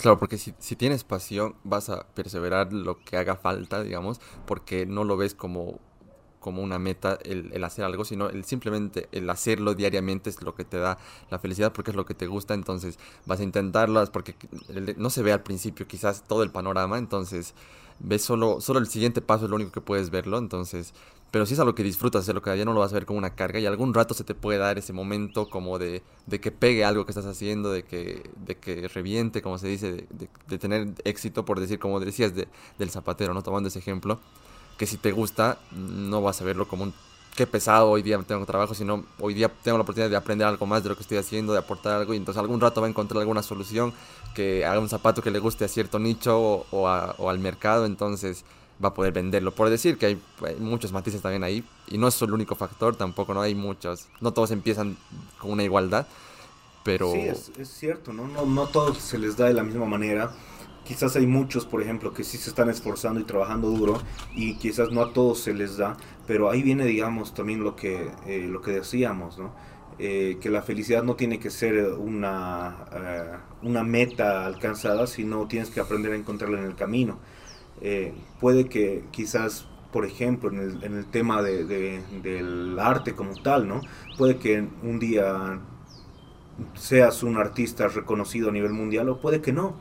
Claro, 0.00 0.18
porque 0.18 0.38
si, 0.38 0.54
si, 0.58 0.76
tienes 0.76 1.04
pasión 1.04 1.56
vas 1.64 1.88
a 1.88 2.06
perseverar 2.08 2.72
lo 2.72 2.98
que 2.98 3.16
haga 3.16 3.36
falta, 3.36 3.82
digamos, 3.82 4.20
porque 4.46 4.86
no 4.86 5.04
lo 5.04 5.16
ves 5.16 5.34
como, 5.34 5.80
como 6.38 6.62
una 6.62 6.78
meta 6.78 7.18
el, 7.24 7.50
el, 7.52 7.64
hacer 7.64 7.84
algo, 7.84 8.04
sino 8.04 8.28
el 8.28 8.44
simplemente 8.44 9.08
el 9.12 9.28
hacerlo 9.30 9.74
diariamente 9.74 10.30
es 10.30 10.42
lo 10.42 10.54
que 10.54 10.64
te 10.64 10.78
da 10.78 10.98
la 11.30 11.38
felicidad 11.38 11.72
porque 11.72 11.90
es 11.90 11.96
lo 11.96 12.04
que 12.04 12.14
te 12.14 12.26
gusta, 12.26 12.54
entonces 12.54 12.98
vas 13.24 13.40
a 13.40 13.42
intentarlo, 13.42 14.04
porque 14.12 14.36
no 14.96 15.10
se 15.10 15.22
ve 15.22 15.32
al 15.32 15.42
principio 15.42 15.88
quizás 15.88 16.22
todo 16.22 16.42
el 16.42 16.50
panorama, 16.50 16.98
entonces 16.98 17.54
ves 17.98 18.22
solo, 18.22 18.60
solo 18.60 18.78
el 18.78 18.88
siguiente 18.88 19.20
paso 19.20 19.44
es 19.44 19.50
lo 19.50 19.56
único 19.56 19.72
que 19.72 19.80
puedes 19.80 20.10
verlo, 20.10 20.38
entonces 20.38 20.92
pero 21.30 21.44
si 21.44 21.54
es 21.54 21.60
algo 21.60 21.74
que 21.74 21.82
disfrutas, 21.82 22.26
lo 22.28 22.40
que 22.40 22.56
ya 22.56 22.64
no 22.64 22.72
lo 22.72 22.80
vas 22.80 22.92
a 22.92 22.94
ver 22.94 23.04
como 23.04 23.18
una 23.18 23.34
carga 23.34 23.58
y 23.58 23.66
algún 23.66 23.92
rato 23.94 24.14
se 24.14 24.24
te 24.24 24.34
puede 24.34 24.58
dar 24.58 24.78
ese 24.78 24.92
momento 24.92 25.50
como 25.50 25.78
de, 25.78 26.02
de 26.26 26.40
que 26.40 26.50
pegue 26.50 26.84
algo 26.84 27.04
que 27.04 27.10
estás 27.10 27.26
haciendo, 27.26 27.72
de 27.72 27.82
que, 27.82 28.30
de 28.46 28.56
que 28.56 28.88
reviente, 28.88 29.42
como 29.42 29.58
se 29.58 29.68
dice, 29.68 30.06
de, 30.08 30.28
de, 30.46 30.58
tener 30.58 30.94
éxito, 31.04 31.44
por 31.44 31.60
decir, 31.60 31.78
como 31.78 32.00
decías, 32.00 32.34
de, 32.34 32.48
del 32.78 32.90
zapatero, 32.90 33.34
¿no? 33.34 33.42
Tomando 33.42 33.68
ese 33.68 33.80
ejemplo, 33.80 34.20
que 34.78 34.86
si 34.86 34.96
te 34.96 35.12
gusta, 35.12 35.58
no 35.72 36.22
vas 36.22 36.40
a 36.40 36.44
verlo 36.44 36.68
como 36.68 36.84
un 36.84 36.94
qué 37.36 37.46
pesado 37.46 37.90
hoy 37.90 38.02
día 38.02 38.18
tengo 38.26 38.44
trabajo, 38.46 38.74
sino 38.74 39.04
hoy 39.20 39.34
día 39.34 39.48
tengo 39.62 39.78
la 39.78 39.82
oportunidad 39.82 40.10
de 40.10 40.16
aprender 40.16 40.46
algo 40.46 40.66
más 40.66 40.82
de 40.82 40.88
lo 40.88 40.96
que 40.96 41.02
estoy 41.02 41.18
haciendo, 41.18 41.52
de 41.52 41.58
aportar 41.58 41.92
algo 41.92 42.14
y 42.14 42.16
entonces 42.16 42.40
algún 42.40 42.60
rato 42.60 42.80
va 42.80 42.86
a 42.86 42.90
encontrar 42.90 43.20
alguna 43.20 43.42
solución 43.42 43.92
que 44.34 44.64
haga 44.64 44.80
un 44.80 44.88
zapato 44.88 45.22
que 45.22 45.30
le 45.30 45.38
guste 45.38 45.64
a 45.64 45.68
cierto 45.68 45.98
nicho 45.98 46.38
o, 46.38 46.64
o 46.70 47.30
al 47.30 47.38
mercado, 47.38 47.84
entonces 47.86 48.44
va 48.82 48.88
a 48.88 48.94
poder 48.94 49.12
venderlo. 49.12 49.52
Por 49.52 49.70
decir 49.70 49.98
que 49.98 50.06
hay, 50.06 50.22
muchos 50.58 50.92
matices 50.92 51.22
también 51.22 51.44
ahí, 51.44 51.64
y 51.88 51.98
no 51.98 52.08
es 52.08 52.20
el 52.22 52.32
único 52.32 52.54
factor, 52.54 52.96
tampoco 52.96 53.34
no 53.34 53.40
hay 53.40 53.54
muchos, 53.54 54.08
no 54.20 54.32
todos 54.32 54.50
empiezan 54.50 54.96
con 55.38 55.52
una 55.52 55.62
igualdad, 55.62 56.06
pero... 56.84 57.12
Sí, 57.12 57.20
es, 57.20 57.50
es 57.58 57.68
cierto, 57.68 58.12
¿no? 58.12 58.26
¿no? 58.28 58.46
No 58.46 58.66
todos 58.66 58.98
se 58.98 59.18
les 59.18 59.36
da 59.36 59.46
de 59.46 59.54
la 59.54 59.62
misma 59.62 59.86
manera. 59.86 60.32
Quizás 60.86 61.16
hay 61.16 61.26
muchos, 61.26 61.66
por 61.66 61.82
ejemplo, 61.82 62.12
que 62.14 62.22
sí 62.24 62.38
se 62.38 62.48
están 62.50 62.70
esforzando 62.70 63.20
y 63.20 63.24
trabajando 63.24 63.68
duro 63.70 64.00
y 64.34 64.54
quizás 64.56 64.90
no 64.92 65.02
a 65.02 65.12
todos 65.12 65.40
se 65.40 65.52
les 65.52 65.76
da, 65.76 65.96
pero 66.26 66.48
ahí 66.50 66.62
viene, 66.62 66.84
digamos, 66.84 67.34
también 67.34 67.62
lo 67.64 67.74
que, 67.74 68.10
eh, 68.26 68.46
lo 68.48 68.60
que 68.62 68.72
decíamos, 68.72 69.38
¿no? 69.38 69.52
Eh, 69.98 70.38
que 70.40 70.50
la 70.50 70.62
felicidad 70.62 71.02
no 71.02 71.16
tiene 71.16 71.38
que 71.40 71.50
ser 71.50 71.88
una, 71.94 72.84
eh, 72.92 73.32
una 73.62 73.82
meta 73.82 74.46
alcanzada, 74.46 75.06
sino 75.06 75.46
tienes 75.48 75.70
que 75.70 75.80
aprender 75.80 76.12
a 76.12 76.16
encontrarla 76.16 76.58
en 76.58 76.66
el 76.66 76.76
camino. 76.76 77.18
Puede 78.40 78.68
que 78.68 79.04
quizás, 79.10 79.66
por 79.92 80.04
ejemplo, 80.04 80.50
en 80.50 80.58
el, 80.58 80.84
en 80.84 80.94
el 80.96 81.06
tema 81.06 81.42
de- 81.42 81.64
del 82.22 82.78
arte 82.78 83.14
como 83.14 83.34
tal, 83.42 83.66
¿no? 83.68 83.80
Puede 84.18 84.36
que 84.38 84.66
un 84.82 84.98
día 84.98 85.58
seas 86.74 87.22
un 87.22 87.36
artista 87.36 87.88
reconocido 87.88 88.48
a 88.48 88.52
nivel 88.52 88.72
mundial 88.72 89.08
o 89.08 89.20
puede 89.20 89.40
que 89.40 89.52
no, 89.52 89.74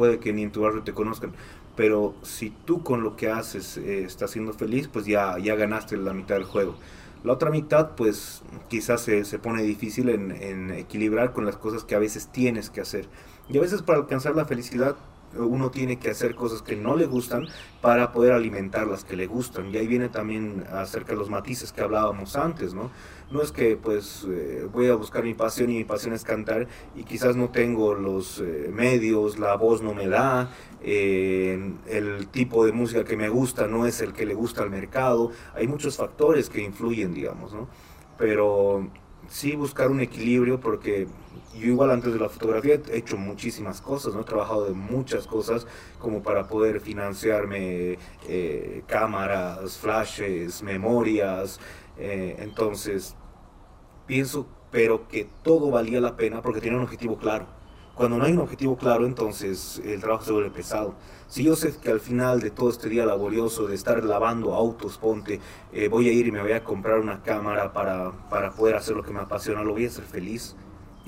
puede 0.00 0.18
que 0.18 0.32
ni 0.32 0.44
en 0.44 0.50
tu 0.50 0.62
barrio 0.62 0.82
te 0.82 0.94
conozcan. 0.94 1.32
Pero 1.76 2.14
si 2.22 2.48
tú 2.48 2.82
con 2.82 3.02
lo 3.02 3.16
que 3.16 3.30
haces 3.30 3.76
eh, 3.76 4.02
estás 4.04 4.30
siendo 4.30 4.54
feliz, 4.54 4.88
pues 4.88 5.04
ya, 5.04 5.38
ya 5.38 5.56
ganaste 5.56 5.98
la 5.98 6.14
mitad 6.14 6.36
del 6.36 6.44
juego. 6.44 6.74
La 7.22 7.34
otra 7.34 7.50
mitad, 7.50 7.90
pues 7.96 8.40
quizás 8.68 9.02
se, 9.02 9.26
se 9.26 9.38
pone 9.38 9.62
difícil 9.62 10.08
en, 10.08 10.30
en 10.30 10.70
equilibrar 10.70 11.34
con 11.34 11.44
las 11.44 11.58
cosas 11.58 11.84
que 11.84 11.94
a 11.94 11.98
veces 11.98 12.28
tienes 12.32 12.70
que 12.70 12.80
hacer. 12.80 13.08
Y 13.50 13.58
a 13.58 13.60
veces 13.60 13.82
para 13.82 13.98
alcanzar 13.98 14.34
la 14.34 14.46
felicidad 14.46 14.96
uno 15.36 15.70
tiene 15.70 15.98
que 15.98 16.10
hacer 16.10 16.34
cosas 16.34 16.62
que 16.62 16.76
no 16.76 16.96
le 16.96 17.06
gustan 17.06 17.46
para 17.80 18.12
poder 18.12 18.32
alimentar 18.32 18.86
las 18.86 19.04
que 19.04 19.16
le 19.16 19.26
gustan. 19.26 19.72
Y 19.72 19.76
ahí 19.76 19.86
viene 19.86 20.08
también 20.08 20.64
acerca 20.72 21.12
de 21.12 21.18
los 21.18 21.30
matices 21.30 21.72
que 21.72 21.80
hablábamos 21.82 22.36
antes, 22.36 22.74
¿no? 22.74 22.90
No 23.30 23.42
es 23.42 23.52
que 23.52 23.76
pues 23.76 24.26
eh, 24.28 24.66
voy 24.72 24.88
a 24.88 24.94
buscar 24.96 25.22
mi 25.22 25.34
pasión 25.34 25.70
y 25.70 25.76
mi 25.76 25.84
pasión 25.84 26.14
es 26.14 26.24
cantar 26.24 26.66
y 26.96 27.04
quizás 27.04 27.36
no 27.36 27.50
tengo 27.50 27.94
los 27.94 28.40
eh, 28.40 28.70
medios, 28.72 29.38
la 29.38 29.54
voz 29.54 29.82
no 29.82 29.94
me 29.94 30.08
da, 30.08 30.50
eh, 30.82 31.74
el 31.86 32.26
tipo 32.28 32.66
de 32.66 32.72
música 32.72 33.04
que 33.04 33.16
me 33.16 33.28
gusta 33.28 33.68
no 33.68 33.86
es 33.86 34.00
el 34.00 34.12
que 34.12 34.26
le 34.26 34.34
gusta 34.34 34.62
al 34.62 34.70
mercado. 34.70 35.30
Hay 35.54 35.68
muchos 35.68 35.96
factores 35.96 36.50
que 36.50 36.62
influyen, 36.62 37.14
digamos, 37.14 37.52
¿no? 37.52 37.68
Pero 38.18 38.90
sí 39.28 39.54
buscar 39.54 39.90
un 39.90 40.00
equilibrio 40.00 40.58
porque 40.58 41.06
yo 41.60 41.68
igual 41.68 41.90
antes 41.90 42.12
de 42.12 42.18
la 42.18 42.28
fotografía 42.28 42.80
he 42.90 42.96
hecho 42.98 43.16
muchísimas 43.16 43.80
cosas, 43.80 44.14
¿no? 44.14 44.22
He 44.22 44.24
trabajado 44.24 44.64
de 44.66 44.72
muchas 44.72 45.26
cosas 45.26 45.66
como 45.98 46.22
para 46.22 46.48
poder 46.48 46.80
financiarme 46.80 47.98
eh, 48.28 48.82
cámaras, 48.86 49.78
flashes, 49.78 50.62
memorias. 50.62 51.60
eh, 51.98 52.36
entonces, 52.40 53.16
pienso, 54.06 54.46
pero 54.70 55.08
que 55.08 55.28
todo 55.42 55.70
valía 55.70 56.00
la 56.00 56.16
pena 56.16 56.42
porque 56.42 56.60
tenía 56.60 56.78
un 56.78 56.84
objetivo 56.84 57.18
claro. 57.18 57.46
Cuando 57.94 58.16
no 58.18 58.24
hay 58.24 58.32
un 58.32 58.38
objetivo 58.38 58.76
claro, 58.78 59.04
entonces 59.06 59.80
el 59.84 60.00
trabajo 60.00 60.24
se 60.24 60.32
vuelve 60.32 60.50
pesado. 60.50 60.94
Si 61.26 61.44
yo 61.44 61.54
sé 61.54 61.76
que 61.78 61.90
al 61.90 62.00
final 62.00 62.40
de 62.40 62.50
todo 62.50 62.70
este 62.70 62.88
día 62.88 63.04
laborioso 63.04 63.66
de 63.66 63.74
estar 63.74 64.02
lavando 64.04 64.54
autos, 64.54 64.96
ponte, 64.98 65.40
eh, 65.72 65.88
voy 65.88 66.08
a 66.08 66.12
ir 66.12 66.26
y 66.26 66.32
me 66.32 66.40
voy 66.40 66.52
a 66.52 66.64
comprar 66.64 66.98
una 66.98 67.22
cámara 67.22 67.72
para, 67.72 68.12
para 68.30 68.52
poder 68.52 68.76
hacer 68.76 68.96
lo 68.96 69.02
que 69.02 69.12
me 69.12 69.20
apasiona, 69.20 69.62
lo 69.62 69.72
voy 69.72 69.84
a 69.84 69.88
hacer 69.88 70.04
feliz. 70.04 70.56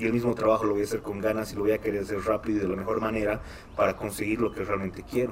Y 0.03 0.07
el 0.07 0.13
mismo 0.13 0.35
trabajo 0.35 0.65
lo 0.65 0.73
voy 0.73 0.81
a 0.81 0.83
hacer 0.83 1.01
con 1.01 1.21
ganas 1.21 1.53
y 1.53 1.55
lo 1.55 1.61
voy 1.61 1.71
a 1.71 1.77
querer 1.77 2.03
hacer 2.03 2.19
rápido 2.19 2.57
y 2.57 2.61
de 2.61 2.67
la 2.67 2.75
mejor 2.75 2.99
manera 2.99 3.41
para 3.77 3.95
conseguir 3.95 4.41
lo 4.41 4.51
que 4.51 4.65
realmente 4.65 5.01
quiero. 5.09 5.31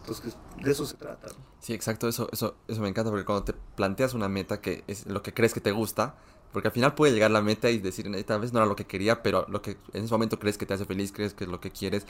Entonces, 0.00 0.36
de 0.62 0.70
eso 0.70 0.86
se 0.86 0.96
trata. 0.96 1.26
Sí, 1.58 1.74
exacto, 1.74 2.06
eso, 2.06 2.28
eso, 2.32 2.54
eso 2.68 2.80
me 2.80 2.88
encanta 2.88 3.10
porque 3.10 3.24
cuando 3.24 3.44
te 3.44 3.54
planteas 3.74 4.14
una 4.14 4.28
meta 4.28 4.60
que 4.60 4.84
es 4.86 5.06
lo 5.06 5.22
que 5.22 5.34
crees 5.34 5.52
que 5.52 5.60
te 5.60 5.72
gusta, 5.72 6.14
porque 6.52 6.68
al 6.68 6.72
final 6.72 6.94
puede 6.94 7.12
llegar 7.12 7.32
la 7.32 7.42
meta 7.42 7.68
y 7.70 7.78
decir, 7.78 8.06
esta 8.14 8.38
vez 8.38 8.52
no 8.52 8.60
era 8.60 8.66
lo 8.66 8.76
que 8.76 8.84
quería, 8.84 9.24
pero 9.24 9.44
lo 9.48 9.60
que 9.60 9.72
en 9.92 10.04
ese 10.04 10.14
momento 10.14 10.38
crees 10.38 10.56
que 10.56 10.66
te 10.66 10.74
hace 10.74 10.84
feliz, 10.84 11.10
crees 11.10 11.34
que 11.34 11.42
es 11.42 11.50
lo 11.50 11.60
que 11.60 11.72
quieres, 11.72 12.06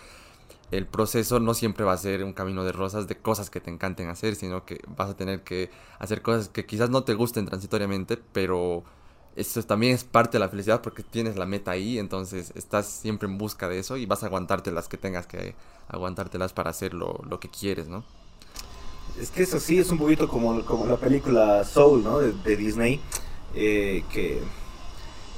el 0.71 0.87
proceso 0.87 1.41
no 1.41 1.55
siempre 1.55 1.85
va 1.85 1.93
a 1.93 1.99
ser 1.99 2.25
un 2.25 2.35
camino 2.35 2.63
de 2.65 2.73
rosas 2.73 3.07
de 3.07 3.17
cosas 3.17 3.49
que 3.49 3.61
te 3.61 3.71
encanten 3.71 4.09
hacer, 4.09 4.35
sino 4.35 4.67
que 4.67 4.81
vas 4.87 5.09
a 5.09 5.17
tener 5.17 5.45
que 5.45 5.71
hacer 5.99 6.21
cosas 6.21 6.49
que 6.51 6.67
quizás 6.67 6.91
no 6.91 7.05
te 7.05 7.15
gusten 7.15 7.47
transitoriamente, 7.47 8.19
pero 8.19 8.85
eso 9.37 9.63
también 9.63 9.95
es 9.95 10.05
parte 10.05 10.33
de 10.33 10.41
la 10.41 10.49
felicidad 10.49 10.83
porque 10.83 11.03
tienes 11.03 11.37
la 11.37 11.47
meta 11.47 11.71
ahí, 11.71 11.99
entonces 11.99 12.53
estás 12.55 12.87
siempre 12.87 13.29
en 13.29 13.39
busca 13.39 13.69
de 13.69 13.79
eso 13.79 13.97
y 13.97 14.07
vas 14.07 14.23
a 14.23 14.27
aguantarte 14.27 14.71
las 14.71 14.89
que 14.89 14.99
tengas 14.99 15.27
que 15.27 15.55
aguantártelas 15.89 16.53
para 16.53 16.71
hacer 16.71 16.93
lo, 16.93 17.21
lo 17.29 17.41
que 17.41 17.49
quieres, 17.49 17.89
¿no? 17.89 18.05
Es 19.21 19.31
que 19.31 19.43
es 19.43 19.55
así, 19.55 19.79
es 19.79 19.91
un 19.91 19.99
poquito 19.99 20.29
como, 20.29 20.63
como 20.65 20.87
la 20.87 20.97
película 20.97 21.65
Soul, 21.65 22.03
¿no? 22.03 22.19
De, 22.19 22.57
Disney, 22.57 23.01
eh, 23.55 24.05
que 24.11 24.41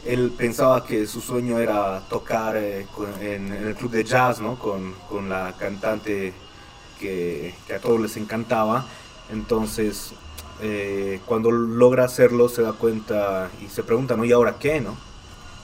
él 0.04 0.32
pensaba 0.36 0.84
que 0.84 1.06
su 1.06 1.20
sueño 1.20 1.58
era 1.58 2.00
tocar 2.08 2.56
eh, 2.56 2.86
en 3.20 3.52
el 3.52 3.74
club 3.74 3.90
de 3.90 4.04
jazz, 4.04 4.40
¿no? 4.40 4.58
Con, 4.58 4.94
con 5.08 5.28
la 5.28 5.54
cantante 5.58 6.32
que, 7.00 7.54
que 7.66 7.74
a 7.74 7.80
todos 7.80 8.00
les 8.00 8.16
encantaba. 8.16 8.86
Entonces, 9.30 10.12
eh, 10.62 11.20
cuando 11.26 11.50
logra 11.50 12.04
hacerlo, 12.04 12.48
se 12.48 12.62
da 12.62 12.72
cuenta 12.72 13.50
y 13.64 13.68
se 13.68 13.82
pregunta, 13.82 14.16
¿no? 14.16 14.24
¿Y 14.24 14.32
ahora 14.32 14.56
qué, 14.58 14.80
no? 14.80 14.96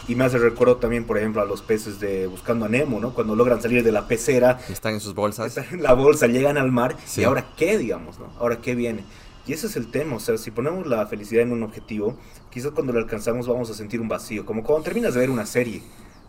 Y 0.08 0.14
me 0.14 0.24
hace 0.24 0.38
recuerdo 0.38 0.76
también, 0.78 1.04
por 1.04 1.18
ejemplo, 1.18 1.40
a 1.42 1.44
los 1.44 1.62
peces 1.62 2.00
de 2.00 2.26
Buscando 2.26 2.64
a 2.64 2.68
Nemo, 2.68 2.98
¿no? 3.00 3.14
Cuando 3.14 3.36
logran 3.36 3.62
salir 3.62 3.84
de 3.84 3.92
la 3.92 4.08
pecera 4.08 4.58
están 4.68 4.94
en 4.94 5.00
sus 5.00 5.14
bolsas. 5.14 5.46
están 5.46 5.66
en 5.78 5.82
la 5.82 5.92
bolsa, 5.92 6.26
llegan 6.26 6.56
al 6.58 6.72
mar 6.72 6.96
Sí. 7.04 7.20
y 7.20 7.24
ahora 7.24 7.46
qué, 7.56 7.78
digamos, 7.78 8.18
¿no? 8.18 8.26
Ahora 8.38 8.60
qué 8.60 8.74
viene. 8.74 9.04
Y 9.46 9.52
ese 9.52 9.66
es 9.68 9.76
el 9.76 9.90
tema, 9.90 10.16
o 10.16 10.20
sea, 10.20 10.36
si 10.38 10.50
ponemos 10.50 10.86
la 10.86 11.06
felicidad 11.06 11.42
en 11.42 11.52
un 11.52 11.62
objetivo, 11.62 12.16
quizás 12.50 12.72
cuando 12.72 12.92
lo 12.92 12.98
alcanzamos 12.98 13.46
vamos 13.46 13.70
a 13.70 13.74
sentir 13.74 14.00
un 14.00 14.08
vacío, 14.08 14.44
como 14.44 14.62
cuando 14.62 14.84
terminas 14.84 15.14
de 15.14 15.20
ver 15.20 15.30
una 15.30 15.46
serie. 15.46 15.82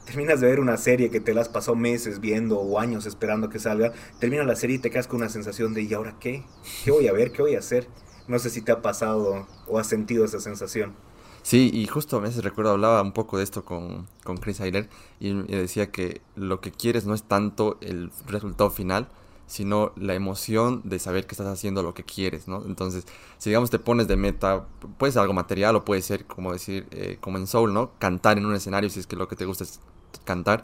Terminas 0.06 0.41
de 0.41 0.47
ver 0.47 0.60
una 0.60 0.78
serie 0.78 1.10
que 1.12 1.19
te 1.19 1.34
la 1.34 1.41
has 1.41 1.50
pasado 1.50 1.76
meses 1.76 2.19
viendo 2.19 2.60
o 2.60 2.80
años 2.80 3.06
esperando 3.06 3.50
que 3.50 3.60
salga, 3.60 3.93
termina 4.19 4.43
la 4.43 4.56
serie 4.56 4.78
y 4.78 4.80
te 4.80 4.89
quedas 4.89 5.08
con 5.08 5.17
una 5.21 5.30
sensación 5.30 5.74
de 5.74 5.84
¿y 5.84 5.93
ahora 5.93 6.15
qué? 6.19 6.43
¿Qué 6.84 6.91
voy 6.91 7.08
a 7.08 7.13
ver? 7.13 7.32
¿Qué 7.32 7.41
voy 7.41 7.56
a 7.56 7.60
hacer? 7.60 7.88
No 8.27 8.39
sé 8.39 8.49
si 8.49 8.62
te 8.62 8.71
ha 8.71 8.81
pasado 8.81 9.47
o 9.67 9.79
has 9.79 9.88
sentido 9.88 10.25
esa 10.25 10.39
sensación. 10.39 10.95
Sí, 11.43 11.71
y 11.73 11.88
justo 11.88 12.17
a 12.17 12.19
veces 12.19 12.43
recuerdo 12.43 12.71
hablaba 12.71 13.01
un 13.01 13.13
poco 13.13 13.38
de 13.38 13.43
esto 13.43 13.65
con, 13.65 14.07
con 14.23 14.38
Chris 14.38 14.62
Ayler 14.62 14.89
y, 15.19 15.29
y 15.29 15.55
decía 15.55 15.91
que 15.91 16.21
lo 16.36 16.62
que 16.62 16.71
quieres 16.71 17.05
no 17.05 17.15
es 17.15 17.23
tanto 17.23 17.77
el 17.81 18.12
resultado 18.27 18.69
final, 18.69 19.10
sino 19.47 19.91
la 19.95 20.13
emoción 20.13 20.81
de 20.86 20.99
saber 20.99 21.25
que 21.25 21.34
estás 21.34 21.47
haciendo 21.47 21.84
lo 21.84 21.93
que 21.93 22.03
quieres, 22.03 22.47
¿no? 22.47 22.63
Entonces, 22.65 23.05
si 23.38 23.49
digamos 23.49 23.69
te 23.71 23.79
pones 23.79 24.07
de 24.07 24.15
meta, 24.15 24.67
puede 24.97 25.12
ser 25.12 25.23
algo 25.23 25.34
material 25.34 25.75
o 25.75 25.84
puede 25.84 26.01
ser, 26.03 26.25
como 26.25 26.53
decir, 26.53 26.88
eh, 26.91 27.17
como 27.19 27.38
en 27.38 27.47
Soul, 27.47 27.73
¿no? 27.73 27.91
Cantar 27.99 28.38
en 28.38 28.45
un 28.45 28.55
escenario 28.55 28.89
si 28.89 28.99
es 28.99 29.07
que 29.07 29.15
lo 29.15 29.27
que 29.27 29.36
te 29.36 29.45
gusta 29.45 29.63
es 29.63 29.79
cantar. 30.23 30.63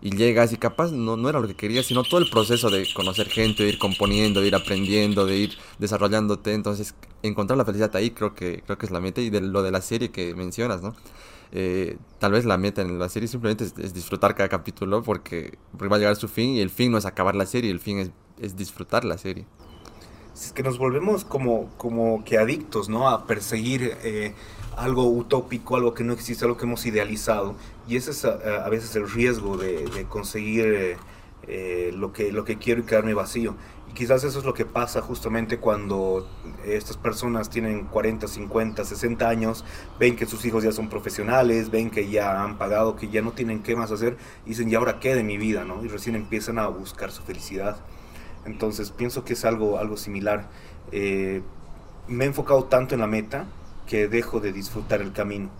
Y 0.00 0.16
llegas 0.16 0.52
y 0.52 0.56
capaz 0.56 0.92
no, 0.92 1.16
no 1.16 1.28
era 1.28 1.40
lo 1.40 1.48
que 1.48 1.56
querías, 1.56 1.86
sino 1.86 2.04
todo 2.04 2.20
el 2.20 2.30
proceso 2.30 2.70
de 2.70 2.86
conocer 2.94 3.28
gente, 3.28 3.64
de 3.64 3.70
ir 3.70 3.78
componiendo, 3.78 4.40
de 4.40 4.46
ir 4.46 4.54
aprendiendo, 4.54 5.26
de 5.26 5.36
ir 5.36 5.58
desarrollándote. 5.78 6.54
Entonces, 6.54 6.94
encontrar 7.22 7.56
la 7.58 7.64
felicidad 7.64 7.94
ahí 7.96 8.10
creo 8.10 8.34
que, 8.34 8.62
creo 8.64 8.78
que 8.78 8.86
es 8.86 8.92
la 8.92 9.00
meta. 9.00 9.20
Y 9.20 9.30
de 9.30 9.40
lo 9.40 9.62
de 9.62 9.72
la 9.72 9.80
serie 9.80 10.10
que 10.10 10.34
mencionas, 10.34 10.82
¿no? 10.82 10.94
Eh, 11.50 11.96
tal 12.18 12.32
vez 12.32 12.44
la 12.44 12.58
meta 12.58 12.82
en 12.82 12.98
la 12.98 13.08
serie 13.08 13.26
simplemente 13.26 13.64
es, 13.64 13.94
disfrutar 13.94 14.34
cada 14.34 14.48
capítulo 14.48 15.02
porque, 15.02 15.56
va 15.80 15.96
a 15.96 15.98
llegar 15.98 16.16
su 16.16 16.28
fin 16.28 16.50
y 16.50 16.60
el 16.60 16.70
fin 16.70 16.92
no 16.92 16.98
es 16.98 17.06
acabar 17.06 17.34
la 17.34 17.46
serie, 17.46 17.70
el 17.70 17.80
fin 17.80 17.98
es, 17.98 18.10
es 18.40 18.56
disfrutar 18.56 19.04
la 19.04 19.18
serie. 19.18 19.46
Es 20.34 20.52
que 20.52 20.62
nos 20.62 20.78
volvemos 20.78 21.24
como, 21.24 21.68
como 21.76 22.22
que 22.24 22.38
adictos, 22.38 22.88
¿no? 22.88 23.08
A 23.08 23.26
perseguir 23.26 23.96
eh, 24.04 24.34
algo 24.78 25.06
utópico, 25.06 25.76
algo 25.76 25.94
que 25.94 26.04
no 26.04 26.12
existe, 26.12 26.44
algo 26.44 26.56
que 26.56 26.64
hemos 26.64 26.86
idealizado. 26.86 27.54
Y 27.88 27.96
ese 27.96 28.12
es 28.12 28.24
a, 28.24 28.68
veces 28.68 28.94
el 28.96 29.10
riesgo 29.10 29.56
de, 29.56 29.86
de 29.86 30.04
conseguir 30.04 30.66
eh, 30.66 30.96
eh, 31.50 31.92
lo, 31.94 32.12
que, 32.12 32.30
lo 32.30 32.44
que 32.44 32.58
quiero 32.58 32.82
y 32.82 32.84
quedarme 32.84 33.14
vacío. 33.14 33.56
Y 33.90 33.94
quizás 33.94 34.22
eso 34.22 34.38
es 34.38 34.44
lo 34.44 34.52
que 34.52 34.66
pasa 34.66 35.00
justamente 35.00 35.58
cuando 35.58 36.28
estas 36.64 36.98
personas 36.98 37.48
tienen 37.48 37.86
40, 37.86 38.28
50, 38.28 38.84
60 38.84 39.28
años, 39.28 39.64
ven 39.98 40.14
que 40.14 40.26
sus 40.26 40.44
hijos 40.44 40.62
ya 40.62 40.72
son 40.72 40.90
profesionales, 40.90 41.70
ven 41.70 41.90
que 41.90 42.10
ya 42.10 42.42
han 42.42 42.58
pagado, 42.58 42.96
que 42.96 43.08
ya 43.08 43.22
no 43.22 43.32
tienen 43.32 43.62
qué 43.62 43.74
más 43.76 43.90
hacer, 43.90 44.18
y 44.44 44.50
dicen, 44.50 44.70
¿y 44.70 44.74
ahora 44.74 45.00
qué 45.00 45.14
de 45.14 45.24
mi 45.24 45.38
vida? 45.38 45.64
¿no? 45.64 45.82
Y 45.84 45.88
recién 45.88 46.16
empiezan 46.16 46.58
a 46.58 46.68
buscar 46.68 47.10
su 47.10 47.22
felicidad. 47.22 47.78
Entonces 48.44 48.90
pienso 48.90 49.24
que 49.24 49.32
es 49.32 49.44
algo, 49.46 49.78
algo 49.78 49.96
similar. 49.96 50.48
Eh, 50.92 51.42
me 52.08 52.24
he 52.24 52.26
enfocado 52.28 52.64
tanto 52.64 52.94
en 52.94 53.00
la 53.00 53.06
meta 53.06 53.46
que 53.88 54.06
dejo 54.06 54.38
de 54.38 54.52
disfrutar 54.52 55.00
el 55.00 55.12
camino. 55.12 55.50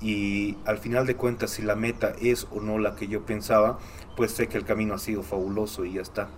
Y 0.00 0.56
al 0.64 0.78
final 0.78 1.06
de 1.06 1.16
cuentas, 1.16 1.50
si 1.50 1.62
la 1.62 1.74
meta 1.74 2.12
es 2.20 2.46
o 2.52 2.60
no 2.60 2.78
la 2.78 2.94
que 2.94 3.08
yo 3.08 3.26
pensaba, 3.26 3.78
pues 4.16 4.30
sé 4.30 4.46
que 4.46 4.58
el 4.58 4.64
camino 4.64 4.94
ha 4.94 4.98
sido 4.98 5.24
fabuloso 5.24 5.84
y 5.84 5.94
ya 5.94 6.02
está. 6.02 6.28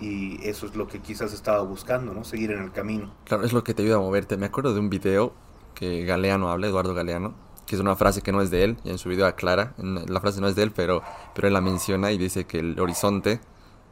Y 0.00 0.38
eso 0.46 0.66
es 0.66 0.76
lo 0.76 0.86
que 0.86 1.00
quizás 1.00 1.32
estaba 1.32 1.62
buscando, 1.62 2.14
¿no? 2.14 2.24
Seguir 2.24 2.52
en 2.52 2.62
el 2.62 2.70
camino. 2.70 3.12
Claro, 3.24 3.44
es 3.44 3.52
lo 3.52 3.64
que 3.64 3.74
te 3.74 3.82
ayuda 3.82 3.96
a 3.96 4.00
moverte. 4.00 4.36
Me 4.36 4.46
acuerdo 4.46 4.72
de 4.72 4.80
un 4.80 4.90
video 4.90 5.32
que 5.74 6.04
Galeano 6.04 6.50
habla, 6.50 6.68
Eduardo 6.68 6.94
Galeano, 6.94 7.34
que 7.66 7.74
es 7.74 7.80
una 7.80 7.96
frase 7.96 8.22
que 8.22 8.32
no 8.32 8.40
es 8.40 8.50
de 8.50 8.64
él, 8.64 8.76
y 8.84 8.90
en 8.90 8.98
su 8.98 9.08
video 9.08 9.26
aclara, 9.26 9.74
la 9.78 10.20
frase 10.20 10.40
no 10.40 10.48
es 10.48 10.56
de 10.56 10.62
él, 10.64 10.72
pero, 10.72 11.02
pero 11.34 11.48
él 11.48 11.54
la 11.54 11.60
menciona 11.60 12.12
y 12.12 12.18
dice 12.18 12.44
que 12.44 12.58
el 12.58 12.78
horizonte 12.78 13.40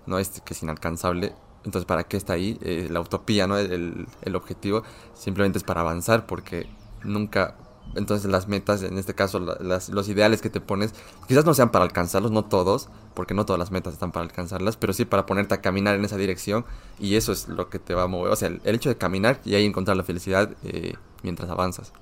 no 0.06 0.18
es 0.18 0.40
que 0.42 0.54
es 0.54 0.62
inalcanzable. 0.62 1.34
Entonces, 1.64 1.84
¿para 1.86 2.04
qué 2.04 2.16
está 2.16 2.34
ahí? 2.34 2.58
Eh, 2.62 2.88
la 2.90 3.00
utopía, 3.00 3.46
¿no? 3.46 3.58
El, 3.58 4.06
el 4.22 4.36
objetivo 4.36 4.82
simplemente 5.14 5.58
es 5.58 5.64
para 5.64 5.80
avanzar 5.80 6.26
porque 6.26 6.66
nunca 7.04 7.56
entonces 7.94 8.30
las 8.30 8.48
metas, 8.48 8.82
en 8.82 8.98
este 8.98 9.14
caso 9.14 9.38
los 9.38 10.08
ideales 10.08 10.42
que 10.42 10.50
te 10.50 10.60
pones, 10.60 10.94
quizás 11.26 11.44
no 11.44 11.54
sean 11.54 11.70
para 11.70 11.84
alcanzarlos, 11.84 12.30
no 12.30 12.44
todos, 12.44 12.88
porque 13.14 13.34
no 13.34 13.46
todas 13.46 13.58
las 13.58 13.70
metas 13.70 13.94
están 13.94 14.12
para 14.12 14.24
alcanzarlas, 14.24 14.76
pero 14.76 14.92
sí 14.92 15.04
para 15.04 15.26
ponerte 15.26 15.54
a 15.54 15.60
caminar 15.60 15.94
en 15.94 16.04
esa 16.04 16.16
dirección 16.16 16.64
y 16.98 17.16
eso 17.16 17.32
es 17.32 17.48
lo 17.48 17.68
que 17.70 17.78
te 17.78 17.94
va 17.94 18.04
a 18.04 18.06
mover. 18.06 18.32
O 18.32 18.36
sea, 18.36 18.48
el, 18.48 18.60
hecho 18.64 18.88
de 18.88 18.96
caminar 18.96 19.40
y 19.44 19.54
ahí 19.54 19.64
encontrar 19.64 19.96
la 19.96 20.04
felicidad 20.04 20.54
eh, 20.64 20.94
mientras 21.22 21.50
avanzas. 21.50 21.92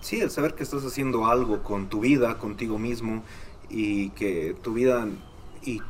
Sí, 0.00 0.20
el 0.20 0.30
saber 0.30 0.54
que 0.54 0.62
estás 0.62 0.84
haciendo 0.84 1.26
algo 1.26 1.62
con 1.62 1.88
tu 1.88 2.00
vida, 2.00 2.38
contigo 2.38 2.78
mismo 2.78 3.22
y 3.68 4.10
que 4.10 4.56
tu 4.62 4.72
vida 4.72 5.06
y 5.62 5.80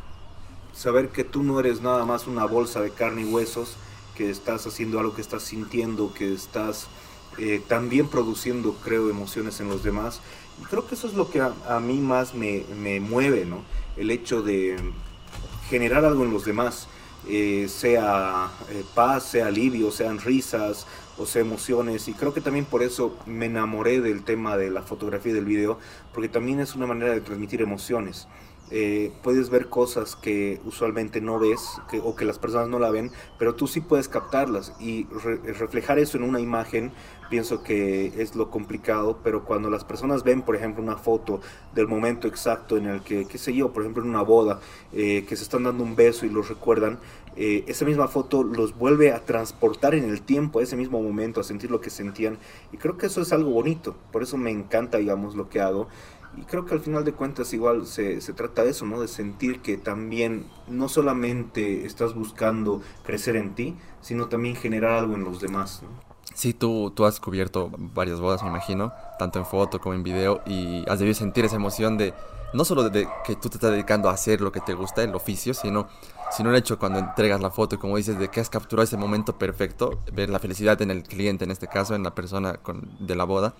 saber 0.78 1.08
que 1.08 1.24
tú 1.24 1.42
no 1.42 1.58
eres 1.58 1.82
nada 1.82 2.04
más 2.04 2.28
una 2.28 2.44
bolsa 2.44 2.80
de 2.80 2.90
carne 2.90 3.22
y 3.22 3.24
huesos, 3.24 3.74
que 4.16 4.30
estás 4.30 4.64
haciendo 4.64 5.00
algo 5.00 5.12
que 5.12 5.22
estás 5.22 5.42
sintiendo, 5.42 6.14
que 6.14 6.32
estás 6.32 6.86
eh, 7.36 7.60
también 7.66 8.06
produciendo, 8.06 8.74
creo, 8.74 9.10
emociones 9.10 9.58
en 9.58 9.68
los 9.68 9.82
demás. 9.82 10.20
Y 10.62 10.64
creo 10.66 10.86
que 10.86 10.94
eso 10.94 11.08
es 11.08 11.14
lo 11.14 11.30
que 11.30 11.40
a, 11.40 11.80
mí 11.80 11.98
más 11.98 12.34
me, 12.34 12.64
me, 12.80 13.00
mueve, 13.00 13.44
¿no? 13.44 13.62
El 13.96 14.12
hecho 14.12 14.42
de 14.42 14.76
generar 15.68 16.04
algo 16.04 16.24
en 16.24 16.32
los 16.32 16.44
demás, 16.44 16.86
eh, 17.28 17.66
sea 17.68 18.48
eh, 18.70 18.84
paz, 18.94 19.24
sea 19.24 19.48
alivio, 19.48 19.90
sean 19.90 20.20
risas 20.20 20.86
o 21.18 21.26
sea 21.26 21.42
emociones. 21.42 22.08
Y 22.08 22.14
creo 22.14 22.32
que 22.32 22.40
también 22.40 22.64
por 22.64 22.82
eso 22.82 23.16
me 23.26 23.46
enamoré 23.46 24.00
del 24.00 24.22
tema 24.22 24.56
de 24.56 24.70
la 24.70 24.82
fotografía 24.82 25.32
y 25.32 25.34
del 25.34 25.44
video, 25.44 25.78
porque 26.18 26.30
también 26.30 26.58
es 26.58 26.74
una 26.74 26.84
manera 26.84 27.12
de 27.12 27.20
transmitir 27.20 27.62
emociones. 27.62 28.26
Eh, 28.72 29.12
puedes 29.22 29.50
ver 29.50 29.68
cosas 29.68 30.16
que 30.16 30.60
usualmente 30.64 31.20
no 31.20 31.38
ves 31.38 31.60
que, 31.88 32.00
o 32.00 32.16
que 32.16 32.24
las 32.24 32.40
personas 32.40 32.68
no 32.68 32.80
la 32.80 32.90
ven, 32.90 33.12
pero 33.38 33.54
tú 33.54 33.68
sí 33.68 33.80
puedes 33.80 34.08
captarlas 34.08 34.74
y 34.80 35.04
reflejar 35.04 36.00
eso 36.00 36.16
en 36.16 36.24
una 36.24 36.40
imagen 36.40 36.90
pienso 37.28 37.62
que 37.62 38.20
es 38.20 38.34
lo 38.34 38.50
complicado, 38.50 39.18
pero 39.22 39.44
cuando 39.44 39.70
las 39.70 39.84
personas 39.84 40.24
ven, 40.24 40.42
por 40.42 40.56
ejemplo, 40.56 40.82
una 40.82 40.96
foto 40.96 41.40
del 41.74 41.86
momento 41.86 42.26
exacto 42.26 42.76
en 42.76 42.86
el 42.86 43.02
que, 43.02 43.26
qué 43.26 43.38
sé 43.38 43.54
yo, 43.54 43.72
por 43.72 43.82
ejemplo, 43.82 44.02
en 44.02 44.10
una 44.10 44.22
boda, 44.22 44.60
eh, 44.92 45.24
que 45.28 45.36
se 45.36 45.42
están 45.42 45.64
dando 45.64 45.84
un 45.84 45.96
beso 45.96 46.26
y 46.26 46.30
los 46.30 46.48
recuerdan, 46.48 46.98
eh, 47.36 47.64
esa 47.68 47.84
misma 47.84 48.08
foto 48.08 48.42
los 48.42 48.76
vuelve 48.76 49.12
a 49.12 49.24
transportar 49.24 49.94
en 49.94 50.04
el 50.04 50.22
tiempo, 50.22 50.58
a 50.58 50.62
ese 50.62 50.76
mismo 50.76 51.00
momento, 51.00 51.40
a 51.40 51.44
sentir 51.44 51.70
lo 51.70 51.80
que 51.80 51.90
sentían. 51.90 52.38
Y 52.72 52.78
creo 52.78 52.96
que 52.96 53.06
eso 53.06 53.20
es 53.20 53.32
algo 53.32 53.50
bonito, 53.50 53.94
por 54.10 54.22
eso 54.22 54.36
me 54.36 54.50
encanta, 54.50 54.98
digamos, 54.98 55.36
lo 55.36 55.48
que 55.48 55.60
hago. 55.60 55.88
Y 56.38 56.44
creo 56.44 56.64
que 56.64 56.74
al 56.74 56.80
final 56.80 57.04
de 57.04 57.12
cuentas 57.12 57.52
igual 57.52 57.86
se, 57.86 58.20
se, 58.20 58.32
trata 58.32 58.62
de 58.62 58.70
eso, 58.70 58.86
¿no? 58.86 59.00
De 59.00 59.08
sentir 59.08 59.60
que 59.60 59.76
también 59.76 60.46
no 60.68 60.88
solamente 60.88 61.84
estás 61.84 62.14
buscando 62.14 62.80
crecer 63.04 63.34
en 63.34 63.56
ti, 63.56 63.76
sino 64.00 64.28
también 64.28 64.54
generar 64.54 64.92
algo 64.92 65.14
en 65.14 65.24
los 65.24 65.40
demás, 65.40 65.82
¿no? 65.82 65.88
Sí, 66.34 66.54
tú, 66.54 66.92
tú 66.94 67.04
has 67.04 67.18
cubierto 67.18 67.72
varias 67.76 68.20
bodas, 68.20 68.44
me 68.44 68.48
imagino, 68.48 68.92
tanto 69.18 69.40
en 69.40 69.46
foto 69.46 69.80
como 69.80 69.96
en 69.96 70.04
video, 70.04 70.40
y 70.46 70.88
has 70.88 71.00
debido 71.00 71.16
sentir 71.16 71.44
esa 71.44 71.56
emoción 71.56 71.98
de, 71.98 72.14
no 72.52 72.64
solo 72.64 72.88
de, 72.88 73.08
que 73.24 73.34
tú 73.34 73.48
te 73.48 73.56
estás 73.56 73.72
dedicando 73.72 74.08
a 74.08 74.12
hacer 74.12 74.40
lo 74.40 74.52
que 74.52 74.60
te 74.60 74.74
gusta, 74.74 75.02
el 75.02 75.16
oficio, 75.16 75.52
sino, 75.52 75.88
sino 76.30 76.50
el 76.50 76.56
hecho 76.56 76.78
cuando 76.78 77.00
entregas 77.00 77.40
la 77.40 77.50
foto 77.50 77.74
y 77.74 77.78
como 77.78 77.96
dices, 77.96 78.20
de 78.20 78.28
que 78.28 78.38
has 78.38 78.50
capturado 78.50 78.84
ese 78.84 78.96
momento 78.96 79.36
perfecto, 79.36 79.98
ver 80.12 80.30
la 80.30 80.38
felicidad 80.38 80.80
en 80.80 80.92
el 80.92 81.02
cliente, 81.02 81.42
en 81.42 81.50
este 81.50 81.66
caso, 81.66 81.96
en 81.96 82.04
la 82.04 82.14
persona 82.14 82.54
con, 82.54 82.88
de 83.00 83.16
la 83.16 83.24
boda, 83.24 83.54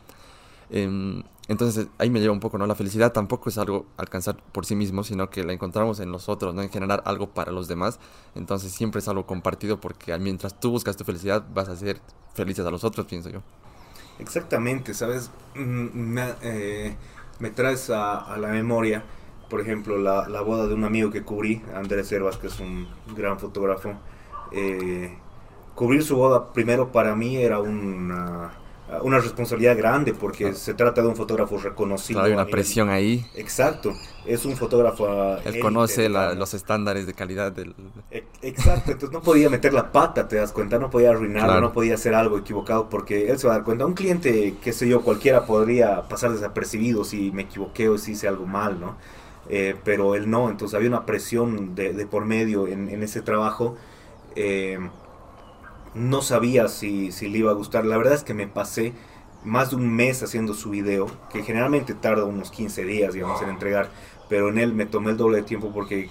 Em, 0.70 1.22
entonces 1.48 1.88
ahí 1.96 2.10
me 2.10 2.20
lleva 2.20 2.32
un 2.32 2.40
poco, 2.40 2.58
¿no? 2.58 2.66
La 2.66 2.74
felicidad 2.74 3.12
tampoco 3.12 3.48
es 3.48 3.56
algo 3.56 3.86
alcanzar 3.96 4.36
por 4.52 4.66
sí 4.66 4.76
mismo, 4.76 5.02
sino 5.02 5.30
que 5.30 5.44
la 5.44 5.54
encontramos 5.54 5.98
en 6.00 6.10
nosotros, 6.10 6.54
¿no? 6.54 6.62
En 6.62 6.68
generar 6.68 7.02
algo 7.06 7.30
para 7.30 7.52
los 7.52 7.68
demás. 7.68 7.98
Entonces 8.34 8.72
siempre 8.72 8.98
es 8.98 9.08
algo 9.08 9.26
compartido 9.26 9.80
porque 9.80 10.16
mientras 10.18 10.60
tú 10.60 10.70
buscas 10.70 10.96
tu 10.96 11.04
felicidad 11.04 11.44
vas 11.54 11.68
a 11.68 11.76
ser 11.76 12.00
felices 12.34 12.66
a 12.66 12.70
los 12.70 12.84
otros, 12.84 13.06
pienso 13.06 13.30
yo. 13.30 13.40
Exactamente, 14.18 14.92
¿sabes? 14.92 15.30
Mm, 15.54 15.88
me, 15.94 16.34
eh, 16.42 16.96
me 17.38 17.50
traes 17.50 17.88
a, 17.90 18.36
la 18.36 18.48
memoria, 18.48 19.04
por 19.48 19.60
ejemplo, 19.60 19.96
la, 19.96 20.28
la, 20.28 20.42
boda 20.42 20.66
de 20.66 20.74
un 20.74 20.84
amigo 20.84 21.10
que 21.10 21.22
cubrí, 21.22 21.62
Andrés 21.74 22.12
Herbas, 22.12 22.36
que 22.36 22.48
es 22.48 22.60
un 22.60 22.86
gran 23.16 23.38
fotógrafo. 23.38 23.94
Eh, 24.52 25.16
cubrir 25.74 26.02
su 26.02 26.16
boda 26.16 26.52
primero 26.52 26.90
para 26.90 27.14
mí 27.14 27.36
era 27.36 27.60
una 27.60 28.52
una 29.02 29.18
responsabilidad 29.18 29.76
grande 29.76 30.14
porque 30.14 30.54
se 30.54 30.74
trata 30.74 31.02
de 31.02 31.08
un 31.08 31.16
fotógrafo 31.16 31.58
reconocido. 31.58 32.22
hay 32.22 32.32
una 32.32 32.46
presión 32.46 32.88
ahí. 32.88 33.24
Exacto, 33.34 33.92
es 34.24 34.44
un 34.44 34.56
fotógrafo. 34.56 35.06
Él 35.44 35.60
conoce 35.60 36.08
los 36.08 36.54
estándares 36.54 37.06
de 37.06 37.14
calidad 37.14 37.52
del. 37.52 37.74
E, 38.10 38.24
exacto, 38.42 38.92
entonces 38.92 39.12
no 39.12 39.22
podía 39.22 39.50
meter 39.50 39.74
la 39.74 39.92
pata, 39.92 40.26
te 40.26 40.36
das 40.36 40.52
cuenta, 40.52 40.78
no 40.78 40.90
podía 40.90 41.10
arruinarlo, 41.10 41.60
no 41.60 41.72
podía 41.72 41.94
hacer 41.94 42.14
algo 42.14 42.38
equivocado 42.38 42.88
porque 42.88 43.30
él 43.30 43.38
se 43.38 43.46
va 43.46 43.54
a 43.54 43.56
dar 43.58 43.64
cuenta. 43.64 43.84
Un 43.84 43.94
cliente, 43.94 44.54
qué 44.62 44.72
sé 44.72 44.88
yo, 44.88 45.02
cualquiera 45.02 45.44
podría 45.44 46.08
pasar 46.08 46.32
desapercibido 46.32 47.04
si 47.04 47.30
me 47.30 47.42
equivoqué 47.42 47.88
o 47.88 47.98
si 47.98 48.12
hice 48.12 48.26
algo 48.28 48.46
mal, 48.46 48.80
¿no? 48.80 48.96
Eh, 49.50 49.76
pero 49.84 50.14
él 50.14 50.30
no, 50.30 50.50
entonces 50.50 50.74
había 50.74 50.88
una 50.88 51.06
presión 51.06 51.74
de, 51.74 51.92
de 51.92 52.06
por 52.06 52.24
medio 52.24 52.66
en, 52.66 52.88
en 52.88 53.02
ese 53.02 53.22
trabajo. 53.22 53.76
Eh, 54.36 54.78
no 55.94 56.22
sabía 56.22 56.68
si, 56.68 57.12
si, 57.12 57.28
le 57.28 57.38
iba 57.38 57.50
a 57.50 57.54
gustar. 57.54 57.84
La 57.84 57.96
verdad 57.96 58.14
es 58.14 58.24
que 58.24 58.34
me 58.34 58.46
pasé 58.46 58.92
más 59.44 59.70
de 59.70 59.76
un 59.76 59.94
mes 59.94 60.22
haciendo 60.22 60.54
su 60.54 60.70
video, 60.70 61.06
que 61.32 61.42
generalmente 61.42 61.94
tarda 61.94 62.24
unos 62.24 62.50
15 62.50 62.84
días, 62.84 63.14
digamos, 63.14 63.40
en 63.42 63.50
entregar, 63.50 63.90
pero 64.28 64.48
en 64.48 64.58
él 64.58 64.74
me 64.74 64.86
tomé 64.86 65.12
el 65.12 65.16
doble 65.16 65.38
de 65.38 65.42
tiempo 65.44 65.70
porque 65.72 66.10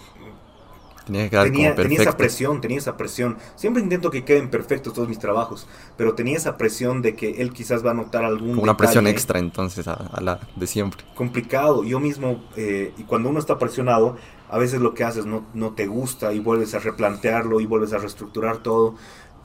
tenía, 1.06 1.76
tenía, 1.76 2.02
esa 2.02 2.18
presión, 2.18 2.62
tenía 2.62 2.78
esa 2.78 2.98
presión. 2.98 3.38
Siempre 3.56 3.82
intento 3.82 4.12
que 4.12 4.24
queden 4.24 4.50
perfectos 4.50 4.94
todos 4.94 5.08
mis 5.08 5.20
trabajos, 5.20 5.68
pero 5.96 6.14
tenía 6.14 6.38
esa 6.38 6.58
presión 6.58 7.02
de 7.02 7.16
que 7.16 7.42
él 7.42 7.54
quizás 7.54 7.86
va 7.86 7.92
a 7.92 7.94
notar 7.94 8.26
algún... 8.26 8.60
una 8.60 8.78
presión 8.78 9.08
extra 9.08 9.40
entonces 9.40 9.88
a, 9.88 10.20
la 10.22 10.40
de 10.56 10.68
siempre. 10.68 11.04
Complicado. 11.16 11.84
Yo 11.84 12.00
mismo, 12.00 12.44
eh, 12.56 12.94
y 12.98 13.04
cuando 13.04 13.30
uno 13.30 13.40
está 13.40 13.58
presionado, 13.58 14.18
a 14.50 14.58
veces 14.58 14.80
lo 14.82 14.94
que 14.94 15.04
haces 15.04 15.26
no, 15.26 15.46
no 15.54 15.74
te 15.74 15.88
gusta 15.88 16.34
y 16.34 16.40
vuelves 16.40 16.74
a 16.74 16.80
replantearlo 16.80 17.60
y 17.60 17.66
vuelves 17.66 17.94
a 17.94 17.98
reestructurar 17.98 18.58
todo 18.58 18.96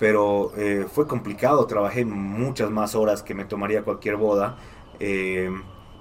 pero 0.03 0.51
eh, 0.57 0.85
fue 0.93 1.07
complicado, 1.07 1.65
trabajé 1.67 2.05
muchas 2.05 2.73
más 2.73 2.97
horas 2.97 3.23
que 3.23 3.37
me 3.37 3.45
tomaría 3.45 3.85
cualquier 3.85 4.17
boda, 4.17 4.57
eh, 4.99 5.49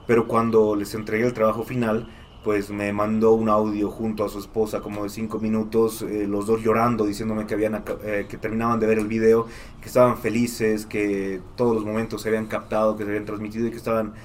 pero 0.08 0.28
cuando 0.28 0.76
les 0.76 0.96
entregué 0.96 1.24
el 1.24 1.34
trabajo 1.34 1.64
final, 1.64 2.08
pues 2.44 2.72
me 2.72 2.92
mandó 2.94 3.34
un 3.34 3.48
audio 3.48 3.92
junto 3.92 4.26
a 4.26 4.30
su 4.30 4.40
esposa 4.40 4.82
como 4.82 5.04
de 5.04 5.10
cinco 5.10 5.38
minutos, 5.38 6.02
eh, 6.02 6.26
los 6.28 6.48
dos 6.48 6.64
llorando, 6.64 7.06
diciéndome 7.06 7.46
que, 7.46 7.54
habían, 7.54 7.84
que 7.84 8.38
terminaban 8.42 8.80
de 8.80 8.88
ver 8.88 8.98
el 8.98 9.06
video, 9.06 9.46
que 9.80 9.88
estaban 9.88 10.18
felices, 10.18 10.88
que 10.88 11.40
todos 11.56 11.76
los 11.76 11.86
momentos 11.86 12.24
se 12.24 12.30
habían 12.30 12.48
captado, 12.48 12.98
que 12.98 13.04
se 13.04 13.10
habían 13.12 13.26
transmitido 13.26 13.68
y 13.68 13.70
que 13.70 13.78
estaban 13.78 14.16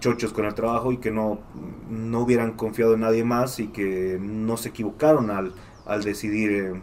chochos 0.00 0.32
con 0.32 0.46
el 0.46 0.54
trabajo 0.54 0.90
y 0.90 0.96
que 0.96 1.12
no, 1.12 1.38
no 1.88 2.22
hubieran 2.22 2.54
confiado 2.54 2.94
en 2.94 3.00
nadie 3.00 3.22
más 3.22 3.60
y 3.60 3.68
que 3.68 4.18
no 4.20 4.56
se 4.56 4.70
equivocaron 4.70 5.30
al, 5.30 5.54
al 5.86 6.02
decidir 6.02 6.82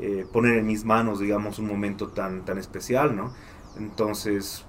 eh, 0.00 0.26
poner 0.32 0.58
en 0.58 0.66
mis 0.66 0.84
manos, 0.84 1.20
digamos, 1.20 1.58
un 1.58 1.66
momento 1.66 2.08
tan, 2.08 2.44
tan 2.44 2.58
especial, 2.58 3.16
¿no? 3.16 3.32
Entonces, 3.78 4.64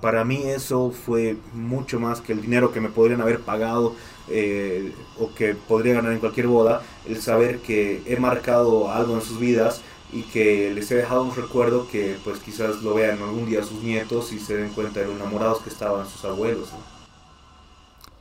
para 0.00 0.24
mí 0.24 0.42
eso 0.44 0.90
fue 0.90 1.36
mucho 1.54 1.98
más 1.98 2.20
que 2.20 2.34
el 2.34 2.42
dinero 2.42 2.72
que 2.72 2.80
me 2.80 2.90
podrían 2.90 3.22
haber 3.22 3.40
pagado 3.40 3.94
eh, 4.28 4.92
o 5.18 5.34
que 5.34 5.54
podría 5.54 5.94
ganar 5.94 6.12
en 6.12 6.18
cualquier 6.18 6.46
boda, 6.46 6.82
el 7.06 7.20
saber 7.22 7.60
que 7.60 8.02
he 8.04 8.18
marcado 8.18 8.90
algo 8.92 9.14
en 9.14 9.22
sus 9.22 9.38
vidas 9.38 9.80
y 10.12 10.22
que 10.24 10.70
les 10.74 10.90
he 10.90 10.96
dejado 10.96 11.24
un 11.24 11.34
recuerdo 11.34 11.88
que 11.88 12.16
pues 12.22 12.38
quizás 12.38 12.82
lo 12.82 12.94
vean 12.94 13.22
algún 13.22 13.46
día 13.46 13.62
sus 13.62 13.82
nietos 13.82 14.32
y 14.32 14.38
se 14.38 14.56
den 14.56 14.70
cuenta 14.70 15.00
de 15.00 15.06
lo 15.06 15.12
enamorados 15.12 15.62
que 15.62 15.70
estaban 15.70 16.06
sus 16.06 16.24
abuelos. 16.24 16.70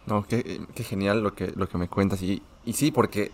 No, 0.06 0.16
no 0.16 0.26
qué, 0.26 0.62
qué, 0.74 0.84
genial 0.84 1.22
lo 1.22 1.34
que, 1.36 1.52
lo 1.56 1.68
que 1.68 1.78
me 1.78 1.90
cuentas 1.90 2.22
y, 2.24 2.42
y 2.66 2.74
sí, 2.74 2.92
porque 2.92 3.32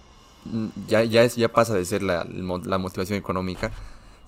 ya, 0.88 1.04
ya, 1.04 1.24
es, 1.24 1.36
ya 1.36 1.50
pasa 1.50 1.74
de 1.74 1.86
ser 1.86 2.04
la, 2.04 2.26
la 2.26 2.78
motivación 2.78 3.18
económica 3.18 3.72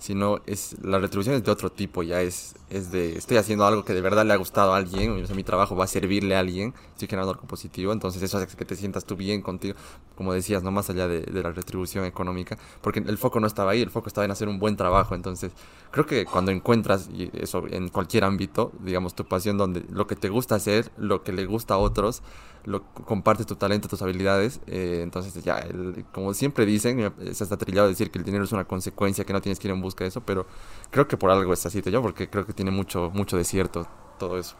sino 0.01 0.39
es 0.47 0.75
la 0.81 0.97
retribución 0.97 1.35
es 1.35 1.43
de 1.43 1.51
otro 1.51 1.71
tipo, 1.71 2.01
ya 2.01 2.23
es, 2.23 2.55
es 2.71 2.91
de 2.91 3.15
estoy 3.15 3.37
haciendo 3.37 3.67
algo 3.67 3.85
que 3.85 3.93
de 3.93 4.01
verdad 4.01 4.25
le 4.25 4.33
ha 4.33 4.35
gustado 4.35 4.73
a 4.73 4.77
alguien, 4.77 5.11
o 5.11 5.27
sea, 5.27 5.35
mi 5.35 5.43
trabajo 5.43 5.75
va 5.75 5.83
a 5.83 5.87
servirle 5.87 6.35
a 6.35 6.39
alguien, 6.39 6.73
estoy 6.93 7.07
generando 7.07 7.33
algo 7.33 7.45
positivo, 7.45 7.93
entonces 7.93 8.19
eso 8.23 8.39
hace 8.39 8.47
que 8.57 8.65
te 8.65 8.75
sientas 8.75 9.05
tú 9.05 9.15
bien 9.15 9.43
contigo, 9.43 9.75
como 10.15 10.33
decías, 10.33 10.63
no 10.63 10.71
más 10.71 10.89
allá 10.89 11.07
de, 11.07 11.21
de, 11.21 11.43
la 11.43 11.51
retribución 11.51 12.03
económica, 12.05 12.57
porque 12.81 13.03
el 13.05 13.17
foco 13.19 13.39
no 13.39 13.45
estaba 13.45 13.73
ahí, 13.73 13.81
el 13.83 13.91
foco 13.91 14.07
estaba 14.07 14.25
en 14.25 14.31
hacer 14.31 14.47
un 14.47 14.57
buen 14.57 14.75
trabajo, 14.75 15.13
entonces 15.13 15.51
creo 15.91 16.07
que 16.07 16.25
cuando 16.25 16.49
encuentras 16.49 17.07
eso 17.33 17.67
en 17.69 17.89
cualquier 17.89 18.23
ámbito, 18.23 18.71
digamos 18.79 19.13
tu 19.13 19.25
pasión 19.25 19.59
donde 19.59 19.85
lo 19.91 20.07
que 20.07 20.15
te 20.15 20.29
gusta 20.29 20.55
hacer, 20.55 20.91
lo 20.97 21.21
que 21.21 21.31
le 21.31 21.45
gusta 21.45 21.75
a 21.75 21.77
otros, 21.77 22.23
lo 22.63 22.83
compartes 22.93 23.45
tu 23.45 23.55
talento, 23.55 23.87
tus 23.87 24.01
habilidades, 24.01 24.59
eh, 24.67 24.99
entonces 25.01 25.43
ya, 25.43 25.65
como 26.11 26.33
siempre 26.33 26.65
dicen, 26.65 27.13
se 27.33 27.43
está 27.43 27.57
trillado 27.57 27.87
decir 27.87 28.11
que 28.11 28.19
el 28.19 28.25
dinero 28.25 28.43
es 28.43 28.51
una 28.51 28.65
consecuencia 28.65 29.25
que 29.25 29.33
no 29.33 29.41
tienes 29.41 29.59
que 29.59 29.67
ir 29.67 29.73
en 29.73 29.81
busca 29.81 30.03
de 30.03 30.09
eso, 30.09 30.21
pero 30.21 30.45
creo 30.89 31.07
que 31.07 31.17
por 31.17 31.31
algo 31.31 31.53
es 31.53 31.65
así, 31.65 31.81
yo, 31.81 32.01
porque 32.01 32.29
creo 32.29 32.45
que 32.45 32.53
tiene 32.53 32.71
mucho, 32.71 33.09
mucho 33.13 33.37
desierto 33.37 33.87
todo 34.19 34.37
eso. 34.37 34.55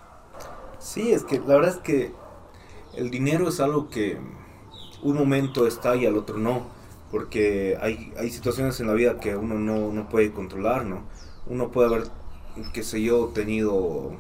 Sí, 0.80 1.12
es 1.12 1.24
que 1.24 1.40
la 1.40 1.56
verdad 1.56 1.76
es 1.76 1.78
que 1.78 2.12
el 2.96 3.12
dinero 3.12 3.50
es 3.50 3.60
algo 3.60 3.90
que 3.90 4.18
un 5.04 5.16
momento 5.16 5.68
está 5.68 5.96
y 5.96 6.06
al 6.06 6.18
otro 6.18 6.38
no, 6.38 6.68
porque 7.12 7.78
hay, 7.82 8.14
hay 8.18 8.30
situaciones 8.30 8.80
en 8.80 8.88
la 8.88 8.94
vida 8.94 9.20
que 9.20 9.36
uno 9.36 9.56
no, 9.56 9.92
no 9.92 10.10
puede 10.10 10.32
controlar, 10.32 10.86
¿no? 10.86 11.04
Uno 11.48 11.72
puede 11.72 11.94
haber 11.94 12.04
qué 12.74 12.84
sé 12.84 13.02
yo, 13.02 13.32
tenido 13.34 14.12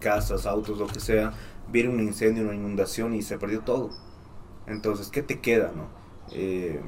casas, 0.00 0.46
autos, 0.46 0.78
lo 0.78 0.86
que 0.86 1.00
sea, 1.00 1.32
viene 1.70 1.90
un 1.90 2.00
incendio, 2.00 2.44
una 2.44 2.54
inundación 2.54 3.14
y 3.14 3.22
se 3.22 3.38
perdió 3.38 3.60
todo. 3.60 3.90
Entonces, 4.66 5.08
¿qué 5.08 5.22
te 5.22 5.40
queda, 5.40 5.72
no? 5.74 5.88
Eh, 6.32 6.80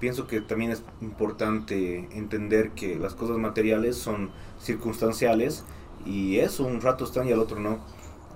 pienso 0.00 0.26
que 0.26 0.40
también 0.40 0.70
es 0.70 0.82
importante 1.00 2.08
entender 2.12 2.70
que 2.70 2.96
las 2.96 3.14
cosas 3.14 3.38
materiales 3.38 3.96
son 3.96 4.30
circunstanciales 4.60 5.64
y 6.04 6.38
eso 6.38 6.64
un 6.64 6.80
rato 6.80 7.04
están 7.04 7.28
y 7.28 7.32
al 7.32 7.40
otro 7.40 7.60
no. 7.60 7.78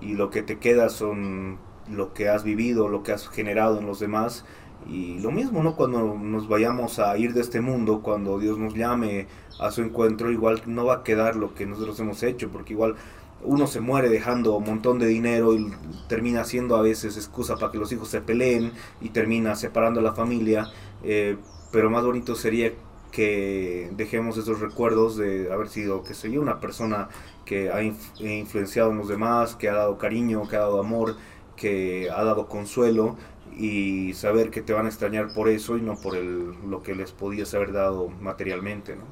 Y 0.00 0.14
lo 0.14 0.30
que 0.30 0.42
te 0.42 0.58
queda 0.58 0.88
son 0.88 1.58
lo 1.90 2.14
que 2.14 2.28
has 2.28 2.44
vivido, 2.44 2.88
lo 2.88 3.02
que 3.02 3.12
has 3.12 3.28
generado 3.28 3.78
en 3.78 3.86
los 3.86 4.00
demás. 4.00 4.44
Y 4.86 5.18
lo 5.18 5.30
mismo, 5.30 5.62
¿no? 5.62 5.76
Cuando 5.76 6.14
nos 6.14 6.48
vayamos 6.48 6.98
a 6.98 7.16
ir 7.18 7.34
de 7.34 7.40
este 7.40 7.60
mundo, 7.60 8.00
cuando 8.02 8.38
Dios 8.38 8.58
nos 8.58 8.74
llame 8.74 9.26
a 9.58 9.70
su 9.70 9.82
encuentro, 9.82 10.30
igual 10.30 10.62
no 10.66 10.86
va 10.86 10.94
a 10.94 11.02
quedar 11.02 11.36
lo 11.36 11.54
que 11.54 11.66
nosotros 11.66 11.98
hemos 12.00 12.22
hecho, 12.22 12.48
porque 12.50 12.72
igual 12.74 12.94
uno 13.42 13.66
se 13.66 13.80
muere 13.80 14.08
dejando 14.08 14.56
un 14.56 14.64
montón 14.64 14.98
de 14.98 15.06
dinero 15.06 15.54
y 15.54 15.72
termina 16.08 16.44
siendo 16.44 16.76
a 16.76 16.82
veces 16.82 17.16
excusa 17.16 17.56
para 17.56 17.70
que 17.70 17.78
los 17.78 17.92
hijos 17.92 18.08
se 18.08 18.20
peleen 18.20 18.72
y 19.00 19.10
termina 19.10 19.54
separando 19.56 20.00
a 20.00 20.02
la 20.02 20.14
familia. 20.14 20.70
Eh, 21.02 21.36
pero 21.70 21.90
más 21.90 22.04
bonito 22.04 22.34
sería 22.34 22.72
que 23.12 23.90
dejemos 23.96 24.36
esos 24.36 24.60
recuerdos 24.60 25.16
de 25.16 25.52
haber 25.52 25.68
sido, 25.68 26.02
una 26.40 26.60
persona 26.60 27.08
que 27.44 27.70
ha 27.70 27.82
influenciado 27.82 28.90
en 28.90 28.98
los 28.98 29.08
demás, 29.08 29.54
que 29.54 29.68
ha 29.68 29.74
dado 29.74 29.98
cariño, 29.98 30.46
que 30.48 30.56
ha 30.56 30.60
dado 30.60 30.80
amor, 30.80 31.16
que 31.56 32.10
ha 32.10 32.22
dado 32.24 32.48
consuelo 32.48 33.16
y 33.56 34.12
saber 34.14 34.50
que 34.50 34.62
te 34.62 34.72
van 34.72 34.86
a 34.86 34.88
extrañar 34.88 35.32
por 35.32 35.48
eso 35.48 35.76
y 35.76 35.82
no 35.82 35.96
por 35.96 36.16
el, 36.16 36.54
lo 36.68 36.82
que 36.82 36.94
les 36.94 37.12
podías 37.12 37.52
haber 37.54 37.72
dado 37.72 38.08
materialmente, 38.08 38.94
¿no? 38.94 39.04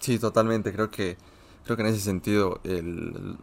Sí, 0.00 0.18
totalmente. 0.18 0.72
Creo 0.72 0.90
que, 0.90 1.16
creo 1.68 1.76
que 1.76 1.82
en 1.82 1.88
ese 1.90 2.00
sentido 2.00 2.60
el, 2.64 3.36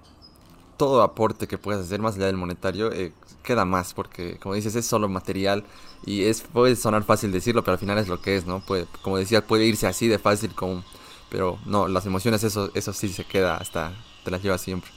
todo 0.78 1.04
aporte 1.04 1.48
que 1.48 1.60
puedas 1.60 1.86
hacer 1.86 2.02
más 2.02 2.16
allá 2.16 2.26
del 2.26 2.38
monetario 2.38 2.92
eh, 2.92 3.14
queda 3.44 3.66
más 3.66 3.94
porque 3.94 4.38
como 4.40 4.56
dices 4.56 4.76
es 4.76 4.88
solo 4.88 5.08
material 5.08 5.64
y 6.06 6.24
es 6.24 6.42
puede 6.42 6.76
sonar 6.76 7.04
fácil 7.04 7.32
decirlo 7.32 7.64
pero 7.64 7.74
al 7.74 7.80
final 7.80 8.00
es 8.00 8.08
lo 8.08 8.20
que 8.20 8.36
es 8.36 8.48
no 8.48 8.66
puede 8.66 8.88
como 9.04 9.18
decía 9.18 9.46
puede 9.46 9.66
irse 9.66 9.86
así 9.86 10.08
de 10.08 10.18
fácil 10.18 10.56
como 10.56 10.84
pero 11.30 11.60
no 11.68 11.88
las 11.88 12.08
emociones 12.08 12.44
eso 12.44 12.72
eso 12.74 12.94
sí 12.94 13.10
se 13.10 13.26
queda 13.26 13.58
hasta 13.58 13.94
te 14.24 14.32
las 14.32 14.42
llevas 14.42 14.62
siempre. 14.62 14.90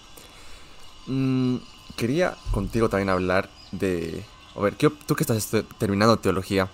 Mm, 1.07 1.57
quería 1.97 2.37
contigo 2.51 2.89
también 2.89 3.11
hablar 3.11 3.51
de 3.73 4.25
a 4.57 4.61
ver 4.61 4.75
tú 4.75 5.15
que 5.15 5.23
estás 5.23 5.49
terminando 5.79 6.19
teología 6.19 6.71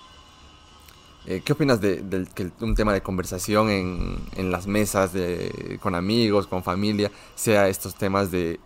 eh, 1.26 1.42
¿Qué 1.44 1.52
opinas 1.52 1.80
de, 1.80 2.26
que 2.34 2.50
un 2.60 2.74
tema 2.74 2.92
de 2.92 3.02
conversación 3.02 3.70
en, 3.70 4.16
en 4.36 4.50
las 4.50 4.66
mesas 4.66 5.12
de, 5.12 5.78
con 5.80 5.94
amigos, 5.94 6.46
con 6.46 6.62
familia, 6.62 7.10
sea 7.34 7.68
estos 7.68 7.94
temas 7.94 8.30
de 8.30 8.60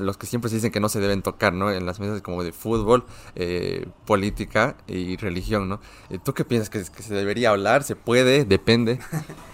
los 0.00 0.16
que 0.16 0.26
siempre 0.26 0.50
se 0.50 0.56
dicen 0.56 0.72
que 0.72 0.80
no 0.80 0.88
se 0.88 1.00
deben 1.00 1.22
tocar, 1.22 1.52
¿no? 1.52 1.70
En 1.70 1.86
las 1.86 2.00
mesas 2.00 2.22
como 2.22 2.42
de 2.42 2.52
fútbol, 2.52 3.04
eh, 3.34 3.86
política 4.04 4.76
y 4.86 5.16
religión, 5.16 5.68
¿no? 5.68 5.80
Eh, 6.10 6.18
¿Tú 6.22 6.34
qué 6.34 6.44
piensas? 6.44 6.70
¿Que, 6.70 6.84
se 6.84 7.14
debería 7.14 7.50
hablar? 7.50 7.82
¿Se 7.82 7.96
puede? 7.96 8.44
¿Depende? 8.44 8.98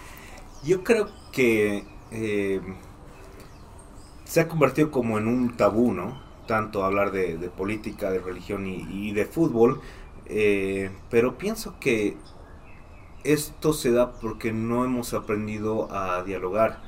Yo 0.65 0.85
creo 0.85 1.09
que 1.33 1.85
eh, 2.11 2.61
se 4.25 4.41
ha 4.41 4.49
convertido 4.49 4.91
como 4.91 5.19
en 5.19 5.27
un 5.27 5.57
tabú, 5.57 5.93
¿no? 5.93 6.21
Tanto 6.47 6.85
hablar 6.85 7.13
de, 7.13 7.37
política, 7.57 8.11
de 8.11 8.19
religión 8.19 8.67
y 8.67 9.13
de 9.13 9.27
fútbol, 9.27 9.81
pero 11.11 11.37
pienso 11.39 11.75
que 11.81 12.17
esto 13.25 13.73
se 13.73 13.93
da 13.93 14.13
porque 14.13 14.53
no 14.53 14.85
hemos 14.85 15.15
aprendido 15.15 15.93
a 15.93 16.23
dialogar 16.25 16.81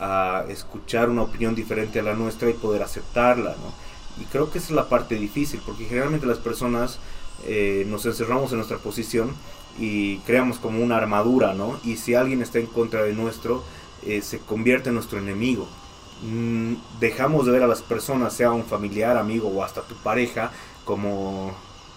a 0.00 0.44
escuchar 0.48 1.10
una 1.10 1.22
opinión 1.22 1.54
diferente 1.54 2.00
a 2.00 2.02
la 2.02 2.14
nuestra 2.14 2.50
y 2.50 2.54
poder 2.54 2.82
aceptarla, 2.82 3.50
¿no? 3.50 4.22
Y 4.22 4.26
creo 4.26 4.50
que 4.50 4.58
esa 4.58 4.68
es 4.68 4.74
la 4.74 4.88
parte 4.88 5.14
difícil, 5.14 5.60
porque 5.64 5.84
generalmente 5.84 6.26
las 6.26 6.38
personas 6.38 6.98
eh, 7.46 7.84
nos 7.88 8.04
encerramos 8.04 8.50
en 8.50 8.58
nuestra 8.58 8.78
posición 8.78 9.30
y 9.78 10.18
creamos 10.18 10.58
como 10.58 10.82
una 10.82 10.96
armadura, 10.96 11.54
¿no? 11.54 11.78
Y 11.84 11.96
si 11.96 12.14
alguien 12.14 12.42
está 12.42 12.58
en 12.58 12.66
contra 12.66 13.04
de 13.04 13.14
nuestro, 13.14 13.62
eh, 14.04 14.20
se 14.22 14.38
convierte 14.38 14.88
en 14.88 14.96
nuestro 14.96 15.18
enemigo. 15.18 15.68
Mm, 16.22 16.74
dejamos 17.00 17.46
de 17.46 17.52
ver 17.52 17.62
a 17.62 17.66
las 17.66 17.82
personas, 17.82 18.32
sea 18.34 18.52
un 18.52 18.64
familiar, 18.64 19.16
amigo 19.16 19.48
o 19.48 19.62
hasta 19.62 19.82
tu 19.82 19.94
pareja, 19.96 20.50
como, 20.84 21.52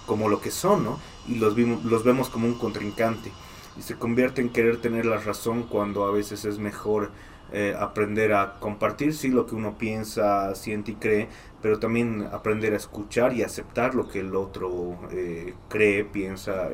como 0.06 0.30
lo 0.30 0.41
que 0.41 0.52
son, 0.52 0.84
¿no? 0.84 1.00
Y 1.28 1.36
los, 1.36 1.58
los 1.58 2.04
vemos 2.04 2.30
como 2.30 2.48
un 2.48 2.56
contrincante. 2.56 3.32
Y 3.78 3.82
se 3.82 3.96
convierte 3.96 4.41
en 4.41 4.50
querer 4.50 4.78
tener 4.78 5.06
la 5.06 5.18
razón 5.18 5.63
cuando 5.63 6.06
a 6.06 6.12
veces 6.12 6.46
es 6.46 6.60
mejor 6.60 7.12
eh, 7.52 7.76
aprender 7.80 8.34
a 8.34 8.56
compartir, 8.60 9.13
sí, 9.13 9.30
lo 9.30 9.46
que 9.46 9.54
uno 9.54 9.78
piensa, 9.78 10.56
siente 10.56 10.91
y 10.91 10.96
cree, 10.96 11.30
pero 11.62 11.78
también 11.80 12.28
aprender 12.32 12.74
a 12.74 12.78
escuchar 12.78 13.34
y 13.34 13.44
aceptar 13.44 13.94
lo 13.94 14.08
que 14.10 14.20
el 14.20 14.36
otro 14.36 14.98
eh, 15.12 15.54
cree, 15.70 16.06
piensa 16.06 16.70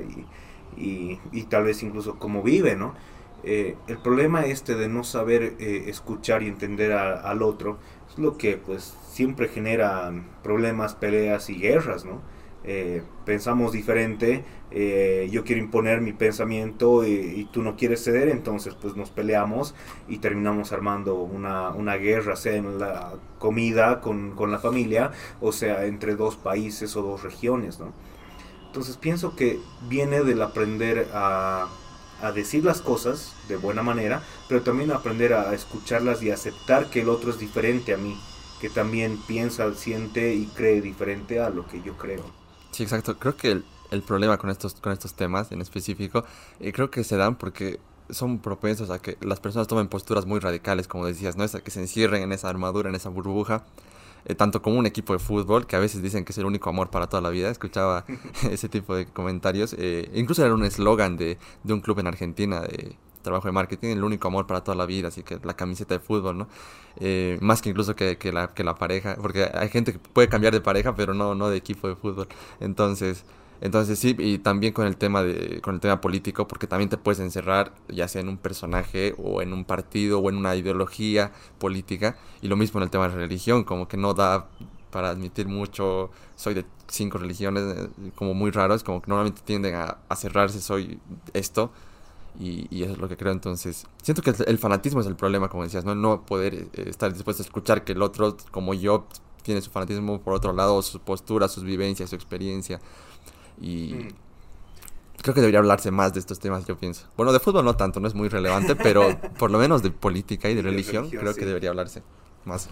y, 0.78 1.20
y, 1.32 1.44
tal 1.44 1.66
vez 1.66 1.84
incluso 1.84 2.18
cómo 2.18 2.42
vive, 2.42 2.76
¿no? 2.78 2.94
Eh, 3.44 3.76
el 3.88 3.98
problema 3.98 4.46
este 4.46 4.76
de 4.76 4.88
no 4.88 5.04
saber 5.04 5.56
escuchar 5.60 6.42
y 6.44 6.48
entender 6.48 6.94
al 6.94 7.42
otro 7.42 7.80
es 8.10 8.18
lo 8.18 8.38
que 8.38 8.56
pues 8.58 8.96
siempre 9.10 9.50
genera 9.50 10.12
problemas, 10.42 10.96
peleas 10.96 11.50
y 11.50 11.56
guerras, 11.56 12.06
¿no? 12.06 12.22
Eh, 12.64 13.02
pensamos 13.26 13.72
diferente, 13.72 14.44
eh, 14.70 15.28
yo 15.32 15.44
quiero 15.44 15.62
imponer 15.62 16.00
mi 16.00 16.14
pensamiento 16.14 17.06
y, 17.08 17.50
tú 17.52 17.64
no 17.64 17.76
quieres 17.76 18.04
ceder, 18.04 18.30
entonces 18.30 18.76
pues 18.80 18.96
nos 18.96 19.10
peleamos 19.10 19.74
y 20.08 20.20
terminamos 20.20 20.72
armando 20.72 21.16
una, 21.16 21.96
guerra, 21.98 22.36
sea 22.36 22.56
en 22.56 22.80
la 22.80 23.14
comida 23.40 24.00
con, 24.00 24.36
la 24.52 24.60
familia, 24.60 25.12
o 25.42 25.52
sea 25.52 25.86
entre 25.86 26.16
dos 26.16 26.36
países 26.36 26.96
o 26.96 27.02
dos 27.02 27.24
regiones. 27.24 27.80
Entonces 28.68 28.96
pienso 28.98 29.36
que 29.36 29.60
viene 29.90 30.22
del 30.22 30.42
aprender 30.44 31.08
a, 31.14 31.68
a 32.22 32.32
decir 32.32 32.64
las 32.64 32.82
cosas 32.82 33.36
de 33.50 33.58
buena 33.58 33.82
manera, 33.82 34.22
pero 34.48 34.62
también 34.62 34.92
aprender 34.92 35.34
a 35.34 35.54
escucharlas 35.56 36.22
y 36.22 36.30
aceptar 36.30 36.86
que 36.92 37.02
el 37.02 37.10
otro 37.10 37.32
es 37.32 37.40
diferente 37.40 37.94
a 37.94 37.98
mí, 37.98 38.16
que 38.62 38.70
también 38.70 39.18
piensa, 39.28 39.74
siente 39.74 40.36
y 40.36 40.46
cree 40.46 40.82
diferente 40.82 41.40
a 41.40 41.50
lo 41.50 41.68
que 41.68 41.82
yo 41.82 41.98
creo. 41.98 42.41
Sí, 42.72 42.84
exacto. 42.84 43.18
Creo 43.20 43.36
que 43.36 43.62
el, 43.92 44.02
problema 44.04 44.38
con 44.38 44.50
estos, 44.50 44.76
con 44.76 44.94
estos 44.94 45.14
temas 45.14 45.52
en 45.52 45.62
específico, 45.62 46.24
eh, 46.60 46.72
creo 46.72 46.90
que 46.90 47.04
se 47.04 47.18
dan 47.18 47.36
porque 47.36 47.80
son 48.10 48.40
propensos 48.40 48.90
a 48.90 49.00
que 49.00 49.18
las 49.22 49.40
personas 49.40 49.68
tomen 49.68 49.88
posturas 49.88 50.26
muy 50.26 50.40
radicales, 50.40 50.88
como 50.88 51.06
decías, 51.06 51.38
¿no? 51.38 51.44
Es 51.44 51.56
a 51.56 51.62
que 51.62 51.72
se 51.72 51.82
encierren 51.82 52.24
en 52.24 52.32
esa 52.32 52.50
armadura, 52.50 52.90
en 52.90 52.96
esa 52.96 53.10
burbuja. 53.10 53.64
Eh, 54.26 54.36
tanto 54.36 54.62
como 54.62 54.78
un 54.78 54.86
equipo 54.86 55.14
de 55.14 55.20
fútbol, 55.20 55.66
que 55.66 55.76
a 55.76 55.80
veces 55.80 56.04
dicen 56.04 56.24
que 56.26 56.32
es 56.32 56.38
el 56.38 56.46
único 56.46 56.70
amor 56.70 56.90
para 56.90 57.08
toda 57.08 57.22
la 57.22 57.30
vida. 57.30 57.50
Escuchaba 57.50 58.06
ese 58.50 58.70
tipo 58.70 58.96
de 58.96 59.06
comentarios. 59.08 59.76
Eh, 59.78 60.12
incluso 60.14 60.46
era 60.46 60.54
un 60.54 60.64
eslogan 60.64 61.18
de, 61.18 61.38
de, 61.64 61.74
un 61.74 61.82
club 61.82 62.00
en 62.00 62.08
Argentina 62.08 62.62
de 62.62 62.96
trabajo 63.22 63.48
de 63.48 63.52
marketing, 63.52 63.90
el 63.90 64.04
único 64.04 64.28
amor 64.28 64.48
para 64.48 64.64
toda 64.64 64.76
la 64.76 64.86
vida, 64.86 65.10
así 65.10 65.24
que 65.24 65.40
la 65.44 65.56
camiseta 65.56 65.96
de 65.96 66.00
fútbol, 66.00 66.38
¿no? 66.38 66.48
Eh, 66.98 67.38
más 67.42 67.62
que 67.62 67.70
incluso 67.70 67.96
que, 67.96 68.18
que, 68.18 68.32
la, 68.32 68.48
que 68.48 68.64
la 68.64 68.76
pareja, 68.76 69.16
porque 69.22 69.50
hay 69.54 69.70
gente 69.70 69.94
que 69.94 70.00
puede 70.00 70.28
cambiar 70.28 70.54
de 70.54 70.62
pareja, 70.62 70.96
pero 70.96 71.14
no, 71.14 71.36
no 71.36 71.50
de 71.50 71.58
equipo 71.58 71.88
de 71.88 71.96
fútbol. 71.96 72.28
Entonces, 72.60 73.24
entonces 73.62 74.00
sí, 74.00 74.16
y 74.18 74.40
también 74.40 74.74
con 74.74 74.88
el 74.88 74.98
tema 74.98 75.22
de, 75.22 75.62
con 75.62 75.76
el 75.76 75.82
tema 75.82 76.02
político, 76.02 76.48
porque 76.48 76.68
también 76.68 76.90
te 76.90 76.98
puedes 76.98 77.20
encerrar, 77.20 77.74
ya 77.88 78.08
sea 78.08 78.22
en 78.22 78.30
un 78.30 78.38
personaje 78.38 79.14
o 79.18 79.42
en 79.42 79.54
un 79.54 79.66
partido 79.66 80.20
o 80.20 80.30
en 80.30 80.38
una 80.38 80.56
ideología 80.56 81.32
política, 81.60 82.18
y 82.42 82.48
lo 82.48 82.58
mismo 82.58 82.80
en 82.80 82.86
el 82.86 82.90
tema 82.90 83.08
de 83.08 83.16
religión, 83.16 83.64
como 83.64 83.88
que 83.88 83.98
no 83.98 84.14
da 84.16 84.48
para 84.90 85.10
admitir 85.10 85.48
mucho, 85.48 86.10
soy 86.36 86.54
de 86.56 86.66
cinco 86.88 87.18
religiones, 87.20 87.64
eh, 87.78 88.12
como 88.16 88.34
muy 88.34 88.52
raros, 88.52 88.84
como 88.84 89.02
que 89.02 89.08
normalmente 89.10 89.42
tienden 89.46 89.76
a, 89.76 90.00
a 90.10 90.16
cerrarse, 90.16 90.60
soy 90.60 91.00
esto, 91.34 91.72
y, 92.40 92.84
eso 92.84 92.94
es 92.94 92.98
lo 92.98 93.08
que 93.10 93.18
creo. 93.18 93.32
Entonces, 93.32 93.86
siento 94.02 94.22
que 94.22 94.34
el 94.46 94.58
fanatismo 94.58 95.02
es 95.02 95.08
el 95.08 95.16
problema, 95.16 95.50
como 95.50 95.64
decías, 95.64 95.86
no, 95.86 95.96
no 95.96 96.26
poder 96.26 96.54
eh, 96.54 96.70
estar 96.88 97.14
dispuesto 97.14 97.44
a 97.44 97.46
escuchar 97.46 97.84
que 97.84 97.92
el 97.94 98.02
otro, 98.02 98.38
como 98.52 98.74
yo, 98.74 99.08
tiene 99.44 99.62
su 99.62 99.72
fanatismo 99.72 100.22
por 100.22 100.34
otro 100.34 100.54
lado, 100.54 100.82
su 100.82 101.00
postura, 101.00 101.48
sus 101.48 101.64
vivencias, 101.64 102.10
su 102.10 102.16
experiencia. 102.16 102.80
Y 103.60 103.94
mm. 103.94 104.08
creo 105.22 105.34
que 105.34 105.42
debería 105.42 105.60
hablarse 105.60 105.92
más 105.92 106.14
de 106.14 106.20
estos 106.20 106.40
temas, 106.40 106.66
yo 106.66 106.78
pienso. 106.78 107.06
Bueno, 107.18 107.34
de 107.34 107.40
fútbol 107.40 107.66
no 107.66 107.76
tanto, 107.76 108.00
no 108.00 108.08
es 108.08 108.16
muy 108.16 108.30
relevante, 108.30 108.76
pero 108.84 109.18
por 109.38 109.52
lo 109.52 109.60
menos 109.60 109.84
de 109.84 109.92
política 109.92 110.50
y 110.50 110.56
de, 110.56 110.62
religión, 110.62 111.10
creo 111.10 111.36
que 111.36 111.46
debería 111.46 111.70
hablarse 111.70 112.02
más. 112.46 112.70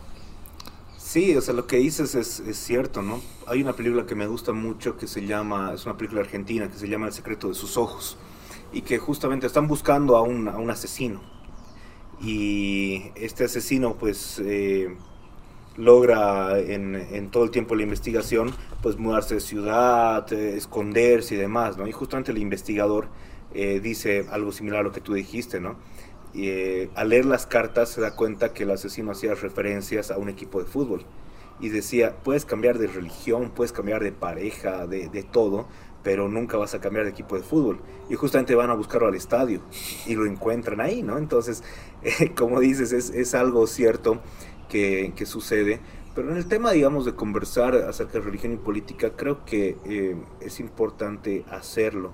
Sí, 0.97 1.35
o 1.35 1.41
sea, 1.41 1.55
lo 1.55 1.65
que 1.65 1.77
dices 1.77 2.13
es, 2.13 2.39
es, 2.39 2.57
cierto, 2.57 3.01
¿no? 3.01 3.19
Hay 3.47 3.63
una 3.63 3.73
película 3.73 4.05
que 4.05 4.13
me 4.13 4.27
gusta 4.27 4.53
mucho 4.53 4.95
que 4.95 5.07
se 5.07 5.25
llama, 5.25 5.73
es 5.73 5.85
una 5.85 5.97
película 5.97 6.21
argentina 6.21 6.69
que 6.69 6.77
se 6.77 6.87
llama 6.87 7.07
El 7.07 7.13
secreto 7.13 7.47
de 7.47 7.55
sus 7.55 7.77
ojos 7.77 8.15
y 8.71 8.81
que 8.81 8.97
justamente 8.97 9.47
están 9.47 9.67
buscando 9.67 10.15
a 10.17 10.21
un, 10.21 10.47
a 10.47 10.57
un 10.57 10.69
asesino. 10.69 11.21
Y 12.21 13.11
este 13.15 13.45
asesino 13.45 13.95
pues 13.95 14.41
eh, 14.43 14.95
logra 15.77 16.59
en, 16.59 16.95
en, 16.95 17.29
todo 17.31 17.45
el 17.45 17.51
tiempo 17.51 17.73
de 17.73 17.77
la 17.77 17.83
investigación 17.83 18.51
pues 18.81 18.97
mudarse 18.97 19.35
de 19.35 19.41
ciudad, 19.41 20.31
eh, 20.33 20.57
esconderse 20.57 21.35
y 21.35 21.37
demás, 21.37 21.77
¿no? 21.77 21.87
Y 21.87 21.91
justamente 21.91 22.31
el 22.31 22.37
investigador 22.37 23.07
eh, 23.53 23.79
dice 23.79 24.25
algo 24.31 24.51
similar 24.51 24.81
a 24.81 24.83
lo 24.83 24.91
que 24.91 25.01
tú 25.01 25.13
dijiste, 25.13 25.59
¿no? 25.59 25.77
eh, 26.33 26.89
al 26.95 27.09
leer 27.09 27.25
las 27.25 27.45
cartas 27.45 27.89
se 27.89 28.01
da 28.01 28.15
cuenta 28.15 28.53
que 28.53 28.63
el 28.63 28.71
asesino 28.71 29.11
hacía 29.11 29.33
referencias 29.33 30.11
a 30.11 30.17
un 30.17 30.29
equipo 30.29 30.59
de 30.59 30.65
fútbol 30.65 31.03
y 31.59 31.69
decía, 31.69 32.15
puedes 32.23 32.45
cambiar 32.45 32.77
de 32.77 32.87
religión, 32.87 33.51
puedes 33.53 33.73
cambiar 33.73 34.01
de 34.01 34.11
pareja, 34.11 34.87
de, 34.87 35.09
de 35.09 35.23
todo, 35.23 35.67
pero 36.03 36.29
nunca 36.29 36.57
vas 36.57 36.73
a 36.73 36.81
cambiar 36.81 37.05
de 37.05 37.11
equipo 37.11 37.35
de 37.35 37.43
fútbol. 37.43 37.79
Y 38.09 38.15
justamente 38.15 38.55
van 38.55 38.69
a 38.69 38.73
buscarlo 38.73 39.07
al 39.07 39.15
estadio 39.15 39.61
y 40.05 40.15
lo 40.15 40.25
encuentran 40.25 40.81
ahí, 40.81 41.03
¿no? 41.03 41.17
Entonces, 41.17 41.63
eh, 42.03 42.33
como 42.35 42.59
dices, 42.59 42.91
es, 42.91 43.09
es 43.09 43.35
algo 43.35 43.67
cierto 43.67 44.21
que, 44.69 45.13
que, 45.15 45.25
sucede. 45.25 45.79
Pero 46.15 46.31
en 46.31 46.37
el 46.37 46.47
tema, 46.47 46.71
digamos, 46.71 47.05
de 47.05 47.15
conversar 47.15 47.75
acerca 47.75 48.13
de 48.13 48.21
religión 48.21 48.53
y 48.53 48.57
política, 48.57 49.11
creo 49.15 49.45
que 49.45 49.77
eh, 49.85 50.15
es 50.41 50.59
importante 50.59 51.45
hacerlo, 51.49 52.13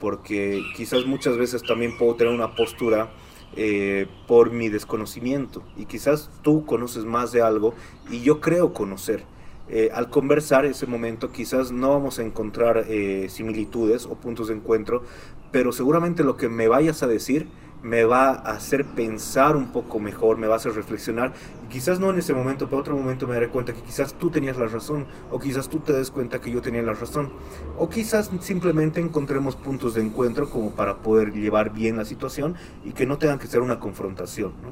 porque 0.00 0.62
quizás 0.76 1.06
muchas 1.06 1.36
veces 1.36 1.62
también 1.62 1.96
puedo 1.96 2.14
tener 2.16 2.32
una 2.32 2.54
postura 2.54 3.12
eh, 3.56 4.08
por 4.26 4.50
mi 4.50 4.68
desconocimiento, 4.68 5.62
y 5.76 5.84
quizás 5.84 6.30
tú 6.42 6.66
conoces 6.66 7.04
más 7.04 7.30
de 7.30 7.42
algo 7.42 7.74
y 8.10 8.20
yo 8.20 8.40
creo 8.40 8.72
conocer 8.72 9.24
eh, 9.68 9.90
al 9.94 10.10
conversar 10.10 10.66
ese 10.66 10.86
momento 10.86 11.32
quizás 11.32 11.72
no 11.72 11.90
vamos 11.90 12.18
a 12.18 12.22
encontrar 12.22 12.84
eh, 12.88 13.28
similitudes 13.30 14.04
o 14.06 14.14
puntos 14.14 14.48
de 14.48 14.54
encuentro, 14.54 15.02
pero 15.50 15.72
seguramente 15.72 16.22
lo 16.22 16.36
que 16.36 16.48
me 16.48 16.68
vayas 16.68 17.02
a 17.02 17.06
decir 17.06 17.48
me 17.84 18.04
va 18.04 18.30
a 18.30 18.52
hacer 18.52 18.86
pensar 18.86 19.56
un 19.56 19.70
poco 19.70 20.00
mejor, 20.00 20.38
me 20.38 20.46
va 20.46 20.54
a 20.54 20.56
hacer 20.56 20.72
reflexionar. 20.72 21.34
Y 21.66 21.68
quizás 21.68 22.00
no 22.00 22.08
en 22.10 22.18
ese 22.18 22.32
momento, 22.32 22.66
pero 22.66 22.80
otro 22.80 22.96
momento 22.96 23.26
me 23.26 23.34
daré 23.34 23.50
cuenta 23.50 23.74
que 23.74 23.82
quizás 23.82 24.14
tú 24.14 24.30
tenías 24.30 24.56
la 24.56 24.66
razón, 24.66 25.06
o 25.30 25.38
quizás 25.38 25.68
tú 25.68 25.80
te 25.80 25.92
des 25.92 26.10
cuenta 26.10 26.40
que 26.40 26.50
yo 26.50 26.62
tenía 26.62 26.82
la 26.82 26.94
razón, 26.94 27.30
o 27.76 27.90
quizás 27.90 28.30
simplemente 28.40 29.00
encontremos 29.00 29.54
puntos 29.54 29.92
de 29.94 30.00
encuentro 30.00 30.48
como 30.48 30.70
para 30.70 30.96
poder 30.96 31.32
llevar 31.34 31.74
bien 31.74 31.98
la 31.98 32.06
situación 32.06 32.54
y 32.84 32.92
que 32.92 33.04
no 33.04 33.18
tengan 33.18 33.38
que 33.38 33.48
ser 33.48 33.60
una 33.60 33.78
confrontación. 33.78 34.54
¿no? 34.62 34.70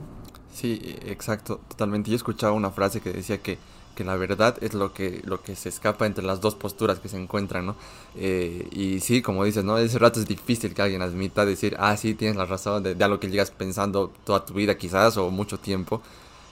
Sí, 0.51 0.81
exacto, 1.05 1.61
totalmente. 1.69 2.11
Yo 2.11 2.17
escuchaba 2.17 2.55
una 2.55 2.71
frase 2.71 3.03
que 3.03 3.13
decía 3.13 3.43
que 3.43 3.59
que 3.95 4.05
la 4.05 4.17
verdad 4.17 4.57
es 4.61 4.75
lo 4.75 4.93
que, 4.93 5.21
lo 5.25 5.43
que 5.43 5.57
se 5.57 5.69
escapa 5.69 6.07
entre 6.07 6.25
las 6.25 6.41
dos 6.41 6.55
posturas 6.55 6.99
que 6.99 7.09
se 7.09 7.21
encuentran, 7.21 7.67
¿no? 7.67 7.77
Eh, 8.17 8.69
y 8.73 9.01
sí, 9.01 9.23
como 9.23 9.45
dices, 9.45 9.65
¿no? 9.65 9.79
Ese 9.79 9.99
rato 9.99 10.21
es 10.21 10.27
difícil 10.27 10.75
que 10.75 10.83
alguien 10.83 11.03
admita 11.03 11.45
decir, 11.45 11.77
ah, 11.79 11.97
sí, 11.97 12.15
tienes 12.15 12.37
la 12.37 12.47
razón 12.47 12.83
de, 12.83 13.05
algo 13.05 13.21
que 13.21 13.29
llegas 13.31 13.51
pensando 13.51 14.13
toda 14.25 14.45
tu 14.45 14.55
vida 14.55 14.77
quizás 14.77 15.17
o 15.17 15.31
mucho 15.31 15.59
tiempo. 15.59 16.03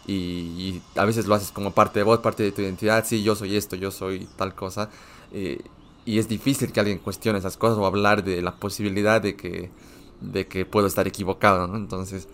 Y, 0.07 0.81
a 0.97 1.05
veces 1.05 1.27
lo 1.27 1.35
haces 1.35 1.53
como 1.53 1.73
parte 1.73 2.01
de 2.01 2.05
vos, 2.05 2.21
parte 2.21 2.43
de 2.43 2.53
tu 2.53 2.63
identidad, 2.63 3.05
sí, 3.07 3.23
yo 3.23 3.35
soy 3.37 3.57
esto, 3.57 3.77
yo 3.77 3.91
soy 3.91 4.29
tal 4.37 4.55
cosa. 4.55 4.91
Eh, 5.33 5.61
y 6.05 6.19
es 6.19 6.29
difícil 6.29 6.73
que 6.73 6.81
alguien 6.81 6.99
cuestione 6.99 7.39
esas 7.39 7.57
cosas 7.57 7.79
o 7.79 7.87
hablar 7.87 8.25
de 8.25 8.43
la 8.43 8.57
posibilidad 8.57 9.21
de 9.21 9.37
que, 9.37 9.71
de 10.21 10.47
que 10.47 10.67
puedo 10.67 10.87
estar 10.87 11.07
equivocado, 11.07 11.67
¿no? 11.67 11.77
Entonces 11.77 12.29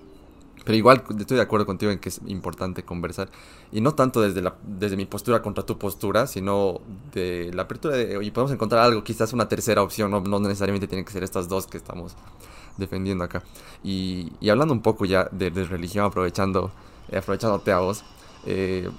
pero 0.66 0.76
igual 0.76 1.04
estoy 1.16 1.36
de 1.36 1.44
acuerdo 1.44 1.64
contigo 1.64 1.92
en 1.92 2.00
que 2.00 2.08
es 2.08 2.20
importante 2.26 2.82
conversar. 2.82 3.28
Y 3.70 3.80
no 3.80 3.94
tanto 3.94 4.20
desde, 4.20 4.42
la, 4.42 4.56
desde 4.64 4.96
mi 4.96 5.06
postura 5.06 5.40
contra 5.40 5.64
tu 5.64 5.78
postura, 5.78 6.26
sino 6.26 6.80
de 7.14 7.52
la 7.54 7.62
apertura 7.62 7.94
de, 7.96 8.16
oye, 8.16 8.32
podemos 8.32 8.50
encontrar 8.50 8.82
algo, 8.82 9.04
quizás 9.04 9.32
una 9.32 9.48
tercera 9.48 9.80
opción, 9.80 10.10
no, 10.10 10.40
necesariamente 10.40 10.88
tienen 10.88 11.04
que 11.04 11.12
ser 11.12 11.22
estas 11.22 11.48
dos 11.48 11.68
que 11.68 11.76
estamos 11.76 12.16
defendiendo 12.78 13.22
acá. 13.22 13.44
Y, 13.84 14.32
y 14.40 14.48
hablando 14.48 14.74
un 14.74 14.82
poco 14.82 15.04
ya 15.04 15.28
de, 15.30 15.50
religión, 15.50 16.04
aprovechando, 16.04 16.72
eh, 17.12 17.18
aprovechándote 17.18 17.70
a 17.70 17.78
vos, 17.78 18.02
eh, 18.44 18.90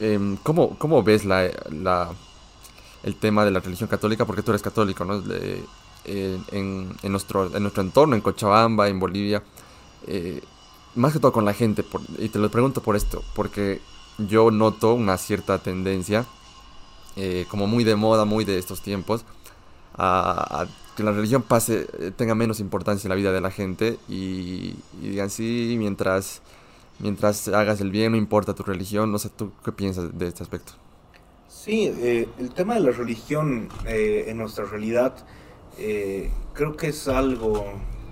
eh, 0.00 0.36
¿cómo, 0.42 0.78
¿cómo, 0.78 1.02
ves 1.02 1.26
la, 1.26 1.50
la, 1.70 2.12
el 3.02 3.14
tema 3.16 3.44
de 3.44 3.50
la 3.50 3.60
religión 3.60 3.90
católica? 3.90 4.24
Porque 4.24 4.40
tú 4.40 4.52
eres 4.52 4.62
católico, 4.62 5.04
¿no? 5.04 5.20
De, 5.20 5.62
en, 6.06 6.96
en, 7.02 7.12
nuestro, 7.12 7.54
en 7.54 7.62
nuestro 7.62 7.82
entorno, 7.82 8.14
en 8.14 8.22
Cochabamba, 8.22 8.88
en 8.88 8.98
Bolivia. 8.98 9.42
Eh, 10.06 10.40
más 10.94 11.12
que 11.12 11.18
todo 11.18 11.32
con 11.32 11.44
la 11.44 11.54
gente, 11.54 11.84
y 12.18 12.28
te 12.28 12.38
lo 12.38 12.50
pregunto 12.50 12.82
por 12.82 12.96
esto, 12.96 13.22
porque 13.34 13.80
yo 14.18 14.50
noto 14.50 14.94
una 14.94 15.16
cierta 15.18 15.58
tendencia, 15.58 16.26
eh, 17.16 17.46
como 17.48 17.66
muy 17.66 17.84
de 17.84 17.96
moda, 17.96 18.24
muy 18.24 18.44
de 18.44 18.58
estos 18.58 18.80
tiempos, 18.80 19.24
a, 19.96 20.66
que 20.96 21.02
la 21.02 21.12
religión 21.12 21.42
pase, 21.42 21.86
eh, 21.98 22.10
tenga 22.16 22.34
menos 22.34 22.60
importancia 22.60 23.06
en 23.06 23.10
la 23.10 23.14
vida 23.14 23.32
de 23.32 23.40
la 23.40 23.50
gente 23.50 23.98
y, 24.08 24.74
digan 25.00 25.30
sí, 25.30 25.76
mientras, 25.78 26.42
mientras 26.98 27.46
hagas 27.48 27.80
el 27.80 27.90
bien, 27.90 28.12
no 28.12 28.18
importa 28.18 28.54
tu 28.54 28.64
religión, 28.64 29.12
no 29.12 29.18
sé, 29.18 29.28
¿tú 29.28 29.52
qué 29.64 29.72
piensas 29.72 30.18
de 30.18 30.26
este 30.26 30.42
aspecto? 30.42 30.72
Sí, 31.48 31.86
el 31.86 32.50
tema 32.54 32.74
de 32.74 32.80
la 32.80 32.90
religión 32.90 33.68
en 33.84 34.38
nuestra 34.38 34.64
realidad 34.64 35.14
creo 36.54 36.76
que 36.76 36.88
es 36.88 37.06
algo, 37.06 37.64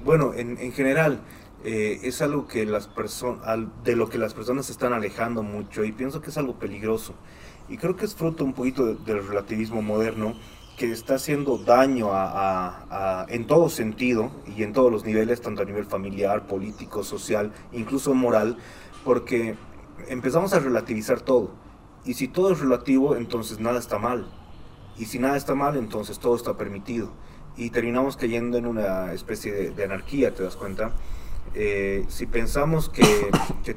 bueno, 0.05 0.34
en, 0.34 0.59
en 0.59 0.72
general, 0.72 1.20
eh, 1.64 2.00
es 2.04 2.22
algo 2.22 2.46
que 2.46 2.64
las 2.66 2.86
personas, 2.86 3.59
de 3.82 3.96
lo 3.96 4.09
que 4.09 4.18
las 4.18 4.32
personas 4.32 4.66
se 4.66 4.72
están 4.72 4.92
alejando 4.92 5.42
mucho 5.42 5.84
y 5.84 5.92
pienso 5.92 6.20
que 6.20 6.30
es 6.30 6.38
algo 6.38 6.59
peligroso. 6.59 7.14
Y 7.68 7.76
creo 7.76 7.96
que 7.96 8.04
es 8.04 8.14
fruto 8.14 8.44
un 8.44 8.54
poquito 8.54 8.94
del 8.94 9.26
relativismo 9.26 9.82
moderno 9.82 10.34
que 10.76 10.92
está 10.92 11.16
haciendo 11.16 11.59
daño 11.59 12.11
a, 12.12 13.26
en 13.28 13.46
todo 13.48 13.68
sentido 13.68 14.30
y 14.56 14.62
en 14.62 14.72
todos 14.72 14.92
los 14.92 15.04
niveles, 15.04 15.40
tanto 15.40 15.62
a 15.62 15.64
nivel 15.64 15.84
familiar, 15.84 16.46
político, 16.46 17.02
social, 17.02 17.52
incluso 17.72 18.14
moral, 18.14 18.56
porque 19.04 19.56
empezamos 20.06 20.54
a 20.54 20.61
relativizar 20.61 21.20
todo. 21.20 21.50
Y 22.04 22.14
si 22.14 22.28
todo 22.28 22.52
es 22.52 22.61
relativo, 22.61 23.16
entonces 23.16 23.59
nada 23.59 23.80
está 23.80 23.98
mal. 23.98 24.28
Y 24.96 25.06
si 25.06 25.18
nada 25.18 25.36
está 25.36 25.56
mal, 25.56 25.76
entonces 25.76 26.20
todo 26.20 26.36
está 26.36 26.56
permitido. 26.56 27.11
Y 27.56 27.70
terminamos 27.70 28.16
cayendo 28.16 28.56
en 28.56 28.66
una 28.66 29.12
especie 29.12 29.52
de, 29.52 29.70
de 29.72 29.84
anarquía, 29.84 30.32
¿te 30.32 30.44
das 30.44 30.56
cuenta? 30.56 30.92
Eh, 31.55 32.05
si 32.09 32.26
pensamos 32.26 32.88
que, 32.88 33.05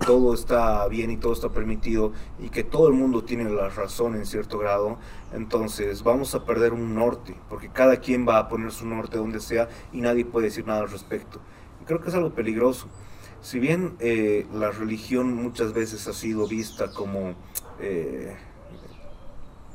todo 0.05 0.33
está 0.33 0.87
bien 0.87 1.11
y 1.11 1.17
todo 1.17 1.33
está 1.33 1.49
permitido 1.49 2.11
y 2.39 2.49
que 2.49 2.63
todo 2.63 2.87
el 2.87 2.93
mundo 2.93 3.23
tiene 3.23 3.49
la 3.49 3.69
razón 3.69 4.15
en 4.15 4.25
cierto 4.25 4.57
grado, 4.57 4.97
entonces 5.33 6.03
vamos 6.03 6.33
a 6.35 6.45
perder 6.45 6.73
un 6.73 6.95
norte, 6.95 7.35
porque 7.49 7.69
cada 7.69 7.97
quien 7.97 8.27
va 8.27 8.37
a 8.37 8.47
poner 8.47 8.71
su 8.71 8.85
norte 8.85 9.17
donde 9.17 9.39
sea 9.39 9.69
y 9.91 10.01
nadie 10.01 10.25
puede 10.25 10.47
decir 10.47 10.65
nada 10.65 10.81
al 10.81 10.89
respecto. 10.89 11.39
Creo 11.85 12.01
que 12.01 12.09
es 12.09 12.15
algo 12.15 12.31
peligroso. 12.31 12.87
Si 13.41 13.59
bien 13.59 13.95
eh, 13.99 14.45
la 14.53 14.71
religión 14.71 15.33
muchas 15.33 15.73
veces 15.73 16.07
ha 16.07 16.13
sido 16.13 16.47
vista 16.47 16.91
como... 16.91 17.35
Eh, 17.79 18.35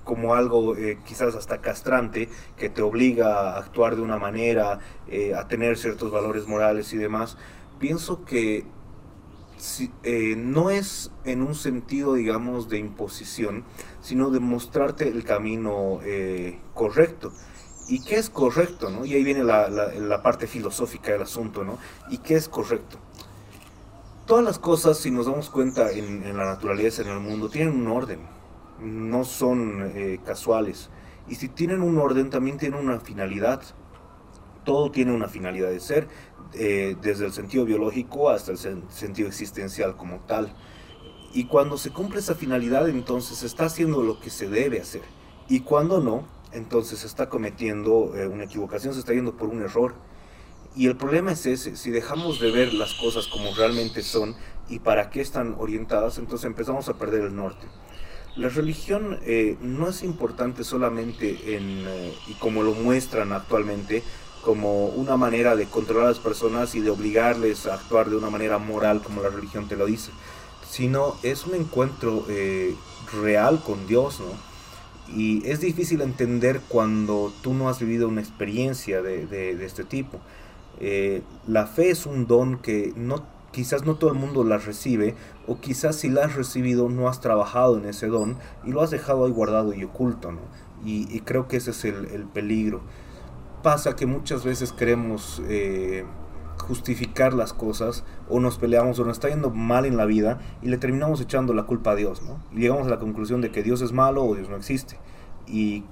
como 0.05 0.35
algo 0.37 0.77
quizás 1.05 1.35
hasta 1.35 1.61
castrante, 1.61 2.29
que 2.57 2.69
te 2.69 2.81
obliga 2.81 3.55
a 3.55 3.59
actuar 3.59 3.97
de 3.97 4.03
una 4.03 4.19
manera, 4.19 4.79
a 5.37 5.49
tener 5.49 5.77
ciertos 5.77 6.13
valores 6.13 6.47
morales 6.47 6.93
y 6.93 6.97
demás, 6.97 7.37
pienso 7.79 8.25
que 8.25 8.67
eh, 10.03 10.35
no 10.37 10.71
es 10.71 11.11
en 11.25 11.43
un 11.43 11.55
sentido, 11.55 12.15
digamos, 12.15 12.69
de 12.69 12.79
imposición, 12.79 13.65
sino 14.01 14.31
de 14.31 14.41
mostrarte 14.41 15.09
el 15.09 15.25
camino 15.25 16.01
eh, 16.03 16.59
correcto. 16.75 17.33
¿Y 17.89 18.03
qué 18.03 18.17
es 18.17 18.31
correcto? 18.31 18.91
¿no? 18.91 19.05
Y 19.05 19.15
ahí 19.15 19.25
viene 19.25 19.45
la, 19.45 19.69
la, 19.69 20.23
parte 20.23 20.47
filosófica 20.47 21.13
del 21.13 21.23
asunto, 21.23 21.65
¿no? 21.65 21.79
¿Y 22.11 22.19
qué 22.19 22.35
es 22.35 22.49
correcto? 22.49 22.99
Todas 24.27 24.45
las 24.45 24.59
cosas, 24.59 24.99
si 24.99 25.11
nos 25.11 25.27
damos 25.27 25.51
cuenta 25.51 25.93
en, 25.93 26.25
en 26.25 26.37
la 26.37 26.47
naturaleza, 26.47 27.03
en 27.03 27.09
el 27.09 27.21
mundo, 27.21 27.49
tienen 27.49 27.75
un 27.75 27.87
orden, 27.87 28.21
no 28.81 29.25
son 29.25 29.93
eh, 29.95 30.19
casuales. 30.25 30.91
Y 31.29 31.37
si 31.37 31.49
tienen 31.49 31.83
un 31.83 31.99
orden, 31.99 32.31
también 32.31 32.59
tienen 32.59 32.81
una 32.81 33.01
finalidad. 33.01 33.63
Todo 34.65 34.91
tiene 34.91 35.15
una 35.15 35.29
finalidad 35.29 35.71
de 35.71 35.81
ser, 35.81 36.09
eh, 36.55 36.97
desde 37.03 37.27
el 37.27 37.33
sentido 37.33 37.65
biológico 37.65 38.31
hasta 38.31 38.53
el 38.53 38.59
sentido 38.59 39.29
existencial 39.29 39.97
como 39.97 40.21
tal. 40.21 40.55
Y 41.33 41.45
cuando 41.45 41.77
se 41.77 41.91
cumple 41.91 42.21
esa 42.21 42.35
finalidad, 42.35 42.89
entonces 42.89 43.43
está 43.43 43.67
haciendo 43.67 44.03
lo 44.03 44.21
que 44.21 44.31
se 44.31 44.49
debe 44.49 44.81
hacer. 44.81 45.03
Y 45.49 45.61
cuando 45.61 46.01
no, 46.01 46.27
entonces 46.53 47.05
está 47.05 47.29
cometiendo 47.29 48.13
eh, 48.17 48.27
una 48.27 48.45
equivocación, 48.45 48.95
se 48.95 49.01
está 49.01 49.13
yendo 49.13 49.37
por 49.37 49.49
un 49.49 49.63
error. 49.63 49.95
Y 50.75 50.87
el 50.87 50.97
problema 50.97 51.33
es 51.33 51.47
ese, 51.47 51.77
si 51.77 51.91
dejamos 51.91 52.41
de 52.41 52.51
ver 52.51 52.75
las 52.75 52.95
cosas 52.95 53.27
como 53.29 53.55
realmente 53.55 54.03
son 54.03 54.35
y 54.69 54.79
para 54.79 55.11
qué 55.11 55.21
están 55.21 55.55
orientadas, 55.59 56.19
entonces 56.19 56.47
empezamos 56.47 56.89
a 56.89 56.95
perder 56.95 57.23
el 57.23 57.37
norte. 57.37 57.67
La 58.37 58.51
religión 58.51 59.19
eh, 59.23 59.57
no 59.63 59.89
es 59.89 60.03
importante 60.03 60.65
solamente 60.65 61.57
en, 61.57 61.87
y 62.29 62.35
como 62.35 62.63
lo 62.63 62.73
muestran 62.73 63.33
actualmente, 63.33 64.03
como 64.47 64.87
una 64.87 65.17
manera 65.17 65.57
de 65.57 65.67
controlar 65.67 66.05
a 66.05 66.11
las 66.11 66.21
personas 66.21 66.77
y 66.77 66.81
de 66.81 66.91
obligarles 66.91 67.67
a 67.67 67.75
actuar 67.75 68.09
de 68.09 68.17
una 68.17 68.31
manera 68.31 68.59
moral 68.59 69.03
como 69.03 69.21
la 69.21 69.29
religión 69.29 69.67
te 69.67 69.75
lo 69.75 69.87
dice, 69.87 70.13
sino 70.71 71.17
es 71.25 71.47
un 71.47 71.57
encuentro 71.57 72.25
eh, 72.29 72.77
real 73.21 73.61
con 73.67 73.89
Dios, 73.89 74.21
¿no? 74.21 75.17
Y 75.17 75.45
es 75.49 75.59
difícil 75.59 76.01
entender 76.01 76.61
cuando 76.69 77.33
tú 77.43 77.55
no 77.55 77.69
has 77.69 77.81
vivido 77.81 78.07
una 78.07 78.21
experiencia 78.21 79.03
de, 79.03 79.65
este 79.65 79.83
tipo. 79.83 80.21
Eh, 80.79 81.23
la 81.49 81.67
fe 81.67 81.91
es 81.91 82.07
un 82.07 82.29
don 82.29 82.59
que 82.59 82.93
no, 82.95 83.25
quizás 83.51 83.85
no 83.85 83.97
todo 83.97 84.13
el 84.13 84.19
mundo 84.19 84.45
la 84.45 84.59
recibe, 84.59 85.17
o 85.49 85.59
quizás 85.59 85.97
si 85.97 86.09
la 86.09 86.25
has 86.25 86.37
recibido 86.37 86.89
no 86.89 87.09
has 87.09 87.21
trabajado 87.21 87.79
en 87.79 87.87
ese 87.87 88.07
don 88.07 88.37
y 88.65 88.71
lo 88.71 88.81
has 88.81 88.93
dejado 88.93 89.27
ahí 89.27 89.33
guardado 89.33 89.75
y 89.75 89.83
oculto, 89.83 90.31
¿no? 90.31 90.43
Y, 90.85 91.21
creo 91.23 91.49
que 91.49 91.57
ese 91.57 91.73
es 91.73 91.85
el 91.85 92.27
peligro 92.33 92.83
pasa 93.67 93.97
que 93.97 94.07
muchas 94.07 94.45
veces 94.45 94.73
queremos 94.73 95.43
eh, 95.49 96.05
justificar 96.57 97.35
las 97.35 97.53
cosas 97.53 98.05
o 98.29 98.39
nos 98.39 98.59
peleamos 98.59 98.97
o 99.01 99.05
nos 99.05 99.17
está 99.17 99.29
yendo 99.29 99.51
mal 99.51 99.87
en 99.87 99.97
la 99.97 100.05
vida 100.05 100.39
y 100.63 100.69
le 100.69 100.79
terminamos 100.79 101.21
echando 101.21 101.53
la 101.53 101.65
culpa 101.65 101.91
a 101.91 101.95
Dios, 101.97 102.23
¿no? 102.23 102.39
Y 102.53 102.61
llegamos 102.61 102.87
a 102.87 102.91
la 102.91 103.01
conclusión 103.01 103.41
de 103.41 103.51
que 103.51 103.65
Dios 103.65 103.83
es 103.83 103.91
malo 103.91 104.23
o 104.23 104.37
Dios 104.37 104.49
no 104.49 104.55
existe. 104.55 105.01
Y 105.49 105.83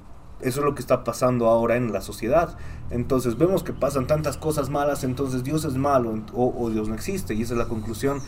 eso 0.41 0.61
es 0.61 0.65
lo 0.65 0.77
que 0.77 0.83
está 0.83 1.03
pasando 1.03 1.49
ahora 1.49 1.75
en 1.75 1.93
la 1.93 2.01
sociedad. 2.01 2.57
Entonces 2.91 3.37
vemos 3.39 3.65
que 3.65 3.73
pasan 3.73 4.07
tantas 4.07 4.37
cosas 4.37 4.71
malas, 4.71 5.03
entonces 5.03 5.43
Dios 5.43 5.65
es 5.65 5.75
malo 5.75 6.23
o, 6.33 6.55
o 6.57 6.71
Dios 6.71 6.89
no 6.89 6.95
existe. 6.95 7.35
Y 7.35 7.43
esa 7.43 7.55
es 7.55 7.59
la 7.59 7.67
conclusión 7.67 8.21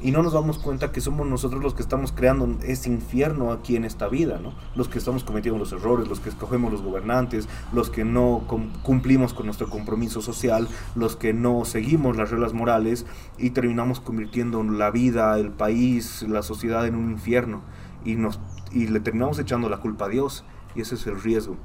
y 0.00 0.12
no 0.12 0.22
nos 0.22 0.32
damos 0.32 0.58
cuenta 0.58 0.92
que 0.92 1.00
somos 1.00 1.26
nosotros 1.26 1.62
los 1.62 1.74
que 1.74 1.82
estamos 1.82 2.12
creando 2.12 2.56
ese 2.62 2.88
infierno 2.88 3.50
aquí 3.50 3.74
en 3.74 3.84
esta 3.84 4.08
vida, 4.08 4.38
¿no? 4.40 4.52
Los 4.76 4.88
que 4.88 4.98
estamos 4.98 5.24
cometiendo 5.24 5.58
los 5.58 5.72
errores, 5.72 6.08
los 6.08 6.20
que 6.20 6.28
escogemos 6.28 6.70
los 6.70 6.82
gobernantes, 6.82 7.48
los 7.72 7.90
que 7.90 8.04
no 8.04 8.44
cumplimos 8.82 9.34
con 9.34 9.46
nuestro 9.46 9.68
compromiso 9.68 10.22
social, 10.22 10.68
los 10.94 11.16
que 11.16 11.32
no 11.32 11.64
seguimos 11.64 12.16
las 12.16 12.30
reglas 12.30 12.52
morales 12.52 13.06
y 13.38 13.50
terminamos 13.50 14.00
convirtiendo 14.00 14.62
la 14.62 14.90
vida, 14.90 15.38
el 15.38 15.50
país, 15.50 16.22
la 16.22 16.42
sociedad 16.42 16.86
en 16.86 16.94
un 16.94 17.10
infierno 17.10 17.62
y, 18.04 18.14
nos, 18.14 18.38
y 18.70 18.86
le 18.86 19.00
terminamos 19.00 19.38
echando 19.38 19.68
la 19.68 19.78
culpa 19.78 20.06
a 20.06 20.08
Dios 20.08 20.44
y 20.74 20.82
ese 20.82 20.94
es 20.94 21.06
el 21.06 21.20
riesgo. 21.20 21.56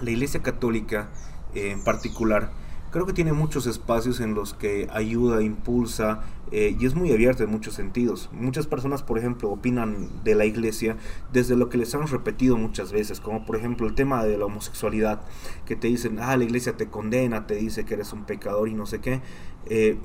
La 0.00 0.10
Iglesia 0.10 0.42
Católica 0.42 1.08
eh, 1.54 1.70
en 1.70 1.82
particular 1.82 2.50
creo 2.96 3.04
que 3.04 3.12
tiene 3.12 3.34
muchos 3.34 3.66
espacios 3.66 4.20
en 4.20 4.32
los 4.32 4.54
que 4.54 4.88
ayuda, 4.90 5.42
impulsa 5.42 6.22
eh, 6.50 6.74
y 6.80 6.86
es 6.86 6.94
muy 6.94 7.12
abierta 7.12 7.44
en 7.44 7.50
muchos 7.50 7.74
sentidos. 7.74 8.30
Muchas 8.32 8.66
personas, 8.66 9.02
por 9.02 9.18
ejemplo, 9.18 9.50
opinan 9.50 10.08
de 10.24 10.34
la 10.34 10.46
iglesia 10.46 10.96
desde 11.30 11.56
lo 11.56 11.68
que 11.68 11.76
les 11.76 11.94
han 11.94 12.06
repetido 12.06 12.56
muchas 12.56 12.92
veces, 12.92 13.20
como 13.20 13.44
por 13.44 13.56
ejemplo 13.56 13.86
el 13.86 13.94
tema 13.94 14.24
de 14.24 14.38
la 14.38 14.46
homosexualidad, 14.46 15.20
que 15.66 15.76
te 15.76 15.88
dicen, 15.88 16.20
ah, 16.20 16.38
la 16.38 16.44
iglesia 16.44 16.78
te 16.78 16.86
condena, 16.86 17.46
te 17.46 17.56
dice 17.56 17.84
que 17.84 17.92
eres 17.92 18.14
un 18.14 18.24
pecador 18.24 18.66
y 18.66 18.72
no 18.72 18.86
sé 18.86 19.02
qué. 19.02 19.20
Eh, 19.66 19.98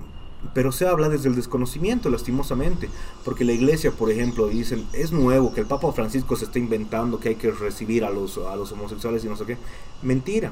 pero 0.54 0.74
se 0.74 0.86
habla 0.86 1.08
desde 1.08 1.30
el 1.30 1.36
desconocimiento, 1.36 2.10
lastimosamente, 2.10 2.90
porque 3.24 3.46
la 3.46 3.54
iglesia, 3.54 3.92
por 3.92 4.12
ejemplo, 4.12 4.50
dicen, 4.50 4.86
es 4.92 5.14
nuevo 5.14 5.54
que 5.54 5.62
el 5.62 5.68
Papa 5.68 5.94
Francisco 5.94 6.36
se 6.36 6.44
está 6.44 6.60
inventando 6.60 7.22
que 7.22 7.30
hay 7.30 7.36
que 7.36 7.52
recibir 7.52 8.04
a 8.04 8.10
los, 8.10 8.38
a 8.38 8.58
los 8.58 8.70
homosexuales 8.74 9.24
y 9.24 9.30
no 9.30 9.38
sé 9.38 9.46
qué. 9.46 9.58
Mentira. 10.02 10.52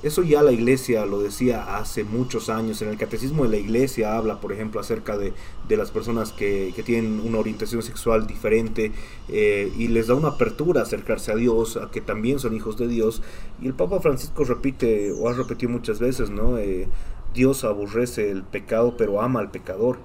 Eso 0.00 0.22
ya 0.22 0.42
la 0.42 0.52
iglesia 0.52 1.04
lo 1.06 1.18
decía 1.18 1.76
hace 1.76 2.04
muchos 2.04 2.48
años. 2.50 2.80
En 2.82 2.88
el 2.88 2.96
catecismo 2.96 3.42
de 3.42 3.50
la 3.50 3.56
iglesia 3.56 4.16
habla, 4.16 4.40
por 4.40 4.52
ejemplo, 4.52 4.80
acerca 4.80 5.18
de, 5.18 5.32
las 5.68 5.90
personas 5.90 6.32
que, 6.32 6.72
tienen 6.86 7.20
una 7.20 7.38
orientación 7.38 7.82
sexual 7.82 8.28
diferente 8.28 8.92
eh, 9.28 9.72
y 9.76 9.88
les 9.88 10.06
da 10.06 10.14
una 10.14 10.28
apertura 10.28 10.80
a 10.80 10.84
acercarse 10.84 11.32
a 11.32 11.34
Dios, 11.34 11.76
a 11.76 11.90
que 11.90 12.00
también 12.00 12.38
son 12.38 12.54
hijos 12.54 12.78
de 12.78 12.86
Dios. 12.86 13.22
Y 13.60 13.66
el 13.66 13.74
Papa 13.74 13.98
Francisco 14.00 14.44
repite, 14.44 15.10
o 15.10 15.28
ha 15.28 15.32
repetido 15.32 15.72
muchas 15.72 15.98
veces, 15.98 16.30
¿no? 16.30 16.58
Eh, 16.58 16.86
Dios 17.34 17.64
aborrece 17.64 18.30
el 18.30 18.44
pecado, 18.44 18.96
pero 18.96 19.20
ama 19.20 19.40
al 19.40 19.50
pecador. 19.50 19.98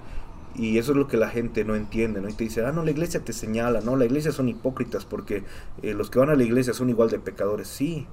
Y 0.56 0.78
eso 0.78 0.90
es 0.90 0.98
lo 0.98 1.06
que 1.06 1.16
la 1.16 1.28
gente 1.28 1.64
no 1.64 1.76
entiende, 1.76 2.20
¿no? 2.20 2.28
Y 2.28 2.32
te 2.32 2.44
dice, 2.44 2.64
ah, 2.64 2.72
no, 2.72 2.84
la 2.84 2.90
iglesia 2.90 3.24
te 3.24 3.32
señala, 3.32 3.80
no, 3.80 3.94
la 3.94 4.06
iglesia 4.06 4.32
son 4.32 4.48
hipócritas 4.48 5.04
porque 5.04 5.44
eh, 5.82 5.94
los 5.94 6.10
que 6.10 6.18
van 6.18 6.30
a 6.30 6.34
la 6.34 6.44
iglesia 6.44 6.74
son 6.74 6.90
igual 6.90 7.10
de 7.10 7.20
pecadores. 7.20 7.68
Sí, 7.68 8.06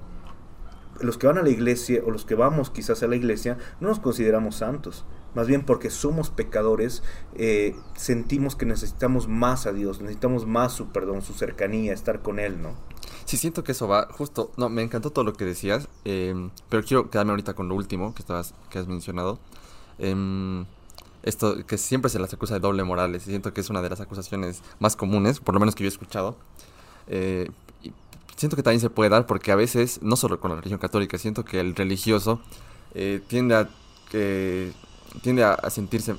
los 1.02 1.18
que 1.18 1.28
van 1.28 1.38
a 1.38 1.44
la 1.44 1.50
iglesia 1.50 2.02
o 2.06 2.12
los 2.12 2.26
que 2.26 2.36
vamos 2.36 2.70
quizás 2.70 3.04
a 3.04 3.08
la 3.08 3.16
iglesia 3.16 3.58
no 3.80 3.90
nos 3.90 4.00
consideramos 4.00 4.56
santos. 4.56 5.06
Más 5.34 5.48
bien 5.48 5.64
porque 5.64 5.90
somos 5.90 6.30
pecadores, 6.30 7.04
eh, 7.36 7.76
sentimos 7.96 8.56
que 8.56 8.66
necesitamos 8.66 9.28
más 9.28 9.66
a 9.66 9.72
Dios, 9.72 10.02
necesitamos 10.02 10.46
más 10.46 10.74
su 10.74 10.88
perdón, 10.88 11.22
su 11.22 11.34
cercanía, 11.34 11.94
estar 11.94 12.22
con 12.22 12.38
Él, 12.40 12.62
¿no? 12.62 12.76
Sí, 13.26 13.38
siento 13.38 13.64
que 13.64 13.72
eso 13.72 13.88
va 13.88 14.08
justo. 14.12 14.52
No, 14.58 14.68
me 14.68 14.82
encantó 14.82 15.12
todo 15.12 15.24
lo 15.24 15.34
que 15.34 15.46
decías, 15.46 15.88
em, 16.04 16.50
pero 16.70 16.84
quiero 16.84 17.10
quedarme 17.10 17.32
ahorita 17.32 17.54
con 17.54 17.70
lo 17.70 17.76
último 17.76 18.14
que, 18.14 18.22
estabas, 18.22 18.54
que 18.70 18.80
has 18.80 18.88
mencionado. 18.88 19.40
Em, 20.00 20.66
esto 21.24 21.66
que 21.66 21.78
siempre 21.78 22.10
se 22.10 22.20
las 22.20 22.34
acusa 22.34 22.56
de 22.56 22.60
doble 22.60 22.84
morales, 22.84 23.24
y 23.28 23.30
siento 23.30 23.54
que 23.54 23.62
es 23.62 23.70
una 23.70 23.82
de 23.82 23.90
las 23.90 24.02
acusaciones 24.02 24.62
más 24.80 24.96
comunes, 24.96 25.40
por 25.40 25.54
lo 25.54 25.60
menos 25.60 25.76
que 25.76 25.84
yo 25.84 25.88
he 25.88 25.94
escuchado. 25.94 26.36
Eh, 27.08 27.50
siento 28.42 28.56
que 28.56 28.64
también 28.64 28.82
se 28.82 28.90
puede 28.90 29.12
dar 29.12 29.28
porque 29.28 29.52
a 29.52 29.56
veces, 29.56 30.00
no 30.02 30.16
solo 30.16 30.40
con 30.40 30.50
la 30.50 30.58
religión 30.58 30.80
católica, 30.80 31.20
siento 31.20 31.46
que 31.46 31.60
el 31.60 31.76
religioso 31.76 32.42
eh, 32.96 33.22
tiende 33.28 33.56
a 33.56 33.70
que 34.10 34.72
tiende 35.20 35.44
a, 35.44 35.70
sentirse 35.70 36.16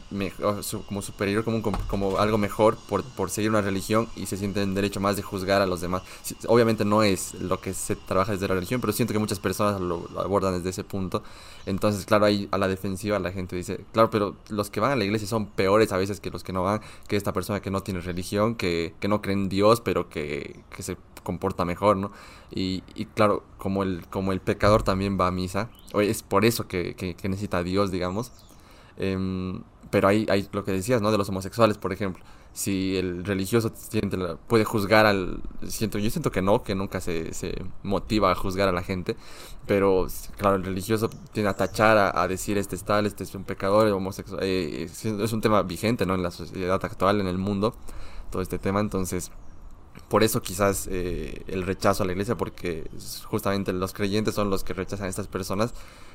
como 0.87 1.03
superior, 1.03 1.45
como, 1.45 2.19
algo 2.19 2.39
mejor 2.39 2.77
por, 2.89 3.31
seguir 3.31 3.51
una 3.51 3.63
religión 3.63 4.09
y 4.17 4.27
se 4.27 4.37
siente 4.37 4.63
en 4.63 4.75
derecho 4.75 5.01
más 5.01 5.17
de 5.17 5.23
juzgar 5.23 5.63
a 5.63 5.67
los 5.67 5.81
demás. 5.81 6.03
obviamente 6.47 6.85
no 6.85 7.03
es 7.03 7.35
lo 7.35 7.61
que 7.61 7.75
se 7.75 7.97
trabaja 7.97 8.33
desde 8.33 8.49
la 8.49 8.55
religión, 8.55 8.81
pero 8.81 8.93
siento 8.93 9.13
que 9.13 9.19
muchas 9.19 9.39
personas 9.39 9.81
lo, 9.81 10.09
abordan 10.19 10.55
desde 10.55 10.71
ese 10.71 10.85
punto. 10.85 11.23
Entonces, 11.65 12.05
claro, 12.05 12.27
ahí 12.27 12.49
a 12.51 12.59
la 12.59 12.69
defensiva 12.69 13.19
la 13.19 13.33
gente 13.33 13.57
dice, 13.57 13.85
claro, 13.93 14.11
pero 14.11 14.37
los 14.49 14.71
que 14.71 14.81
van 14.81 14.93
a 14.93 14.97
la 14.97 15.05
iglesia 15.05 15.29
son 15.29 15.47
peores 15.47 15.93
a 15.93 15.97
veces 15.97 16.21
que 16.21 16.31
los 16.31 16.43
que 16.45 16.53
no 16.53 16.63
van, 16.63 16.81
que 17.09 17.17
esta 17.17 17.33
persona 17.33 17.61
que 17.61 17.71
no 17.71 17.83
tiene 17.83 18.01
religión, 18.01 18.55
que, 18.55 18.95
no 19.09 19.23
cree 19.23 19.35
en 19.35 19.49
Dios, 19.49 19.81
pero 19.81 20.09
que, 20.09 20.61
se 20.79 20.97
comporta 21.23 21.65
mejor, 21.65 21.97
¿no? 21.97 22.11
Y, 22.51 22.83
claro, 23.15 23.45
como 23.59 23.83
el, 23.83 24.41
pecador 24.45 24.83
también 24.83 25.19
va 25.19 25.29
a 25.29 25.31
misa, 25.31 25.71
es 25.95 26.23
por 26.23 26.45
eso 26.45 26.67
que, 26.67 26.95
que, 26.95 27.29
necesita 27.29 27.63
Dios, 27.63 27.91
digamos. 27.91 28.33
Em, 29.03 29.63
pero 29.91 30.09
hay, 30.09 30.49
lo 30.53 30.65
que 30.65 30.73
decías, 30.73 31.03
¿no? 31.03 31.11
De 31.11 31.19
los 31.19 31.29
homosexuales, 31.29 31.77
por 31.77 31.93
ejemplo. 31.93 32.23
Si 32.53 32.97
el 32.97 33.25
religioso 33.25 33.73
siente, 33.75 34.17
puede 34.47 34.65
juzgar 34.65 35.07
al... 35.07 35.43
Siento, 35.67 35.99
yo 35.99 36.09
siento 36.11 36.31
que 36.31 36.41
no, 36.41 36.63
que 36.63 36.75
nunca 36.75 37.01
se, 37.01 37.35
se 37.35 37.63
motiva 37.83 38.31
a 38.31 38.35
juzgar 38.35 38.69
a 38.69 38.73
la 38.73 38.83
gente. 38.83 39.17
Pero, 39.67 40.07
claro, 40.37 40.57
el 40.57 40.65
religioso 40.65 41.11
tiene 41.33 41.49
a 41.49 41.55
tachar, 41.55 42.13
a, 42.17 42.29
decir 42.29 42.59
este 42.59 42.77
es 42.77 42.85
tal, 42.85 43.07
este 43.07 43.25
es 43.25 43.35
un 43.35 43.45
pecador, 43.45 43.89
homosexual. 43.89 44.41
Eh, 44.43 44.85
es 44.85 45.33
un 45.33 45.41
tema 45.41 45.63
vigente, 45.63 46.07
¿no? 46.07 46.15
En 46.15 46.23
la 46.23 46.31
sociedad 46.31 46.83
actual, 46.85 47.21
en 47.21 47.27
el 47.27 47.39
mundo, 47.39 47.75
todo 48.31 48.41
este 48.41 48.59
tema. 48.59 48.81
Entonces, 48.81 49.33
por 50.09 50.23
eso 50.23 50.43
quizás 50.43 50.89
eh, 50.91 51.43
el 51.49 51.65
rechazo 51.65 52.03
a 52.03 52.07
la 52.07 52.13
iglesia, 52.13 52.37
porque 52.37 52.89
justamente 53.25 53.73
los 53.73 53.93
creyentes 53.93 54.35
son 54.35 54.51
los 54.51 54.65
que 54.65 54.75
rechazan 54.75 55.07
a 55.07 55.11
estas 55.11 55.27
personas 55.27 55.75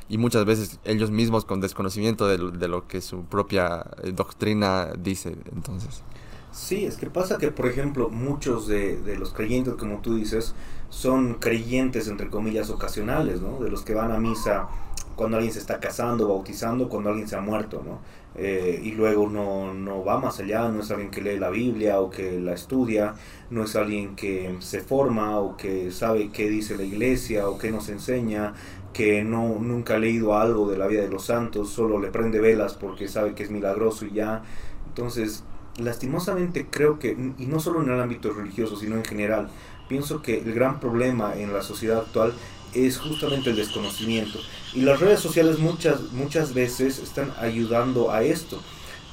y 0.10 0.18
muchas 0.18 0.46
veces 0.46 0.80
ellos 0.86 1.12
mismos 1.12 1.46
con 1.46 1.60
desconocimiento 1.60 2.28
de, 2.28 2.68
lo 2.68 2.88
que 2.88 3.02
su 3.02 3.24
propia 3.24 3.86
eh, 4.04 4.12
doctrina 4.12 4.92
dice. 4.98 5.36
Entonces. 5.54 6.04
Sí, 6.52 6.86
es 6.86 6.98
que 6.98 7.10
pasa 7.10 7.38
que, 7.38 7.52
por 7.52 7.68
ejemplo, 7.68 8.10
muchos 8.10 8.68
de, 8.68 8.98
de, 8.98 9.18
los 9.18 9.34
creyentes, 9.34 9.76
como 9.76 10.00
tú 10.00 10.16
dices, 10.16 10.56
son 10.90 11.36
creyentes, 11.36 12.08
entre 12.08 12.30
comillas, 12.30 12.70
ocasionales, 12.70 13.42
¿no? 13.42 13.60
De 13.60 13.70
los 13.70 13.84
que 13.84 13.94
van 13.94 14.12
a 14.12 14.20
misa 14.20 14.68
cuando 15.16 15.38
alguien 15.38 15.54
se 15.54 15.60
está 15.60 15.80
casando, 15.80 16.28
bautizando, 16.28 16.88
cuando 16.88 17.10
alguien 17.10 17.28
se 17.28 17.36
ha 17.36 17.42
muerto, 17.42 17.84
¿no? 17.86 18.00
Eh, 18.40 18.80
y 18.84 18.92
luego 18.92 19.28
no, 19.28 19.74
no 19.74 20.04
va 20.06 20.20
más 20.20 20.40
allá, 20.40 20.70
no 20.70 20.82
es 20.82 20.92
alguien 20.92 21.10
que 21.10 21.22
lee 21.22 21.40
la 21.40 21.50
Biblia 21.50 22.00
o 22.00 22.12
que 22.12 22.40
la 22.40 22.54
estudia, 22.54 23.16
no 23.50 23.64
es 23.64 23.76
alguien 23.76 24.16
que 24.16 24.56
se 24.60 24.82
forma 24.82 25.40
o 25.40 25.58
que 25.58 25.90
sabe 25.90 26.30
qué 26.32 26.48
dice 26.48 26.78
la 26.78 26.84
iglesia 26.84 27.50
o 27.50 27.58
qué 27.58 27.72
nos 27.72 27.90
enseña, 27.90 28.54
que 28.94 29.24
no, 29.24 29.58
nunca 29.60 29.96
ha 29.96 30.00
leído 30.00 30.38
algo 30.38 30.70
de 30.70 30.78
la 30.78 30.86
vida 30.86 31.02
de 31.02 31.10
los 31.10 31.26
santos, 31.26 31.70
solo 31.70 32.00
le 32.00 32.10
prende 32.10 32.40
velas 32.40 32.76
porque 32.76 33.08
sabe 33.08 33.34
que 33.34 33.42
es 33.44 33.50
milagroso 33.50 34.06
y 34.06 34.14
ya. 34.14 34.44
Entonces, 34.88 35.44
lastimosamente 35.78 36.68
creo 36.70 37.00
que, 37.00 37.18
y 37.38 37.46
no 37.48 37.60
solo 37.60 37.82
en 37.82 37.90
el 37.90 38.00
ámbito 38.00 38.32
religioso, 38.32 38.76
sino 38.76 38.98
en 38.98 39.06
general, 39.06 39.50
pienso 39.88 40.22
que 40.22 40.40
el 40.40 40.54
gran 40.54 40.80
problema 40.80 41.36
en 41.36 41.54
la 41.54 41.62
sociedad 41.62 42.00
actual 42.00 42.34
es 42.74 42.98
justamente 42.98 43.50
el 43.50 43.56
desconocimiento. 43.56 44.40
Y 44.74 44.82
las 44.82 45.00
redes 45.00 45.20
sociales 45.20 45.60
muchas, 45.60 46.12
muchas 46.12 46.54
veces 46.54 47.00
están 47.00 47.34
ayudando 47.40 48.12
a 48.12 48.24
esto. 48.24 48.62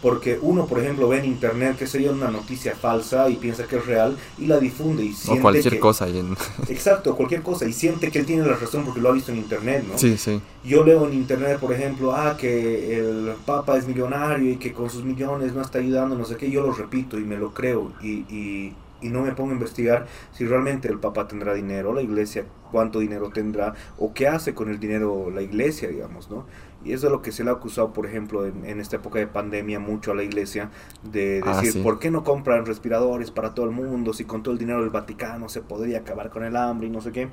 Porque 0.05 0.38
uno, 0.42 0.66
por 0.66 0.80
ejemplo, 0.80 1.09
ve 1.09 1.20
en 1.20 1.24
internet 1.24 1.78
que 1.78 1.86
sería 1.86 2.11
una 2.11 2.30
noticia 2.30 2.76
falsa 2.76 3.30
y 3.30 3.36
piensa 3.36 3.66
que 3.66 3.76
es 3.76 3.86
real 3.86 4.18
y 4.36 4.44
la 4.44 4.59
difunde 4.59 5.02
y 5.02 5.14
siente 5.14 5.40
o 5.40 5.42
cualquier 5.42 5.78
cosa. 5.78 6.07
Exacto, 6.68 7.16
cualquier 7.16 7.40
cosa. 7.40 7.66
Y 7.66 7.72
siente 7.72 8.11
que 8.11 8.18
él 8.18 8.26
tiene 8.26 8.46
la 8.46 8.55
razón 8.55 8.84
porque 8.84 9.00
lo 9.00 9.09
ha 9.09 9.12
visto 9.12 9.32
en 9.32 9.38
internet, 9.38 9.82
¿no? 9.90 9.96
Sí, 9.96 10.18
sí. 10.18 10.42
Yo 10.62 10.84
leo 10.84 11.07
en 11.09 11.14
internet, 11.14 11.59
por 11.59 11.72
ejemplo, 11.72 12.14
ah, 12.14 12.36
que 12.36 12.98
el 12.98 13.32
Papa 13.46 13.78
es 13.78 13.86
millonario 13.86 14.52
y 14.52 14.57
que 14.57 14.74
con 14.74 14.90
sus 14.90 15.05
millones 15.05 15.55
no 15.55 15.62
está 15.62 15.78
ayudando, 15.78 16.18
no 16.18 16.26
sé 16.26 16.36
qué. 16.36 16.50
Yo 16.50 16.61
lo 16.61 16.72
repito 16.72 17.18
y 17.18 17.24
me 17.24 17.38
lo 17.38 17.55
creo. 17.55 17.92
Y, 18.02 18.26
y, 18.28 18.74
y 19.05 19.11
no 19.11 19.22
me 19.22 19.32
pongo 19.32 19.50
a 19.50 19.55
investigar 19.55 20.07
si 20.32 20.46
realmente 20.46 20.88
el 20.88 20.98
Papa 20.98 21.28
tendrá 21.28 21.52
dinero, 21.52 21.92
la 21.92 22.00
iglesia 22.00 22.46
cuánto 22.72 23.00
dinero 23.00 23.28
tendrá 23.28 23.74
o 23.98 24.14
qué 24.14 24.26
hace 24.26 24.55
con 24.55 24.70
el 24.70 24.80
dinero 24.80 25.30
la 25.30 25.42
iglesia, 25.42 25.88
digamos, 25.88 26.30
¿no? 26.30 26.46
Y 26.84 26.92
eso 26.92 27.07
es 27.07 27.12
lo 27.12 27.22
que 27.22 27.30
se 27.30 27.44
le 27.44 27.50
ha 27.50 27.52
acusado, 27.52 27.92
por 27.92 28.07
ejemplo, 28.07 28.46
en, 28.46 28.80
esta 28.80 28.96
época 28.96 29.18
de 29.18 29.26
pandemia 29.26 29.78
mucho 29.78 30.12
a 30.12 30.14
la 30.14 30.22
iglesia, 30.22 30.70
de 31.02 31.42
ah, 31.44 31.61
decir, 31.61 31.82
¿por 31.82 31.98
qué 31.98 32.11
no 32.11 32.24
compran 32.24 32.66
respiradores 32.66 33.30
para 33.30 33.55
todo 33.55 33.66
el 33.66 33.72
mundo 33.72 34.12
si 34.12 34.24
con 34.24 34.42
todo 34.42 34.52
el 34.52 34.59
dinero 34.59 34.80
del 34.80 34.90
Vaticano 34.90 35.48
se 35.48 35.61
podría 35.61 35.98
acabar 35.98 36.30
con 36.30 36.44
el 36.44 36.57
hambre 36.57 36.88
y 36.88 36.90
no 36.90 37.00
sé 37.00 37.12
qué? 37.12 37.28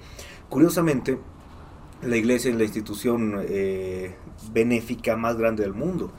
Curiosamente, 0.50 1.18
la 2.02 2.18
iglesia 2.18 2.52
es 2.52 2.58
la 2.58 2.64
institución 2.64 3.42
eh, 3.42 4.16
benéfica 4.54 5.16
más 5.16 5.38
grande 5.38 5.64
del 5.64 5.74
mundo 5.74 6.12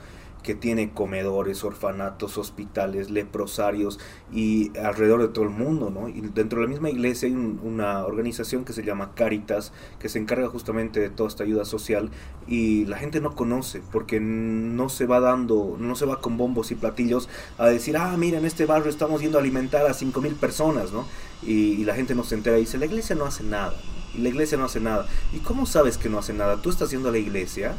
que 0.43 0.53
tiene 0.55 0.91
comedores, 0.91 1.63
orfanatos, 1.63 2.37
hospitales, 2.37 3.09
leprosarios 3.09 3.99
y 4.31 4.77
alrededor 4.77 5.21
de 5.21 5.29
todo 5.29 5.45
el 5.45 5.49
mundo, 5.49 5.89
¿no? 5.89 6.09
Y 6.09 6.21
dentro 6.21 6.59
de 6.59 6.65
la 6.65 6.69
misma 6.69 6.89
iglesia 6.89 7.27
hay 7.27 7.33
una 7.33 8.05
organización 8.05 8.65
que 8.65 8.73
se 8.73 8.83
llama 8.83 9.15
Caritas, 9.15 9.71
que 9.99 10.09
se 10.09 10.19
encarga 10.19 10.49
justamente 10.49 10.99
de 10.99 11.09
toda 11.09 11.29
esta 11.29 11.43
ayuda 11.43 11.65
social 11.65 12.11
y 12.45 12.85
la 12.85 12.97
gente 12.97 13.21
no 13.21 13.35
conoce 13.35 13.81
porque 13.91 14.19
no 14.19 14.89
se 14.89 15.05
va 15.05 15.19
dando, 15.19 15.77
no 15.79 15.95
se 15.95 16.05
va 16.05 16.19
con 16.19 16.37
bombos 16.37 16.71
y 16.71 16.75
platillos 16.75 17.29
a 17.57 17.67
decir, 17.67 17.95
ah, 17.97 18.15
mira, 18.17 18.37
en 18.37 18.45
este 18.45 18.65
barrio 18.65 18.89
estamos 18.89 19.21
yendo 19.21 19.37
a 19.37 19.41
alimentar 19.41 19.85
a 19.85 19.93
cinco 19.93 20.21
mil 20.21 20.35
personas, 20.35 20.91
¿no? 20.91 21.05
Y, 21.41 21.83
la 21.83 21.95
gente 21.95 22.15
no 22.15 22.23
se 22.23 22.35
entera 22.35 22.57
y 22.57 22.61
dice, 22.61 22.77
la 22.77 22.85
iglesia 22.85 23.15
no 23.15 23.25
hace 23.25 23.43
nada, 23.43 23.73
y 24.15 24.19
la 24.19 24.29
iglesia 24.29 24.57
no 24.57 24.65
hace 24.65 24.79
nada. 24.79 25.05
¿Y 25.33 25.39
cómo 25.39 25.65
sabes 25.65 25.97
que 25.97 26.07
no 26.07 26.19
hace 26.19 26.33
nada? 26.33 26.61
Tú 26.61 26.69
estás 26.69 26.91
yendo 26.91 27.09
a 27.09 27.11
la 27.11 27.17
iglesia 27.17 27.75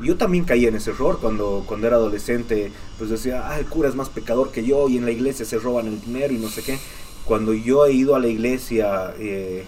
yo 0.00 0.16
también 0.16 0.44
caí 0.44 0.66
en 0.66 0.76
ese 0.76 0.90
error 0.90 1.18
cuando, 1.20 1.64
cuando 1.66 1.86
era 1.86 1.96
adolescente, 1.96 2.72
pues 2.98 3.10
decía, 3.10 3.48
ah, 3.48 3.58
el 3.58 3.66
cura 3.66 3.88
es 3.88 3.94
más 3.94 4.08
pecador 4.08 4.50
que 4.52 4.64
yo 4.64 4.88
y 4.88 4.96
en 4.96 5.04
la 5.04 5.10
iglesia 5.10 5.44
se 5.44 5.58
roban 5.58 5.86
el 5.86 6.00
dinero 6.00 6.32
y 6.32 6.38
no 6.38 6.48
sé 6.48 6.62
qué. 6.62 6.78
Cuando 7.24 7.52
yo 7.52 7.84
he 7.84 7.92
ido 7.92 8.14
a 8.14 8.20
la 8.20 8.28
iglesia 8.28 9.12
eh, 9.18 9.64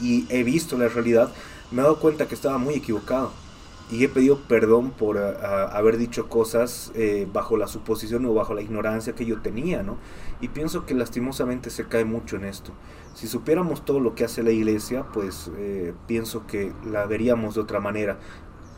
y 0.00 0.26
he 0.30 0.42
visto 0.42 0.76
la 0.76 0.88
realidad, 0.88 1.30
me 1.70 1.80
he 1.80 1.84
dado 1.84 2.00
cuenta 2.00 2.26
que 2.26 2.34
estaba 2.34 2.58
muy 2.58 2.74
equivocado. 2.74 3.32
Y 3.90 4.04
he 4.04 4.08
pedido 4.10 4.40
perdón 4.40 4.90
por 4.90 5.16
haber 5.16 5.96
dicho 5.96 6.28
cosas 6.28 6.92
eh, 6.94 7.26
bajo 7.32 7.56
la 7.56 7.66
suposición 7.66 8.26
o 8.26 8.34
bajo 8.34 8.52
la 8.52 8.60
ignorancia 8.60 9.14
que 9.14 9.24
yo 9.24 9.40
tenía, 9.40 9.82
¿no? 9.82 9.96
Y 10.42 10.48
pienso 10.48 10.84
que 10.84 10.92
lastimosamente 10.94 11.70
se 11.70 11.86
cae 11.86 12.04
mucho 12.04 12.36
en 12.36 12.44
esto. 12.44 12.72
Si 13.14 13.26
supiéramos 13.28 13.86
todo 13.86 13.98
lo 13.98 14.14
que 14.14 14.24
hace 14.24 14.42
la 14.42 14.50
iglesia, 14.50 15.06
pues 15.14 15.50
eh, 15.56 15.94
pienso 16.06 16.46
que 16.46 16.70
la 16.84 17.06
veríamos 17.06 17.54
de 17.54 17.62
otra 17.62 17.80
manera 17.80 18.18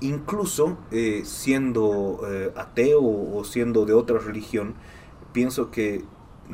incluso 0.01 0.79
eh, 0.91 1.23
siendo 1.25 2.21
eh, 2.29 2.53
ateo 2.57 3.03
o 3.03 3.45
siendo 3.45 3.85
de 3.85 3.93
otra 3.93 4.19
religión, 4.19 4.75
pienso 5.33 5.71
que 5.71 6.05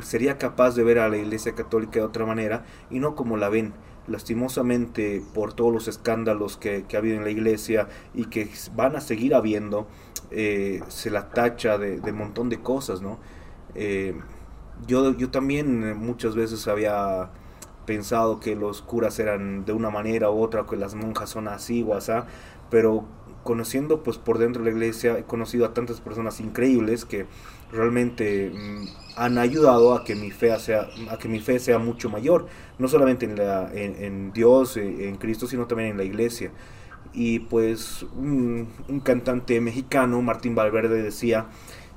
sería 0.02 0.38
capaz 0.38 0.74
de 0.74 0.84
ver 0.84 0.98
a 0.98 1.08
la 1.08 1.16
Iglesia 1.16 1.54
Católica 1.54 2.00
de 2.00 2.06
otra 2.06 2.26
manera 2.26 2.64
y 2.90 2.98
no 2.98 3.14
como 3.14 3.36
la 3.36 3.48
ven. 3.48 3.72
Lastimosamente, 4.08 5.20
por 5.34 5.52
todos 5.52 5.72
los 5.72 5.88
escándalos 5.88 6.56
que, 6.56 6.84
ha 6.94 6.96
habido 6.96 7.16
en 7.16 7.24
la 7.24 7.30
Iglesia 7.30 7.88
y 8.14 8.26
que 8.26 8.48
van 8.76 8.94
a 8.94 9.00
seguir 9.00 9.34
habiendo, 9.34 9.88
eh, 10.30 10.80
se 10.86 11.10
la 11.10 11.30
tacha 11.30 11.76
de, 11.76 11.98
un 11.98 12.18
montón 12.18 12.48
de 12.48 12.60
cosas, 12.60 13.00
¿no? 13.02 13.18
yo, 14.86 15.14
yo 15.14 15.30
también 15.30 15.98
muchas 15.98 16.34
veces 16.34 16.66
había 16.66 17.30
pensado 17.84 18.40
que 18.40 18.54
los 18.54 18.82
curas 18.82 19.18
eran 19.18 19.64
de 19.64 19.72
una 19.72 19.90
manera 19.90 20.30
u 20.30 20.42
otra, 20.42 20.66
que 20.66 20.76
las 20.76 20.94
monjas 20.94 21.30
son 21.30 21.48
así 21.48 21.82
o 21.82 21.94
así, 21.94 22.12
pero 22.70 23.06
conociendo 23.46 24.02
pues 24.02 24.18
por 24.18 24.36
dentro 24.36 24.62
de 24.62 24.70
la 24.70 24.76
iglesia, 24.76 25.18
he 25.18 25.22
conocido 25.22 25.64
a 25.64 25.72
tantas 25.72 26.02
personas 26.02 26.40
increíbles 26.40 27.06
que 27.06 27.24
realmente 27.72 28.50
mm, 28.50 28.84
han 29.16 29.38
ayudado 29.38 29.94
a 29.94 30.04
que 30.04 30.14
mi 30.14 30.30
fe 30.30 30.58
sea 30.58 30.88
a 31.10 31.16
que 31.16 31.28
mi 31.28 31.40
fe 31.40 31.58
sea 31.58 31.78
mucho 31.78 32.10
mayor, 32.10 32.46
no 32.78 32.88
solamente 32.88 33.24
en, 33.24 34.32
Dios, 34.32 34.76
eh, 34.76 35.08
en 35.08 35.16
Cristo, 35.16 35.46
sino 35.46 35.66
también 35.66 35.92
en 35.92 35.96
la 35.96 36.04
iglesia. 36.04 36.50
Y 37.14 37.38
pues 37.38 38.04
un 38.14 38.68
cantante 39.02 39.58
mexicano, 39.62 40.20
Martín 40.20 40.54
Valverde, 40.54 41.02
decía 41.02 41.46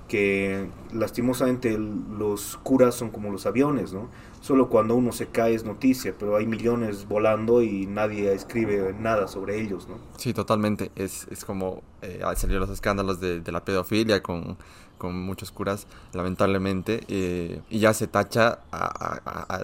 que 0.07 0.67
lastimosamente 0.93 1.77
los 1.77 2.57
curas 2.63 2.95
son 2.95 3.09
como 3.11 3.31
los 3.31 3.45
aviones, 3.45 3.91
¿no? 3.93 4.09
Solo 4.41 4.69
cuando 4.69 4.95
uno 4.95 5.11
se 5.11 5.27
cae 5.27 5.53
es 5.53 5.65
noticia, 5.65 6.15
pero 6.17 6.37
hay 6.37 6.45
millones 6.45 7.07
volando 7.07 7.61
y 7.61 7.85
nadie 7.85 8.33
escribe 8.33 8.95
nada 8.97 9.27
sobre 9.27 9.59
ellos, 9.61 9.87
¿no? 9.89 9.97
Sí, 10.17 10.33
totalmente. 10.33 10.91
Es, 10.95 11.27
es 11.29 11.43
como 11.43 11.83
eh, 12.01 12.21
salieron 12.35 12.61
los 12.61 12.69
escándalos 12.69 13.19
de, 13.19 13.41
de 13.41 13.51
la 13.51 13.65
pedofilia 13.65 14.23
con, 14.23 14.57
con, 14.97 15.19
muchos 15.19 15.51
curas, 15.51 15.87
lamentablemente, 16.13 17.03
eh, 17.09 17.61
y 17.69 17.79
ya 17.79 17.93
se 17.93 18.07
tacha, 18.07 18.59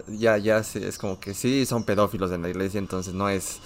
ya, 0.08 0.38
ya 0.38 0.58
es 0.58 0.98
como 0.98 1.20
que 1.20 1.34
sí, 1.34 1.66
son 1.66 1.86
pedófilos 1.86 2.32
en 2.32 2.42
la 2.42 2.50
iglesia, 2.50 2.80
entonces 2.80 3.14
no 3.14 3.30
es 3.30 3.62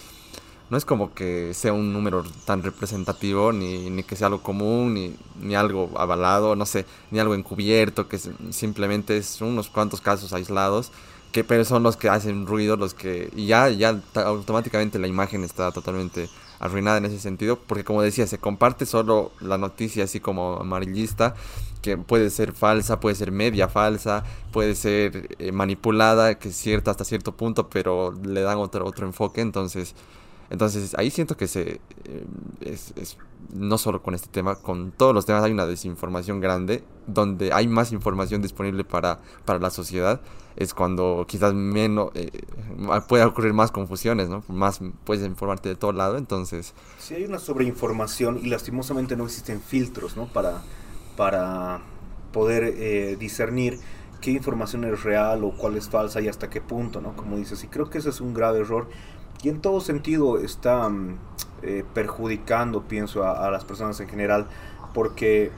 no 0.70 0.78
es 0.78 0.86
como 0.86 1.14
que 1.14 1.54
sea 1.54 1.74
un 1.74 1.92
número 1.94 2.24
tan 2.46 2.62
representativo, 2.64 3.52
ni, 3.52 3.90
ni 3.90 4.04
que 4.04 4.16
sea 4.16 4.28
algo 4.28 4.44
común, 4.44 4.94
ni, 4.94 5.16
ni, 5.42 5.56
algo 5.56 5.90
avalado, 5.98 6.56
no 6.56 6.66
sé, 6.66 6.86
ni 7.12 7.20
algo 7.20 7.36
encubierto, 7.36 8.08
que 8.08 8.20
simplemente 8.52 9.18
es 9.18 9.42
unos 9.42 9.70
cuantos 9.70 10.02
casos 10.02 10.32
aislados, 10.34 10.92
que 11.32 11.44
pero 11.44 11.66
son 11.66 11.84
los 11.84 11.98
que 11.98 12.10
hacen 12.10 12.46
ruido, 12.46 12.76
los 12.76 12.94
que 12.94 13.32
y 13.36 13.48
ya, 13.48 13.70
ya 13.70 14.00
automáticamente 14.16 15.00
la 15.00 15.08
imagen 15.08 15.44
está 15.44 15.72
totalmente 15.72 16.30
arruinada 16.60 16.98
en 16.98 17.06
ese 17.06 17.20
sentido, 17.20 17.58
porque 17.58 17.84
como 17.84 18.02
decía, 18.02 18.28
se 18.28 18.38
comparte 18.38 18.86
solo 18.86 19.32
la 19.40 19.58
noticia 19.58 20.04
así 20.04 20.20
como 20.20 20.58
amarillista, 20.58 21.36
que 21.82 21.98
puede 21.98 22.30
ser 22.30 22.54
falsa, 22.54 23.00
puede 23.00 23.16
ser 23.16 23.32
media 23.32 23.70
falsa, 23.70 24.24
puede 24.52 24.76
ser 24.76 25.36
eh, 25.40 25.52
manipulada, 25.52 26.38
que 26.38 26.50
es 26.50 26.56
cierta 26.56 26.92
hasta 26.92 27.06
cierto 27.06 27.32
punto, 27.32 27.70
pero 27.70 28.12
le 28.12 28.42
dan 28.42 28.58
otro, 28.58 28.86
otro 28.86 29.06
enfoque, 29.06 29.42
entonces 29.42 29.96
entonces 30.50 30.96
ahí 30.98 31.12
siento 31.12 31.38
que 31.38 31.48
se 31.48 31.80
eh, 32.06 32.26
es, 32.62 33.18
no 33.54 33.78
solo 33.78 34.02
con 34.02 34.14
este 34.16 34.28
tema, 34.30 34.56
con 34.56 34.92
todos 34.92 35.14
los 35.14 35.26
temas 35.26 35.44
hay 35.44 35.52
una 35.52 35.66
desinformación 35.66 36.40
grande, 36.40 36.84
donde 37.08 37.52
hay 37.54 37.68
más 37.68 37.92
información 37.92 38.42
disponible 38.42 38.84
para, 38.84 39.20
para 39.46 39.60
la 39.60 39.70
sociedad, 39.70 40.22
es 40.56 40.74
cuando 40.74 41.26
quizás 41.28 41.54
menos 41.54 42.12
eh, 42.16 42.32
puede 43.08 43.24
ocurrir 43.24 43.54
más 43.54 43.72
confusiones, 43.72 44.30
¿no? 44.30 44.44
Más 44.48 44.80
puedes 45.04 45.26
informarte 45.26 45.70
de 45.70 45.76
todo 45.76 45.94
lado, 45.94 46.18
entonces... 46.18 46.74
Sí, 47.00 47.16
hay 47.16 47.26
una 47.26 47.40
sobreinformación 47.40 48.40
y 48.44 48.48
lastimosamente 48.48 49.16
no 49.16 49.26
existen 49.26 49.62
filtros, 49.62 50.18
¿no? 50.18 50.28
Para, 50.28 50.62
para 51.16 51.82
poder 52.34 52.64
eh, 52.64 53.18
discernir 53.20 53.80
qué 54.22 54.32
información 54.32 54.84
es 54.84 55.04
real 55.04 55.44
o 55.44 55.52
cuál 55.52 55.78
es 55.78 55.90
falsa 55.90 56.22
y 56.22 56.28
hasta 56.28 56.50
qué 56.50 56.62
punto, 56.62 57.02
¿no? 57.02 57.16
Como 57.16 57.38
dices, 57.38 57.64
y 57.64 57.68
creo 57.68 57.90
que 57.90 58.00
ese 58.00 58.10
es 58.10 58.22
un 58.22 58.34
grave 58.34 58.60
error 58.60 58.90
y 59.44 59.50
en 59.50 59.62
todo 59.62 59.80
sentido 59.82 60.38
está 60.38 60.90
mm, 60.90 61.18
eh, 61.62 61.84
perjudicando, 61.94 62.84
pienso, 62.84 63.24
a, 63.26 63.50
las 63.52 63.66
personas 63.66 64.00
en 64.00 64.10
general, 64.10 64.48
porque 64.94 65.52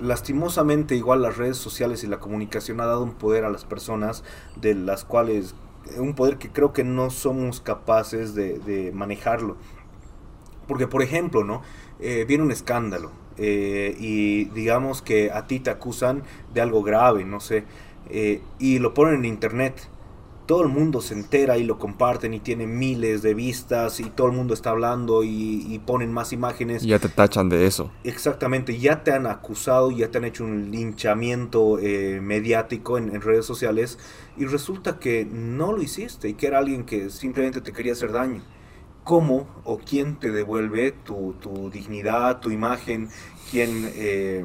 lastimosamente 0.00 0.96
igual 0.96 1.22
las 1.22 1.36
redes 1.36 1.56
sociales 1.56 2.02
y 2.02 2.08
la 2.08 2.18
comunicación 2.18 2.80
ha 2.80 2.86
dado 2.86 3.02
un 3.02 3.14
poder 3.14 3.44
a 3.44 3.50
las 3.50 3.64
personas 3.64 4.24
de 4.56 4.74
las 4.74 5.04
cuales, 5.04 5.54
un 5.96 6.14
poder 6.14 6.38
que 6.38 6.50
creo 6.50 6.72
que 6.72 6.82
no 6.82 7.10
somos 7.10 7.60
capaces 7.60 8.34
de, 8.34 8.90
manejarlo. 8.94 9.56
Porque, 10.66 10.88
por 10.88 11.02
ejemplo, 11.02 11.44
¿no? 11.44 11.62
Eh, 12.00 12.24
viene 12.26 12.42
un 12.42 12.50
escándalo 12.50 13.12
eh, 13.36 13.94
y 13.98 14.46
digamos 14.46 15.02
que 15.02 15.30
a 15.30 15.46
ti 15.46 15.60
te 15.60 15.70
acusan 15.70 16.22
de 16.52 16.60
algo 16.62 16.82
grave, 16.82 17.24
no 17.24 17.38
sé, 17.38 17.64
y 18.58 18.78
lo 18.80 18.92
ponen 18.92 19.20
en 19.20 19.24
internet 19.24 19.88
todo 20.46 20.62
el 20.62 20.68
mundo 20.68 21.00
se 21.00 21.14
entera 21.14 21.56
y 21.58 21.64
lo 21.64 21.78
comparten 21.78 22.34
y 22.34 22.40
tiene 22.40 22.66
miles 22.66 23.22
de 23.22 23.34
vistas 23.34 24.00
y 24.00 24.04
todo 24.04 24.26
el 24.26 24.32
mundo 24.34 24.54
está 24.54 24.70
hablando 24.70 25.22
y, 25.24 25.80
ponen 25.86 26.12
más 26.12 26.32
imágenes. 26.32 26.82
Ya 26.82 26.98
te 26.98 27.08
tachan 27.08 27.48
de 27.48 27.66
eso. 27.66 27.90
Exactamente, 28.04 28.78
ya 28.78 29.02
te 29.04 29.12
han 29.12 29.26
acusado, 29.26 29.90
ya 29.90 30.10
te 30.10 30.18
han 30.18 30.24
hecho 30.24 30.44
un 30.44 30.70
linchamiento 30.70 31.78
eh, 31.78 32.20
mediático 32.22 32.96
en, 32.96 33.20
redes 33.20 33.46
sociales 33.46 33.98
y 34.36 34.46
resulta 34.46 34.98
que 34.98 35.24
no 35.24 35.72
lo 35.72 35.82
hiciste 35.82 36.28
y 36.28 36.34
que 36.34 36.46
era 36.46 36.58
alguien 36.58 36.84
que 36.84 37.10
simplemente 37.10 37.60
te 37.60 37.72
quería 37.72 37.92
hacer 37.92 38.12
daño. 38.12 38.42
¿Cómo 39.02 39.46
o 39.64 39.78
quién 39.78 40.16
te 40.16 40.30
devuelve 40.30 40.92
tu, 40.92 41.34
tu 41.40 41.70
dignidad, 41.70 42.40
tu 42.40 42.50
imagen? 42.50 43.08
¿Quién... 43.50 43.90
Eh, 43.94 44.44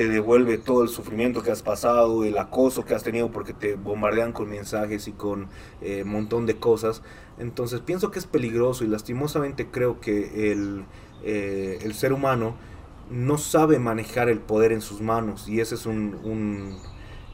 te 0.00 0.08
devuelve 0.08 0.56
todo 0.56 0.82
el 0.82 0.88
sufrimiento 0.88 1.42
que 1.42 1.50
has 1.50 1.60
pasado, 1.60 2.24
el 2.24 2.38
acoso 2.38 2.86
que 2.86 2.94
has 2.94 3.02
tenido 3.02 3.30
porque 3.30 3.52
te 3.52 3.74
bombardean 3.74 4.32
con 4.32 4.48
mensajes 4.48 5.06
y 5.08 5.12
con 5.12 5.48
eh, 5.82 6.04
montón 6.04 6.46
de 6.46 6.56
cosas. 6.56 7.02
Entonces 7.38 7.80
pienso 7.80 8.10
que 8.10 8.18
es 8.18 8.24
peligroso 8.24 8.82
y 8.82 8.86
lastimosamente 8.86 9.66
creo 9.70 10.00
que 10.00 10.52
el, 10.52 10.86
eh, 11.22 11.80
el 11.82 11.92
ser 11.92 12.14
humano 12.14 12.54
no 13.10 13.36
sabe 13.36 13.78
manejar 13.78 14.30
el 14.30 14.38
poder 14.38 14.72
en 14.72 14.80
sus 14.80 15.02
manos 15.02 15.50
y 15.50 15.60
ese 15.60 15.74
es 15.74 15.84
un, 15.84 16.78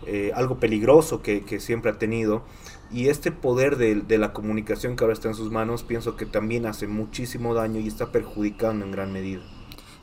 eh, 0.04 0.32
algo 0.34 0.58
peligroso 0.58 1.22
que, 1.22 1.44
que, 1.44 1.60
siempre 1.60 1.92
ha 1.92 1.98
tenido. 1.98 2.42
Y 2.90 3.10
este 3.10 3.30
poder 3.30 3.76
de, 3.76 3.94
de, 3.94 4.18
la 4.18 4.32
comunicación 4.32 4.96
que 4.96 5.04
ahora 5.04 5.14
está 5.14 5.28
en 5.28 5.36
sus 5.36 5.52
manos 5.52 5.84
pienso 5.84 6.16
que 6.16 6.26
también 6.26 6.66
hace 6.66 6.88
muchísimo 6.88 7.54
daño 7.54 7.78
y 7.78 7.86
está 7.86 8.10
perjudicando 8.10 8.84
en 8.84 8.90
gran 8.90 9.12
medida. 9.12 9.44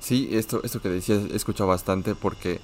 Sí, 0.03 0.27
esto, 0.33 0.59
esto 0.65 0.81
que 0.81 0.89
decías 0.89 1.21
he 1.31 1.35
escuchado 1.35 1.69
bastante 1.69 2.13
porque 2.13 2.59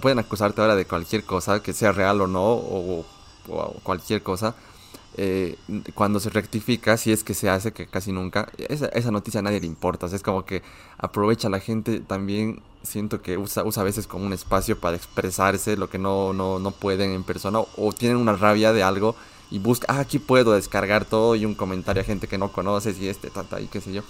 pueden 0.00 0.18
acusarte 0.18 0.62
ahora 0.62 0.74
de 0.74 0.86
cualquier 0.86 1.22
cosa, 1.22 1.62
que 1.62 1.74
sea 1.74 1.92
real 1.92 2.22
o 2.22 2.26
no, 2.26 2.42
o, 2.42 3.04
cualquier 3.82 4.22
cosa. 4.22 4.54
Eh, 5.18 5.56
cuando 5.94 6.18
se 6.18 6.30
rectifica, 6.30 6.96
si 6.96 7.12
es 7.12 7.24
que 7.24 7.34
se 7.34 7.50
hace, 7.50 7.72
que 7.72 7.86
casi 7.86 8.10
nunca, 8.10 8.50
esa, 8.56 8.86
esa 8.86 9.10
noticia 9.10 9.40
a 9.40 9.42
nadie 9.42 9.60
le 9.60 9.66
importa. 9.66 10.06
es 10.06 10.22
como 10.22 10.46
que 10.46 10.62
aprovecha 10.96 11.50
la 11.50 11.60
gente 11.60 12.00
también, 12.00 12.62
siento 12.82 13.20
que 13.20 13.36
usa, 13.36 13.64
usa 13.64 13.82
a 13.82 13.84
veces 13.84 14.06
como 14.06 14.24
un 14.24 14.32
espacio 14.32 14.78
para 14.78 14.96
expresarse 14.96 15.76
lo 15.76 15.90
que 15.90 15.98
no, 15.98 16.32
no, 16.32 16.58
no 16.58 16.70
pueden 16.70 17.10
en 17.10 17.22
persona 17.24 17.60
o, 17.76 17.92
tienen 17.92 18.16
una 18.16 18.34
rabia 18.34 18.72
de 18.72 18.82
algo 18.82 19.14
y 19.50 19.58
busca, 19.58 19.86
ah, 19.90 20.00
aquí 20.00 20.18
puedo 20.18 20.52
descargar 20.52 21.04
todo 21.04 21.34
y 21.36 21.44
un 21.44 21.54
comentario 21.54 22.00
a 22.02 22.04
gente 22.04 22.28
que 22.28 22.38
no 22.38 22.50
conoces 22.50 22.98
y 22.98 23.08
este, 23.08 23.28
tata, 23.28 23.60
y 23.60 23.66
qué 23.66 23.82
sé 23.82 23.92
yo. 23.92 24.02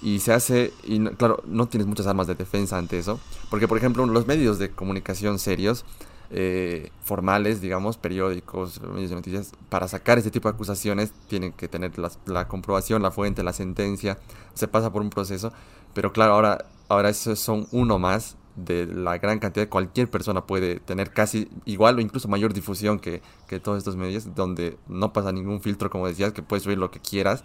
Y 0.00 0.20
se 0.20 0.32
hace, 0.32 0.72
y 0.84 1.04
claro, 1.10 1.42
no 1.46 1.66
tienes 1.66 1.86
muchas 1.86 2.06
armas 2.06 2.26
de 2.26 2.34
defensa 2.34 2.78
ante 2.78 2.98
eso, 2.98 3.18
porque 3.50 3.66
por 3.66 3.78
ejemplo 3.78 4.06
los 4.06 4.26
medios 4.26 4.58
de 4.58 4.70
comunicación 4.70 5.38
serios, 5.38 5.84
eh, 6.30 6.90
formales, 7.02 7.60
digamos, 7.60 7.96
periódicos, 7.96 8.80
medios 8.82 9.10
de 9.10 9.16
noticias, 9.16 9.52
para 9.70 9.88
sacar 9.88 10.18
este 10.18 10.30
tipo 10.30 10.48
de 10.48 10.54
acusaciones 10.54 11.12
tienen 11.26 11.52
que 11.52 11.68
tener 11.68 11.92
la, 12.26 12.48
comprobación, 12.48 13.02
la 13.02 13.10
fuente, 13.10 13.42
la 13.42 13.52
sentencia, 13.52 14.18
se 14.54 14.68
pasa 14.68 14.92
por 14.92 15.02
un 15.02 15.10
proceso, 15.10 15.52
pero 15.94 16.12
claro, 16.12 16.34
ahora, 16.34 16.66
ahora 16.88 17.08
eso 17.08 17.34
son 17.34 17.66
uno 17.72 17.98
más 17.98 18.36
de 18.56 18.86
la 18.86 19.18
gran 19.18 19.38
cantidad 19.38 19.66
de 19.66 19.70
cualquier 19.70 20.10
persona 20.10 20.44
puede 20.44 20.80
tener 20.80 21.12
casi 21.12 21.48
igual 21.64 21.96
o 21.96 22.00
incluso 22.00 22.26
mayor 22.26 22.52
difusión 22.52 22.98
que, 22.98 23.22
que 23.46 23.60
todos 23.60 23.78
estos 23.78 23.96
medios, 23.96 24.34
donde 24.34 24.76
no 24.88 25.12
pasa 25.12 25.32
ningún 25.32 25.60
filtro, 25.60 25.90
como 25.90 26.08
decías, 26.08 26.32
que 26.32 26.42
puedes 26.42 26.64
subir 26.64 26.78
lo 26.78 26.90
que 26.90 27.00
quieras 27.00 27.42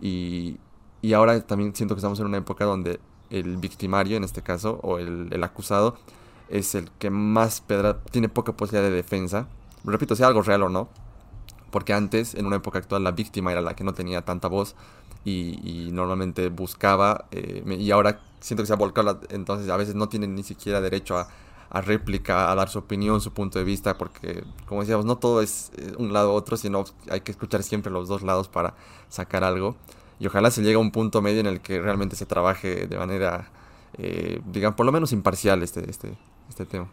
y, 0.00 0.58
y 1.02 1.12
ahora 1.14 1.40
también 1.40 1.74
siento 1.74 1.94
que 1.94 1.98
estamos 1.98 2.18
en 2.20 2.26
una 2.26 2.38
época 2.38 2.64
donde 2.64 3.00
el 3.30 3.56
victimario, 3.56 4.16
en 4.16 4.24
este 4.24 4.42
caso, 4.42 4.78
o 4.82 4.98
el, 4.98 5.28
el 5.32 5.42
acusado, 5.42 5.96
es 6.48 6.74
el 6.74 6.90
que 6.98 7.10
más 7.10 7.60
pedra, 7.60 7.98
tiene 8.10 8.28
poca 8.28 8.52
posibilidad 8.52 8.88
de 8.88 8.94
defensa. 8.94 9.48
Repito, 9.84 10.14
sea 10.14 10.28
algo 10.28 10.42
real 10.42 10.62
o 10.62 10.68
no. 10.68 10.88
Porque 11.72 11.92
antes, 11.92 12.34
en 12.34 12.46
una 12.46 12.56
época 12.56 12.78
actual, 12.78 13.02
la 13.02 13.10
víctima 13.10 13.50
era 13.50 13.62
la 13.62 13.74
que 13.74 13.82
no 13.82 13.94
tenía 13.94 14.22
tanta 14.22 14.46
voz 14.46 14.76
y, 15.24 15.88
normalmente 15.92 16.48
buscaba. 16.50 17.24
Eh, 17.32 17.64
y 17.78 17.90
ahora 17.90 18.20
siento 18.40 18.62
que 18.62 18.66
se 18.66 18.72
ha 18.74 18.76
volcado, 18.76 19.20
entonces 19.30 19.70
a 19.70 19.76
veces 19.76 19.94
no 19.94 20.08
tiene 20.08 20.26
ni 20.28 20.42
siquiera 20.42 20.80
derecho 20.80 21.16
a, 21.16 21.28
a 21.70 21.80
réplica, 21.80 22.52
a 22.52 22.54
dar 22.54 22.68
su 22.68 22.78
opinión, 22.78 23.20
su 23.20 23.32
punto 23.32 23.58
de 23.58 23.64
vista, 23.64 23.96
porque 23.96 24.44
como 24.66 24.82
decíamos, 24.82 25.06
no 25.06 25.16
todo 25.16 25.40
es 25.40 25.72
eh, 25.78 25.94
un 25.98 26.12
lado 26.12 26.32
u 26.32 26.34
otro, 26.34 26.56
sino 26.58 26.84
hay 27.08 27.22
que 27.22 27.32
escuchar 27.32 27.62
siempre 27.62 27.90
los 27.90 28.08
dos 28.08 28.22
lados 28.22 28.48
para 28.48 28.74
sacar 29.08 29.42
algo 29.42 29.76
y 30.22 30.26
ojalá 30.28 30.52
se 30.52 30.62
llegue 30.62 30.76
a 30.76 30.78
un 30.78 30.92
punto 30.92 31.20
medio 31.20 31.40
en 31.40 31.46
el 31.46 31.60
que 31.60 31.80
realmente 31.80 32.14
se 32.14 32.26
trabaje 32.26 32.86
de 32.86 32.96
manera, 32.96 33.50
eh, 33.98 34.40
digamos, 34.46 34.76
por 34.76 34.86
lo 34.86 34.92
menos 34.92 35.10
imparcial 35.10 35.64
este, 35.64 35.90
este, 35.90 36.16
este 36.48 36.64
tema. 36.64 36.86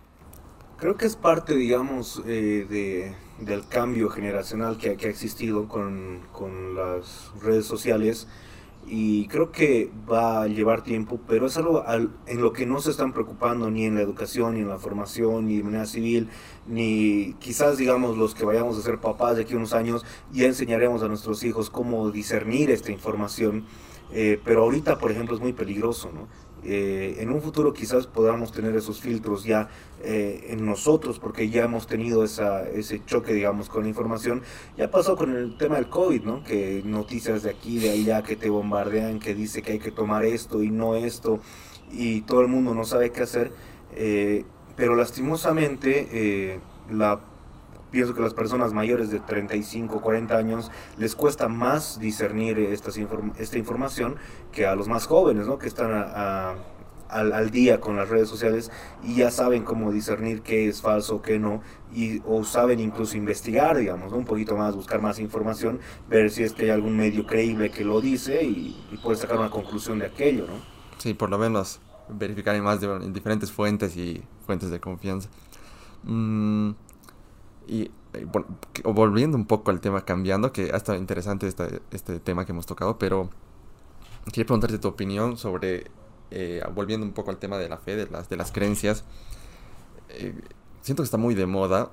Creo 0.77 0.97
que 0.97 1.05
es 1.05 1.15
parte, 1.15 1.53
digamos, 1.55 2.23
eh, 2.25 2.65
de, 2.67 3.13
del 3.45 3.67
cambio 3.67 4.09
generacional 4.09 4.80
que, 4.80 4.97
que 4.97 5.05
ha 5.05 5.09
existido 5.11 5.67
con, 5.67 6.21
con, 6.32 6.73
las 6.73 7.32
redes 7.39 7.67
sociales 7.67 8.27
y 8.88 9.27
creo 9.27 9.51
que 9.51 9.91
va 10.09 10.41
a 10.41 10.47
llevar 10.47 10.84
tiempo, 10.84 11.19
pero 11.27 11.47
es 11.47 11.57
algo 11.57 11.84
en 12.25 12.41
lo 12.41 12.53
que 12.53 12.65
no 12.65 12.82
se 12.82 12.89
están 12.89 13.13
preocupando 13.13 13.69
ni 13.69 13.86
en 13.86 13.95
la 13.95 14.01
educación, 14.01 14.55
ni 14.55 14.61
en 14.61 14.69
la 14.69 14.80
formación, 14.80 15.47
ni 15.47 15.57
de 15.57 15.63
manera 15.63 15.86
civil, 15.86 16.30
ni 16.67 17.36
quizás 17.39 17.77
digamos 17.77 18.17
los 18.17 18.34
que 18.34 18.45
vayamos 18.45 18.77
a 18.77 18.82
ser 18.82 18.99
papás 18.99 19.36
de 19.36 19.43
aquí 19.43 19.53
a 19.53 19.57
unos 19.57 19.73
años, 19.73 20.05
ya 20.32 20.45
enseñaremos 20.45 21.03
a 21.03 21.07
nuestros 21.07 21.43
hijos 21.43 21.69
cómo 21.69 22.09
discernir 22.09 22.71
esta 22.71 22.91
información, 22.91 23.65
eh, 24.11 24.41
pero 24.43 24.63
ahorita 24.63 24.97
por 24.97 25.11
ejemplo 25.11 25.36
es 25.36 25.41
muy 25.41 25.53
peligroso, 25.53 26.11
¿no? 26.11 26.27
Eh, 26.63 27.17
en 27.19 27.30
un 27.30 27.41
futuro 27.41 27.71
quizás 27.71 28.05
podamos 28.05 28.51
tener 28.51 28.75
esos 28.75 28.99
filtros 28.99 29.45
ya 29.45 29.69
eh, 30.02 30.47
en 30.50 30.66
nosotros 30.66 31.20
porque 31.20 31.50
ya 31.50 31.64
hemos 31.66 31.88
tenido 31.88 32.24
esa, 32.24 32.68
ese 32.68 33.04
choque 33.06 33.34
digamos 33.34 33.70
con 33.70 33.84
la 33.84 33.89
información 33.89 34.41
ya 34.78 34.89
pasó 34.89 35.16
con 35.16 35.36
el 35.36 35.58
tema 35.58 35.76
del 35.76 35.89
COVID 35.89 36.24
¿no? 36.24 36.43
que 36.43 36.82
noticias 36.86 37.43
de 37.43 37.50
aquí 37.50 37.80
de 37.80 37.91
allá 37.91 38.24
que 38.24 38.36
te 38.36 38.50
bombardean 38.50 39.20
que 39.20 39.36
dice 39.36 39.62
que 39.62 39.74
hay 39.74 39.80
que 39.80 39.91
tomar 39.91 40.26
esto 40.26 40.64
y 40.64 40.70
no 40.70 40.95
esto 40.95 41.39
y 41.91 42.22
todo 42.22 42.41
el 42.41 42.47
mundo 42.47 42.74
no 42.74 42.86
sabe 42.86 43.12
qué 43.12 43.24
hacer 43.24 43.52
eh, 43.95 44.45
pero 44.76 44.95
lastimosamente 44.95 46.62
la 46.89 47.20
pienso 47.91 48.14
que 48.14 48.22
las 48.22 48.34
personas 48.34 48.74
mayores 48.74 49.10
de 49.10 49.20
35, 49.20 50.02
40 50.02 50.38
años 50.38 50.72
les 50.97 51.16
cuesta 51.16 51.47
más 51.47 52.00
discernir 52.00 52.60
esta, 52.60 52.91
esta 53.38 53.58
información 53.58 54.16
que 54.52 54.66
a 54.66 54.76
los 54.76 54.88
más 54.88 55.08
jóvenes, 55.08 55.47
¿no? 55.47 55.58
que 55.58 55.68
están 55.68 55.91
al, 57.10 57.49
día 57.49 57.80
con 57.80 57.95
las 57.95 58.10
redes 58.10 58.30
sociales 58.30 58.72
y 59.03 59.16
ya 59.16 59.32
saben 59.32 59.64
cómo 59.64 59.91
discernir 59.91 60.41
qué 60.41 60.68
es 60.68 60.82
falso, 60.82 61.22
qué 61.22 61.39
no, 61.39 61.62
y, 61.93 62.22
o 62.26 62.43
saben 62.43 62.80
incluso 62.80 63.18
investigar, 63.18 63.78
digamos, 63.78 64.14
un 64.14 64.26
poquito 64.26 64.55
más, 64.55 64.76
buscar 64.76 65.01
más 65.01 65.20
información, 65.20 65.80
ver 66.07 66.30
si 66.30 66.43
es 66.43 66.53
que 66.53 66.66
hay 66.66 66.70
algún 66.70 66.95
medio 66.95 67.26
creíble 67.26 67.72
que 67.72 67.84
lo 67.84 67.99
dice 67.99 68.43
y, 68.43 68.78
y 68.91 69.16
sacar 69.16 69.39
una 69.39 69.49
conclusión 69.49 69.99
de 69.99 70.05
aquello. 70.05 70.45
¿no? 70.47 70.53
Sí, 70.97 71.14
por 71.14 71.30
lo 71.30 71.38
menos 71.38 71.80
verificar 72.10 72.55
en 72.55 72.64
más 72.64 72.82
de, 72.82 73.12
diferentes 73.12 73.51
fuentes 73.51 73.95
y 73.97 74.24
fuentes 74.45 74.70
de 74.70 74.80
confianza. 74.80 75.30
Mm, 76.03 76.72
y 77.68 77.91
eh, 78.14 78.26
volviendo 78.84 79.38
un 79.38 79.45
poco 79.45 79.72
al 79.72 79.80
tema, 79.80 80.05
cambiando, 80.05 80.51
que 80.51 80.72
ha 80.74 80.78
estado 80.78 80.97
interesante 80.97 81.47
este, 81.47 81.82
este 81.91 82.20
tema 82.20 82.45
que 82.45 82.51
hemos 82.51 82.66
tocado, 82.66 82.97
pero 82.97 83.30
quería 84.26 84.45
preguntarte 84.45 84.80
tu 84.80 84.88
opinión 84.88 85.38
sobre, 85.38 85.86
eh, 86.32 86.61
volviendo 86.73 87.05
un 87.05 87.13
poco 87.13 87.32
al 87.32 87.38
tema 87.38 87.57
de 87.57 87.69
la 87.69 87.77
fe, 87.77 87.95
de 87.95 88.07
las, 88.07 88.30
de 88.30 88.38
las 88.38 88.51
creencias. 88.51 89.03
Eh, 90.09 90.34
siento 90.82 91.03
que 91.03 91.05
está 91.05 91.17
muy 91.17 91.36
de 91.36 91.45
moda 91.45 91.91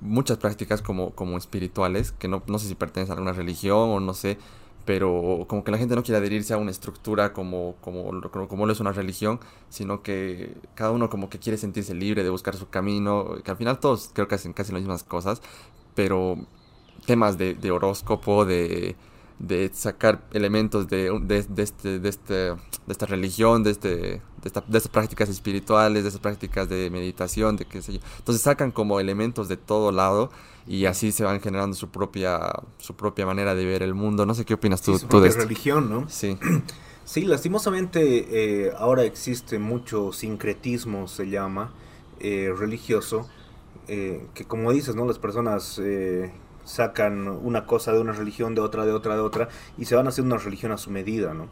muchas 0.00 0.38
prácticas 0.38 0.82
como, 0.82 1.10
como 1.10 1.36
espirituales, 1.36 2.12
que 2.12 2.28
no, 2.28 2.42
no 2.46 2.58
sé 2.58 2.68
si 2.68 2.74
pertenecen 2.74 3.12
a 3.12 3.14
alguna 3.14 3.32
religión 3.32 3.90
o 3.90 4.00
no 4.00 4.14
sé, 4.14 4.38
pero 4.84 5.44
como 5.48 5.64
que 5.64 5.70
la 5.70 5.78
gente 5.78 5.94
no 5.94 6.02
quiere 6.02 6.18
adherirse 6.18 6.54
a 6.54 6.58
una 6.58 6.70
estructura 6.70 7.32
como, 7.32 7.74
como, 7.80 8.20
como, 8.48 8.66
lo 8.66 8.72
es 8.72 8.80
una 8.80 8.92
religión, 8.92 9.40
sino 9.68 10.02
que 10.02 10.54
cada 10.74 10.90
uno 10.90 11.10
como 11.10 11.28
que 11.28 11.38
quiere 11.38 11.58
sentirse 11.58 11.94
libre 11.94 12.22
de 12.22 12.30
buscar 12.30 12.56
su 12.56 12.68
camino, 12.68 13.36
que 13.44 13.50
al 13.50 13.56
final 13.56 13.78
todos 13.80 14.10
creo 14.12 14.28
que 14.28 14.36
hacen 14.36 14.52
casi 14.52 14.72
las 14.72 14.82
mismas 14.82 15.02
cosas, 15.02 15.42
pero 15.94 16.38
temas 17.06 17.38
de, 17.38 17.54
de 17.54 17.70
horóscopo, 17.70 18.44
de, 18.44 18.96
de 19.40 19.70
sacar 19.72 20.22
elementos 20.32 20.86
de, 20.86 21.10
de, 21.22 21.42
de, 21.42 21.62
este, 21.62 21.98
de, 21.98 22.08
este, 22.08 22.34
de 22.34 22.58
esta 22.88 23.06
religión, 23.06 23.64
de, 23.64 23.70
este, 23.70 23.88
de, 23.88 24.20
esta, 24.44 24.62
de 24.66 24.78
estas 24.78 24.92
prácticas 24.92 25.30
espirituales, 25.30 26.02
de 26.02 26.08
estas 26.10 26.20
prácticas 26.20 26.68
de 26.68 26.90
meditación, 26.90 27.56
de 27.56 27.64
qué 27.64 27.80
sé 27.80 27.94
yo. 27.94 28.00
Entonces 28.18 28.42
sacan 28.42 28.70
como 28.70 29.00
elementos 29.00 29.48
de 29.48 29.56
todo 29.56 29.92
lado 29.92 30.30
y 30.66 30.84
así 30.84 31.10
se 31.10 31.24
van 31.24 31.40
generando 31.40 31.74
su 31.74 31.88
propia, 31.88 32.52
su 32.78 32.94
propia 32.94 33.24
manera 33.24 33.54
de 33.54 33.64
ver 33.64 33.82
el 33.82 33.94
mundo. 33.94 34.26
No 34.26 34.34
sé 34.34 34.44
qué 34.44 34.54
opinas 34.54 34.82
tú, 34.82 34.92
de 34.92 35.28
esto. 35.28 35.40
religión, 35.40 35.88
¿no? 35.90 36.08
Sí. 36.08 36.38
Sí, 37.02 37.22
lastimosamente 37.22 38.66
eh, 38.66 38.72
ahora 38.78 39.02
existe 39.02 39.58
mucho 39.58 40.12
sincretismo, 40.12 41.08
se 41.08 41.28
llama, 41.28 41.72
eh, 42.20 42.54
religioso, 42.56 43.28
eh, 43.88 44.28
que 44.32 44.44
como 44.44 44.70
dices, 44.70 44.94
¿no? 44.94 45.04
Las 45.06 45.18
personas 45.18 45.80
sacan 46.70 47.28
una 47.28 47.66
cosa 47.66 47.92
de 47.92 48.00
una 48.00 48.12
religión, 48.12 48.54
de 48.54 48.60
otra, 48.60 48.86
de 48.86 48.92
otra, 48.92 49.14
de 49.14 49.20
otra, 49.20 49.48
y 49.76 49.86
se 49.86 49.96
van 49.96 50.06
haciendo 50.06 50.34
una 50.34 50.42
religión 50.42 50.72
a 50.72 50.78
su 50.78 50.90
medida, 50.90 51.34
¿no? 51.34 51.48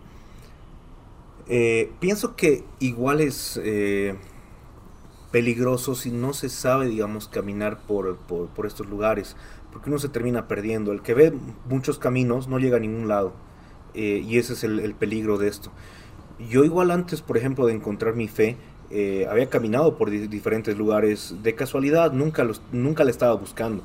Eh, 1.49 1.91
pienso 1.99 2.37
que 2.37 2.63
igual 2.79 3.21
es 3.23 3.59
eh, 3.65 4.15
peligroso 5.33 5.95
si 5.95 6.11
no 6.11 6.35
se 6.35 6.51
sabe, 6.51 6.87
digamos, 6.87 7.27
caminar 7.27 7.79
por, 7.79 8.19
por, 8.19 8.67
estos 8.67 8.89
lugares, 8.89 9.35
porque 9.73 9.89
uno 9.89 9.99
se 9.99 10.09
termina 10.09 10.47
perdiendo. 10.47 10.93
El 10.93 11.03
que 11.03 11.15
ve 11.15 11.33
muchos 11.69 11.99
caminos 11.99 12.49
no 12.49 12.59
llega 12.59 12.77
a 12.77 12.81
ningún 12.81 13.09
lado, 13.09 13.33
eh, 13.95 14.23
y 14.27 14.39
ese 14.39 14.53
es 14.53 14.63
el, 14.63 14.95
peligro 14.95 15.39
de 15.39 15.49
esto. 15.49 15.73
Yo 16.51 16.65
igual 16.65 16.91
antes, 16.91 17.23
por 17.23 17.37
ejemplo, 17.37 17.67
de 17.67 17.73
encontrar 17.73 18.15
mi 18.15 18.29
fe, 18.29 18.57
había 19.29 19.51
caminado 19.51 19.99
por 19.99 20.09
diferentes 20.09 20.79
lugares 20.79 21.35
de 21.43 21.55
casualidad, 21.55 22.13
nunca, 22.13 22.45
los, 22.45 22.63
nunca 22.73 23.05
le 23.05 23.11
estaba 23.11 23.35
buscando. 23.35 23.83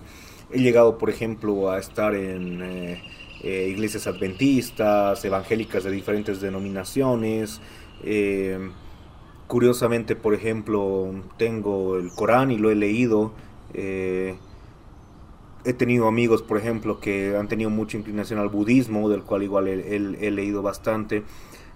He 0.54 0.60
llegado, 0.60 1.00
por 1.00 1.10
ejemplo, 1.10 1.72
a 1.72 1.80
estar 1.80 2.14
en 2.14 2.62
eh, 2.62 3.02
eh, 3.42 3.70
iglesias 3.72 4.06
adventistas, 4.06 5.26
evangélicas 5.26 5.84
de 5.84 5.90
diferentes 5.90 6.42
denominaciones. 6.42 7.60
Eh, 8.04 8.60
curiosamente, 9.48 10.16
por 10.16 10.36
ejemplo, 10.36 11.12
tengo 11.38 11.98
el 11.98 12.12
Corán 12.12 12.52
y 12.52 12.60
lo 12.60 12.70
he 12.70 12.76
leído. 12.76 13.34
he 13.74 14.38
tenido 15.76 16.08
amigos, 16.08 16.44
por 16.44 16.60
ejemplo, 16.60 17.00
que 17.00 17.36
han 17.36 17.48
tenido 17.48 17.72
mucha 17.72 17.98
inclinación 17.98 18.40
al 18.40 18.50
budismo, 18.50 19.10
del 19.10 19.24
cual 19.24 19.42
igual 19.42 19.68
he 19.68 20.32
leído 20.32 20.62
bastante. 20.62 21.24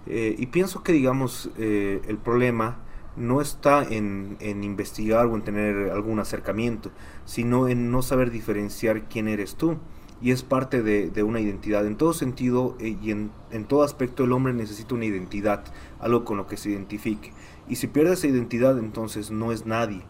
y 0.06 0.46
pienso 0.48 0.84
que, 0.84 0.92
digamos, 0.92 1.50
el 1.58 2.18
problema 2.24 2.78
no 3.18 3.42
está 3.42 3.84
en, 3.84 4.38
investigar 4.42 5.26
o 5.26 5.36
en 5.36 5.42
tener 5.42 5.92
algún 5.92 6.20
acercamiento, 6.20 6.92
sino 7.26 7.68
en 7.68 7.92
no 7.92 8.02
saber 8.02 8.32
diferenciar 8.32 9.10
quién 9.10 9.28
eres 9.28 9.56
tú. 9.56 9.78
Y 10.20 10.32
es 10.32 10.42
parte 10.42 10.82
de, 10.82 11.24
una 11.24 11.40
identidad. 11.40 11.86
En 11.86 11.96
todo 11.96 12.14
sentido 12.14 12.76
eh, 12.80 12.98
y 13.02 13.12
en, 13.12 13.32
en, 13.52 13.66
todo 13.66 13.84
aspecto 13.84 14.24
el 14.24 14.32
hombre 14.32 14.54
necesita 14.54 14.96
una 14.96 15.06
identidad, 15.06 15.64
algo 16.00 16.26
con 16.26 16.38
lo 16.38 16.48
que 16.48 16.58
se 16.58 16.72
identifique. 16.72 17.34
Y 17.68 17.76
si 17.76 17.88
pierde 17.88 18.14
esa 18.14 18.28
identidad, 18.28 18.80
entonces 18.80 19.30
no 19.30 19.52
es 19.52 19.66
nadie. 19.66 20.04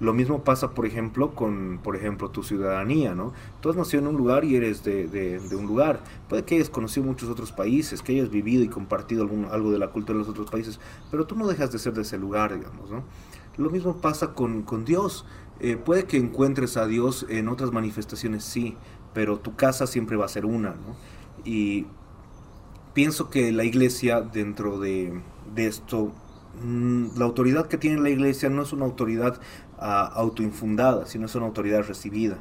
Lo 0.00 0.14
mismo 0.14 0.42
pasa, 0.42 0.70
por 0.70 0.86
ejemplo, 0.86 1.34
con, 1.34 1.78
por 1.82 1.94
ejemplo, 1.94 2.30
tu 2.30 2.42
ciudadanía, 2.42 3.14
¿no? 3.14 3.32
Tú 3.60 3.70
has 3.70 3.76
nacido 3.76 4.02
en 4.02 4.08
un 4.08 4.16
lugar 4.16 4.44
y 4.44 4.56
eres 4.56 4.82
de, 4.82 5.06
de, 5.06 5.56
un 5.56 5.66
lugar. 5.66 6.00
Puede 6.28 6.44
que 6.44 6.56
hayas 6.56 6.70
conocido 6.70 7.06
muchos 7.06 7.28
otros 7.28 7.52
países, 7.52 8.02
que 8.02 8.12
hayas 8.12 8.30
vivido 8.30 8.64
y 8.64 8.68
compartido 8.68 9.22
algún, 9.22 9.44
algo 9.44 9.70
de 9.70 9.78
la 9.78 9.88
cultura 9.88 10.18
de 10.18 10.24
los 10.24 10.28
otros 10.30 10.50
países, 10.50 10.80
pero 11.10 11.26
tú 11.26 11.36
no 11.36 11.46
dejas 11.46 11.70
de 11.70 11.78
ser 11.78 11.92
de 11.92 12.02
ese 12.02 12.18
lugar, 12.18 12.54
digamos, 12.54 12.90
¿no? 12.90 13.04
Lo 13.56 13.70
mismo 13.70 14.00
pasa 14.00 14.32
con, 14.32 14.62
con 14.62 14.84
Dios. 14.84 15.26
Eh, 15.60 15.76
puede 15.76 16.04
que 16.04 16.16
encuentres 16.16 16.78
a 16.78 16.86
Dios 16.86 17.26
en 17.28 17.48
otras 17.48 17.72
manifestaciones, 17.72 18.42
sí, 18.44 18.76
pero 19.12 19.38
tu 19.38 19.56
casa 19.56 19.86
siempre 19.86 20.16
va 20.16 20.24
a 20.24 20.28
ser 20.28 20.46
una, 20.46 20.70
¿no? 20.70 20.96
Y 21.44 21.86
pienso 22.94 23.30
que 23.30 23.52
la 23.52 23.64
iglesia 23.64 24.20
dentro 24.20 24.78
de, 24.78 25.20
esto, 25.56 26.12
mm, 26.62 27.18
la 27.18 27.24
autoridad 27.24 27.66
que 27.66 27.78
tiene 27.78 28.00
la 28.00 28.10
iglesia 28.10 28.48
no 28.48 28.62
es 28.62 28.72
una 28.72 28.84
autoridad 28.84 29.40
ah, 29.80 30.12
autoinfundada, 30.14 31.06
sino 31.06 31.26
es 31.26 31.34
una 31.34 31.46
autoridad 31.46 31.82
recibida. 31.82 32.38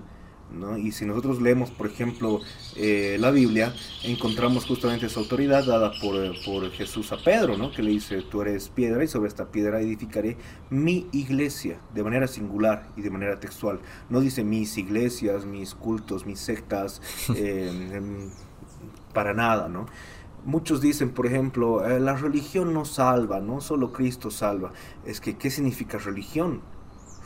Y 0.79 0.91
si 0.93 1.05
nosotros 1.05 1.41
leemos, 1.41 1.69
por 1.69 1.85
ejemplo, 1.85 2.41
eh, 2.75 3.17
la 3.19 3.29
Biblia, 3.29 3.73
encontramos 4.03 4.65
justamente 4.65 5.05
esa 5.05 5.19
autoridad 5.19 5.63
dada 5.63 5.91
por, 6.01 6.15
por, 6.43 6.71
Jesús 6.71 7.11
a 7.11 7.17
Pedro, 7.23 7.55
¿no? 7.55 7.71
que 7.71 7.83
le 7.83 7.91
dice, 7.91 8.23
tú 8.23 8.41
eres 8.41 8.69
piedra 8.69 9.03
y 9.03 9.07
sobre 9.07 9.27
esta 9.27 9.51
piedra 9.51 9.79
edificaré 9.79 10.37
mi 10.71 11.07
iglesia, 11.11 11.79
de 11.93 12.03
manera 12.03 12.27
singular 12.27 12.87
y 12.97 13.01
de 13.01 13.11
manera 13.11 13.39
textual. 13.39 13.79
No 14.09 14.21
dice 14.21 14.43
mis 14.43 14.75
iglesias, 14.77 15.45
mis 15.45 15.75
cultos, 15.75 16.25
mis 16.25 16.39
sectas, 16.39 16.99
eh, 17.35 17.91
em, 17.93 18.31
para 19.13 19.35
nada, 19.35 19.69
¿no? 19.69 19.85
Muchos 20.45 20.81
dicen, 20.81 21.11
por 21.11 21.27
ejemplo, 21.27 21.85
eh, 21.85 21.99
la 21.99 22.15
religión 22.15 22.73
no 22.73 22.85
salva, 22.85 23.39
no 23.39 23.61
solo 23.61 23.91
Cristo 23.91 24.31
salva. 24.31 24.71
Es 25.05 25.21
que, 25.21 25.37
¿qué 25.37 25.51
significa 25.51 25.99
religión? 25.99 26.61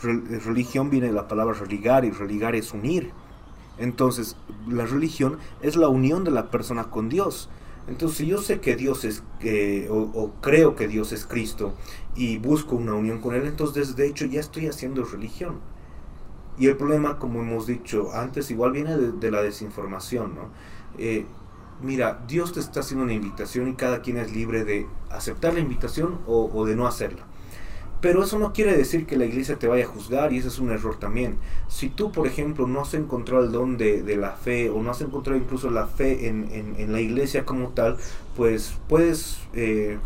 Religión 0.03 0.89
viene 0.89 1.07
de 1.07 1.13
la 1.13 1.27
palabra 1.27 1.53
religar 1.53 2.05
y 2.05 2.11
religar 2.11 2.55
es 2.55 2.73
unir. 2.73 3.11
Entonces, 3.77 4.35
la 4.67 4.85
religión 4.85 5.39
es 5.61 5.75
la 5.75 5.87
unión 5.87 6.23
de 6.23 6.31
la 6.31 6.51
persona 6.51 6.85
con 6.85 7.09
Dios. 7.09 7.49
Entonces, 7.87 8.17
si 8.17 8.27
yo 8.27 8.37
sé 8.37 8.61
que 8.61 8.75
Dios 8.75 9.03
es, 9.03 9.23
o, 9.89 10.31
creo 10.41 10.75
que 10.75 10.87
Dios 10.87 11.11
es 11.11 11.25
Cristo 11.25 11.73
y 12.15 12.37
busco 12.37 12.75
una 12.75 12.93
unión 12.93 13.19
con 13.19 13.35
Él, 13.35 13.45
entonces 13.45 13.95
de 13.95 14.07
hecho 14.07 14.25
ya 14.25 14.39
estoy 14.39 14.67
haciendo 14.67 15.03
religión. 15.03 15.59
Y 16.57 16.67
el 16.67 16.77
problema, 16.77 17.17
como 17.17 17.41
hemos 17.41 17.65
dicho 17.65 18.13
antes, 18.13 18.51
igual 18.51 18.71
viene 18.71 18.95
de, 18.95 19.31
la 19.31 19.41
desinformación, 19.41 20.35
¿no? 20.35 20.49
Eh, 20.99 21.25
mira, 21.81 22.23
Dios 22.27 22.53
te 22.53 22.59
está 22.59 22.81
haciendo 22.81 23.03
una 23.03 23.13
invitación 23.13 23.67
y 23.67 23.73
cada 23.73 24.01
quien 24.01 24.17
es 24.17 24.31
libre 24.31 24.63
de 24.63 24.87
aceptar 25.09 25.55
la 25.55 25.59
invitación 25.59 26.19
o 26.27 26.65
de 26.65 26.75
no 26.75 26.85
hacerla. 26.85 27.25
Pero 28.03 28.21
eso 28.21 28.37
no 28.37 28.51
quiere 28.51 28.75
decir 28.75 29.05
que 29.05 29.15
la 29.15 29.23
iglesia 29.23 29.57
te 29.57 29.69
vaya 29.69 29.85
a 29.85 29.87
juzgar 29.87 30.33
y 30.33 30.39
ese 30.39 30.49
es 30.49 30.59
un 30.59 30.71
error 30.71 30.99
también. 30.99 31.37
Si 31.69 31.87
tú, 31.87 32.11
por 32.11 32.27
ejemplo, 32.27 32.67
no 32.67 32.81
has 32.81 32.93
encontrado 32.95 33.45
el 33.45 33.53
don 33.53 33.77
de, 33.77 34.17
la 34.17 34.31
fe 34.33 34.69
o 34.69 34.83
no 34.83 34.91
has 34.91 34.99
encontrado 34.99 35.39
incluso 35.39 35.69
la 35.69 35.87
fe 35.87 36.27
en, 36.27 36.91
la 36.91 36.99
iglesia 36.99 37.45
como 37.45 37.69
tal, 37.69 37.95
pues 38.35 38.73
puedes 38.89 39.37
eh, 39.53 39.99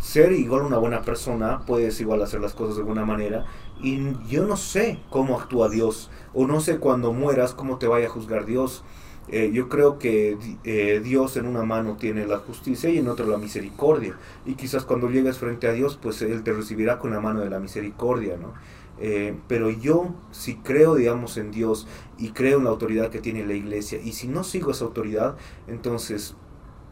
ser 0.00 0.32
igual 0.32 0.62
una 0.62 0.78
buena 0.78 1.02
persona, 1.02 1.60
puedes 1.68 2.00
igual 2.00 2.20
hacer 2.20 2.40
las 2.40 2.52
cosas 2.52 2.76
de 2.76 2.82
buena 2.82 3.04
manera 3.04 3.46
y 3.80 4.16
yo 4.26 4.44
no 4.44 4.56
sé 4.56 4.98
cómo 5.08 5.38
actúa 5.38 5.68
Dios 5.68 6.10
o 6.34 6.48
no 6.48 6.60
sé 6.60 6.78
cuando 6.78 7.12
mueras 7.12 7.54
cómo 7.54 7.78
te 7.78 7.86
vaya 7.86 8.08
a 8.08 8.10
juzgar 8.10 8.44
Dios. 8.44 8.82
Eh, 9.28 9.50
yo 9.52 9.68
creo 9.68 9.98
que 9.98 10.36
eh, 10.64 11.00
Dios 11.02 11.36
en 11.36 11.46
una 11.46 11.62
mano 11.62 11.96
tiene 11.96 12.26
la 12.26 12.38
justicia 12.38 12.90
y 12.90 12.98
en 12.98 13.08
otra 13.08 13.26
la 13.26 13.38
misericordia. 13.38 14.16
Y 14.44 14.54
quizás 14.54 14.84
cuando 14.84 15.10
llegues 15.10 15.38
frente 15.38 15.68
a 15.68 15.72
Dios, 15.72 15.98
pues 16.00 16.22
Él 16.22 16.42
te 16.42 16.52
recibirá 16.52 16.98
con 16.98 17.12
la 17.12 17.20
mano 17.20 17.40
de 17.40 17.50
la 17.50 17.60
misericordia, 17.60 18.36
¿no? 18.36 18.52
Eh, 19.00 19.34
pero 19.48 19.70
yo 19.70 20.14
si 20.32 20.56
creo, 20.56 20.96
digamos, 20.96 21.36
en 21.36 21.50
Dios 21.50 21.86
y 22.18 22.30
creo 22.30 22.58
en 22.58 22.64
la 22.64 22.70
autoridad 22.70 23.10
que 23.10 23.20
tiene 23.20 23.44
la 23.46 23.54
iglesia, 23.54 24.00
y 24.02 24.12
si 24.12 24.28
no 24.28 24.44
sigo 24.44 24.70
esa 24.70 24.84
autoridad, 24.84 25.36
entonces 25.66 26.36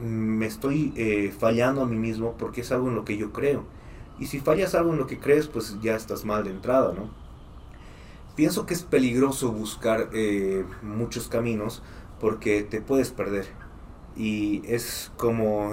mm, 0.00 0.04
me 0.04 0.46
estoy 0.46 1.32
fallando 1.38 1.82
a 1.82 1.86
mí 1.86 1.96
mismo 1.96 2.36
porque 2.38 2.62
es 2.62 2.72
algo 2.72 2.88
en 2.88 2.94
lo 2.94 3.04
que 3.04 3.16
yo 3.16 3.32
creo. 3.32 3.64
Y 4.18 4.26
si 4.26 4.38
fallas 4.40 4.74
algo 4.74 4.92
en 4.92 4.98
lo 4.98 5.06
que 5.06 5.18
crees, 5.18 5.46
pues 5.46 5.76
ya 5.82 5.94
estás 5.96 6.24
mal 6.24 6.44
de 6.44 6.50
entrada, 6.50 6.92
¿no? 6.94 7.10
Pienso 8.36 8.64
que 8.64 8.74
es 8.74 8.82
peligroso 8.82 9.52
buscar 9.52 10.10
muchos 10.82 11.28
caminos 11.28 11.82
porque 12.20 12.62
te 12.62 12.80
puedes 12.80 13.10
perder. 13.10 13.46
Y 14.16 14.62
es 14.66 15.10
como 15.16 15.72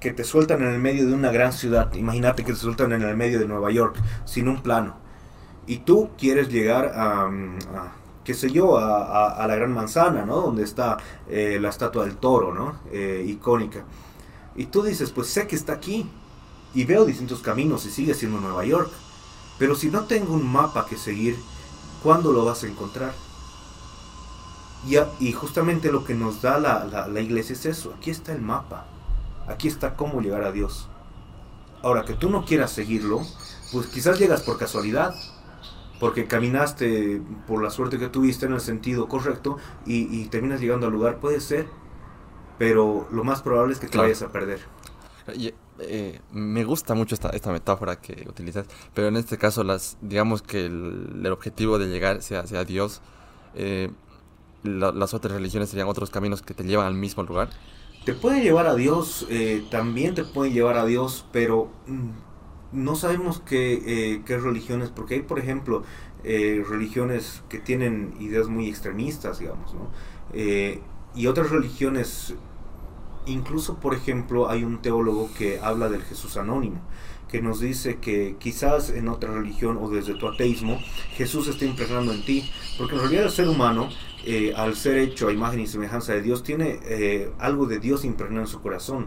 que 0.00 0.12
te 0.12 0.24
sueltan 0.24 0.62
en 0.62 0.68
el 0.68 0.80
medio 0.80 1.06
de 1.06 1.14
una 1.14 1.30
gran 1.30 1.52
ciudad. 1.52 1.92
Imagínate 1.94 2.44
que 2.44 2.52
te 2.52 2.58
sueltan 2.58 2.92
en 2.92 3.02
el 3.02 3.16
medio 3.16 3.38
de 3.38 3.46
Nueva 3.46 3.70
York, 3.70 3.96
sin 4.24 4.48
un 4.48 4.62
plano. 4.62 4.96
Y 5.66 5.78
tú 5.78 6.10
quieres 6.18 6.48
llegar 6.48 6.92
a, 6.94 7.30
qué 8.24 8.34
sé 8.34 8.50
yo, 8.50 8.78
a, 8.78 9.46
la 9.46 9.54
gran 9.54 9.72
manzana, 9.72 10.24
¿no? 10.24 10.40
Donde 10.40 10.64
está 10.64 10.98
eh, 11.28 11.58
la 11.60 11.68
estatua 11.68 12.04
del 12.04 12.16
toro, 12.16 12.52
¿no? 12.52 12.80
Eh, 12.90 13.24
icónica. 13.26 13.84
Y 14.56 14.66
tú 14.66 14.82
dices, 14.82 15.10
pues 15.12 15.28
sé 15.28 15.46
que 15.46 15.56
está 15.56 15.72
aquí. 15.72 16.10
Y 16.74 16.84
veo 16.84 17.04
distintos 17.04 17.40
caminos 17.40 17.86
y 17.86 17.90
sigue 17.90 18.14
siendo 18.14 18.40
Nueva 18.40 18.64
York. 18.64 18.90
Pero 19.58 19.76
si 19.76 19.88
no 19.88 20.04
tengo 20.04 20.34
un 20.34 20.50
mapa 20.50 20.86
que 20.86 20.96
seguir, 20.96 21.36
¿cuándo 22.02 22.32
lo 22.32 22.44
vas 22.44 22.64
a 22.64 22.66
encontrar? 22.66 23.12
Y, 25.20 25.32
justamente 25.32 25.92
lo 25.92 26.04
que 26.04 26.14
nos 26.14 26.42
da 26.42 26.58
la, 26.58 27.06
la, 27.08 27.20
iglesia 27.20 27.52
es 27.52 27.66
eso. 27.66 27.94
Aquí 27.96 28.10
está 28.10 28.32
el 28.32 28.42
mapa. 28.42 28.86
Aquí 29.46 29.68
está 29.68 29.94
cómo 29.94 30.20
llegar 30.20 30.42
a 30.42 30.52
Dios. 30.52 30.88
Ahora, 31.82 32.04
que 32.04 32.14
tú 32.14 32.30
no 32.30 32.44
quieras 32.44 32.72
seguirlo, 32.72 33.20
pues 33.72 33.86
quizás 33.86 34.18
llegas 34.18 34.42
por 34.42 34.58
casualidad. 34.58 35.14
Porque 36.00 36.26
caminaste 36.26 37.22
por 37.46 37.62
la 37.62 37.70
suerte 37.70 37.96
que 37.96 38.08
tuviste 38.08 38.46
en 38.46 38.54
el 38.54 38.60
sentido 38.60 39.08
correcto 39.08 39.58
y, 39.86 40.24
terminas 40.26 40.60
llegando 40.60 40.86
al 40.86 40.92
lugar. 40.92 41.20
Puede 41.20 41.40
ser. 41.40 41.68
Pero 42.58 43.06
lo 43.12 43.24
más 43.24 43.40
probable 43.42 43.72
es 43.72 43.78
que 43.78 43.86
te 43.86 43.98
vayas 43.98 44.22
a 44.22 44.32
perder. 44.32 44.60
Eh, 45.78 46.20
me 46.32 46.64
gusta 46.64 46.94
mucho 46.94 47.14
esta, 47.14 47.30
esta 47.30 47.50
metáfora 47.50 47.96
que 47.96 48.26
utilizas, 48.28 48.66
pero 48.94 49.08
en 49.08 49.16
este 49.16 49.38
caso, 49.38 49.64
las, 49.64 49.96
digamos 50.00 50.42
que 50.42 50.66
el, 50.66 51.26
objetivo 51.26 51.78
de 51.78 51.86
llegar 51.86 52.22
sea, 52.22 52.46
sea 52.46 52.64
Dios, 52.64 53.00
eh, 53.54 53.90
las 54.62 55.14
otras 55.14 55.34
religiones 55.34 55.70
serían 55.70 55.88
otros 55.88 56.10
caminos 56.10 56.42
que 56.42 56.54
te 56.54 56.64
llevan 56.64 56.86
al 56.86 56.94
mismo 56.94 57.22
lugar. 57.22 57.50
Te 58.04 58.14
puede 58.14 58.42
llevar 58.42 58.66
a 58.66 58.74
Dios, 58.74 59.26
eh, 59.30 59.64
también 59.70 60.14
te 60.14 60.24
puede 60.24 60.50
llevar 60.50 60.76
a 60.76 60.84
Dios, 60.84 61.24
pero 61.32 61.70
mm, 61.86 62.10
no 62.72 62.96
sabemos 62.96 63.40
qué, 63.40 63.74
eh, 63.86 64.22
qué 64.26 64.38
religiones, 64.38 64.90
porque 64.90 65.14
hay, 65.14 65.22
por 65.22 65.38
ejemplo, 65.38 65.84
eh, 66.24 66.64
religiones 66.68 67.42
que 67.48 67.58
tienen 67.58 68.14
ideas 68.18 68.48
muy 68.48 68.68
extremistas, 68.68 69.38
digamos, 69.38 69.74
¿no? 69.74 69.90
y 71.14 71.26
otras 71.26 71.50
religiones, 71.50 72.34
incluso, 73.26 73.76
por 73.76 73.94
ejemplo, 73.94 74.48
hay 74.48 74.64
un 74.64 74.80
teólogo 74.80 75.28
que 75.36 75.60
habla 75.60 75.90
del 75.90 76.02
Jesús 76.02 76.38
anónimo 76.38 76.80
que 77.32 77.40
nos 77.40 77.60
dice 77.60 77.96
que 77.96 78.36
quizás 78.38 78.90
en 78.90 79.08
otra 79.08 79.32
religión 79.32 79.78
o 79.80 79.88
desde 79.88 80.12
tu 80.12 80.28
ateísmo 80.28 80.78
Jesús 81.16 81.48
está 81.48 81.64
impregnando 81.64 82.12
en 82.12 82.22
ti, 82.22 82.52
porque 82.76 82.94
en 82.94 83.00
realidad 83.00 83.24
el 83.24 83.30
ser 83.30 83.48
humano, 83.48 83.88
eh, 84.26 84.52
al 84.54 84.76
ser 84.76 84.98
hecho 84.98 85.28
a 85.28 85.32
imagen 85.32 85.60
y 85.60 85.66
semejanza 85.66 86.12
de 86.12 86.20
Dios, 86.20 86.42
tiene 86.42 86.78
eh, 86.84 87.32
algo 87.38 87.64
de 87.64 87.80
Dios 87.80 88.04
impregnado 88.04 88.42
en 88.42 88.48
su 88.48 88.60
corazón. 88.60 89.06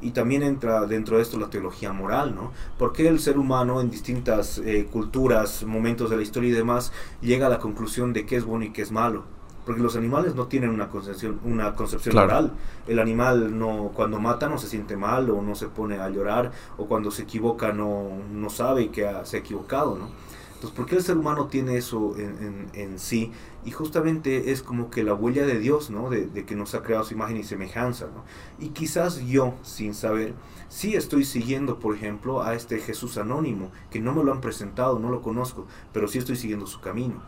Y 0.00 0.12
también 0.12 0.42
entra 0.42 0.86
dentro 0.86 1.16
de 1.16 1.22
esto 1.22 1.38
la 1.38 1.50
teología 1.50 1.92
moral, 1.92 2.34
¿no? 2.34 2.52
Porque 2.78 3.08
el 3.08 3.18
ser 3.18 3.38
humano 3.38 3.80
en 3.80 3.90
distintas 3.90 4.58
eh, 4.58 4.88
culturas, 4.90 5.64
momentos 5.64 6.08
de 6.08 6.16
la 6.16 6.22
historia 6.22 6.50
y 6.50 6.52
demás, 6.52 6.92
llega 7.20 7.46
a 7.46 7.50
la 7.50 7.58
conclusión 7.58 8.14
de 8.14 8.24
qué 8.24 8.36
es 8.36 8.44
bueno 8.44 8.64
y 8.64 8.72
qué 8.72 8.82
es 8.82 8.90
malo 8.90 9.35
porque 9.66 9.82
los 9.82 9.96
animales 9.96 10.36
no 10.36 10.46
tienen 10.46 10.70
una 10.70 10.88
concepción, 10.88 11.40
una 11.44 11.74
concepción 11.74 12.14
moral. 12.14 12.52
El 12.86 13.00
animal 13.00 13.58
no, 13.58 13.90
cuando 13.92 14.20
mata 14.20 14.48
no 14.48 14.58
se 14.58 14.68
siente 14.68 14.96
mal 14.96 15.28
o 15.28 15.42
no 15.42 15.56
se 15.56 15.66
pone 15.66 15.98
a 15.98 16.08
llorar 16.08 16.52
o 16.78 16.86
cuando 16.86 17.10
se 17.10 17.24
equivoca 17.24 17.72
no, 17.72 18.10
no 18.32 18.48
sabe 18.48 18.90
que 18.90 19.12
se 19.24 19.36
ha 19.36 19.40
equivocado, 19.40 19.96
¿no? 19.96 20.08
Entonces, 20.54 20.74
¿por 20.74 20.86
qué 20.86 20.94
el 20.94 21.02
ser 21.02 21.18
humano 21.18 21.48
tiene 21.48 21.76
eso 21.76 22.14
en, 22.16 22.70
en, 22.72 22.98
sí? 22.98 23.30
Y 23.66 23.72
justamente 23.72 24.52
es 24.52 24.62
como 24.62 24.88
que 24.88 25.02
la 25.02 25.12
huella 25.12 25.44
de 25.44 25.58
Dios, 25.58 25.90
¿no? 25.90 26.08
De, 26.08 26.26
de, 26.26 26.46
que 26.46 26.54
nos 26.54 26.74
ha 26.74 26.82
creado 26.82 27.04
su 27.04 27.12
imagen 27.12 27.36
y 27.36 27.44
semejanza, 27.44 28.06
¿no? 28.06 28.24
Y 28.64 28.70
quizás 28.70 29.18
yo, 29.26 29.54
sin 29.62 29.92
saber, 29.92 30.32
sí 30.70 30.94
estoy 30.94 31.24
siguiendo, 31.24 31.78
por 31.78 31.94
ejemplo, 31.94 32.42
a 32.42 32.54
este 32.54 32.78
Jesús 32.78 33.18
anónimo, 33.18 33.70
que 33.90 34.00
no 34.00 34.14
me 34.14 34.24
lo 34.24 34.32
han 34.32 34.40
presentado, 34.40 34.98
no 34.98 35.10
lo 35.10 35.20
conozco, 35.20 35.66
pero 35.92 36.08
sí 36.08 36.18
estoy 36.18 36.36
siguiendo 36.36 36.66
su 36.66 36.80
camino. 36.80 37.20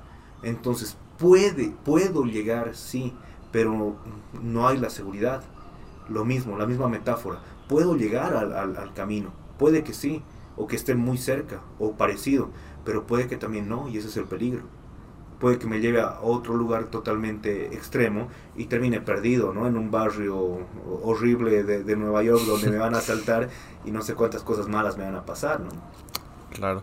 Entonces, 0.42 0.96
puede, 1.18 1.74
puedo 1.84 2.24
llegar, 2.24 2.74
sí, 2.74 3.12
pero 3.52 3.96
no 4.42 4.68
hay 4.68 4.78
la 4.78 4.90
seguridad. 4.90 5.42
Lo 6.08 6.24
mismo, 6.24 6.56
la 6.56 6.66
misma 6.66 6.88
metáfora. 6.88 7.40
Puedo 7.68 7.96
llegar 7.96 8.34
al, 8.34 8.94
camino, 8.94 9.30
puede 9.58 9.84
que 9.84 9.92
sí, 9.92 10.22
o 10.56 10.66
que 10.66 10.76
esté 10.76 10.94
muy 10.94 11.18
cerca, 11.18 11.60
o 11.78 11.92
parecido, 11.92 12.48
pero 12.84 13.06
puede 13.06 13.28
que 13.28 13.36
también 13.36 13.68
no, 13.68 13.88
y 13.88 13.98
ese 13.98 14.08
es 14.08 14.16
el 14.16 14.24
peligro. 14.24 14.62
Puede 15.38 15.58
que 15.58 15.68
me 15.68 15.80
lleve 15.80 16.00
a 16.00 16.20
otro 16.20 16.54
lugar 16.54 16.86
totalmente 16.86 17.66
extremo 17.66 18.28
y 18.56 18.64
termine 18.64 19.00
perdido, 19.00 19.52
¿no? 19.52 19.68
En 19.68 19.76
un 19.76 19.90
barrio 19.90 20.66
horrible 21.02 21.62
de, 21.62 21.96
Nueva 21.96 22.22
York 22.24 22.42
donde 22.44 22.70
me 22.70 22.78
van 22.78 22.94
a 22.94 22.98
asaltar 22.98 23.48
y 23.84 23.92
no 23.92 24.02
sé 24.02 24.14
cuántas 24.14 24.42
cosas 24.42 24.66
malas 24.66 24.96
me 24.96 25.04
van 25.04 25.14
a 25.14 25.24
pasar, 25.24 25.60
¿no? 25.60 25.68
Claro. 26.50 26.82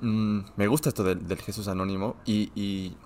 Mm, 0.00 0.40
me 0.56 0.66
gusta 0.68 0.90
esto 0.90 1.02
del, 1.02 1.38
Jesús 1.38 1.66
anónimo 1.66 2.14
y 2.24 2.52
y 2.54 2.96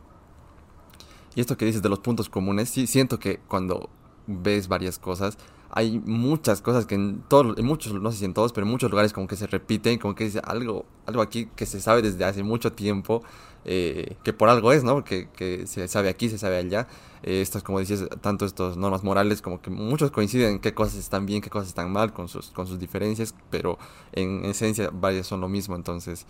esto 1.41 1.57
que 1.57 1.65
dices 1.65 1.83
de 1.83 1.89
los 1.89 2.01
puntos 2.01 2.29
comunes, 2.29 2.71
sí 2.71 2.87
siento 2.87 3.19
que 3.19 3.39
cuando 3.49 3.91
ves 4.27 4.69
varias 4.69 4.99
cosas, 4.99 5.39
hay 5.71 6.01
muchas 6.05 6.63
cosas 6.63 6.87
que 6.87 6.95
en 6.95 7.23
todos, 7.29 7.59
en 7.59 7.67
muchos, 7.67 7.93
no 7.93 8.11
sé 8.13 8.19
si 8.19 8.25
en 8.25 8.35
todos, 8.35 8.53
pero 8.53 8.67
en 8.67 8.71
muchos 8.71 8.91
lugares 8.91 9.13
como 9.13 9.27
que 9.27 9.37
se 9.37 9.47
repiten, 9.47 9.99
como 9.99 10.15
que 10.15 10.25
dice 10.25 10.41
algo, 10.45 10.87
algo 11.07 11.23
aquí 11.23 11.47
que 11.57 11.67
se 11.67 11.81
sabe 11.81 12.03
desde 12.03 12.25
hace 12.25 12.43
mucho 12.43 12.73
tiempo, 12.73 13.23
eh, 13.65 14.17
que 14.23 14.33
por 14.33 14.49
algo 14.49 14.73
es, 14.73 14.85
¿no? 14.85 15.05
Que, 15.05 15.29
se 15.67 15.89
sabe 15.89 16.09
aquí, 16.09 16.31
se 16.31 16.39
sabe 16.39 16.57
allá. 16.57 16.87
Eh, 17.23 17.43
estas, 17.43 17.63
como 17.63 17.81
decías, 17.81 18.07
tanto 18.21 18.47
estas 18.47 18.77
normas 18.77 19.03
morales, 19.03 19.43
como 19.43 19.61
que 19.61 19.71
muchos 19.71 20.11
coinciden 20.13 20.53
en 20.53 20.59
qué 20.61 20.73
cosas 20.73 20.97
están 20.97 21.27
bien, 21.27 21.43
qué 21.43 21.51
cosas 21.51 21.69
están 21.69 21.93
mal, 21.93 22.13
con 22.13 22.29
sus, 22.29 22.51
con 22.51 22.67
sus 22.67 22.79
diferencias, 22.79 23.35
pero 23.51 23.79
en 24.13 24.45
esencia 24.45 24.91
varias 24.93 25.27
son 25.27 25.41
lo 25.41 25.49
mismo, 25.49 25.77
entonces... 25.77 26.27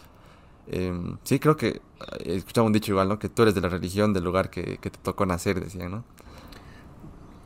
Em, 0.68 1.16
sí, 1.22 1.38
creo 1.38 1.56
que 1.56 1.68
eh, 1.68 1.80
escuchado 2.36 2.66
un 2.66 2.72
dicho 2.72 2.92
igual, 2.92 3.08
¿no? 3.08 3.18
Que 3.18 3.28
tú 3.28 3.42
eres 3.42 3.54
de 3.54 3.60
la 3.60 3.68
religión 3.68 4.12
del 4.12 4.24
lugar 4.24 4.50
que, 4.50 4.78
que 4.78 4.90
te 4.90 4.98
tocó 5.02 5.26
nacer, 5.26 5.60
decía, 5.60 5.88
¿no? 5.88 6.04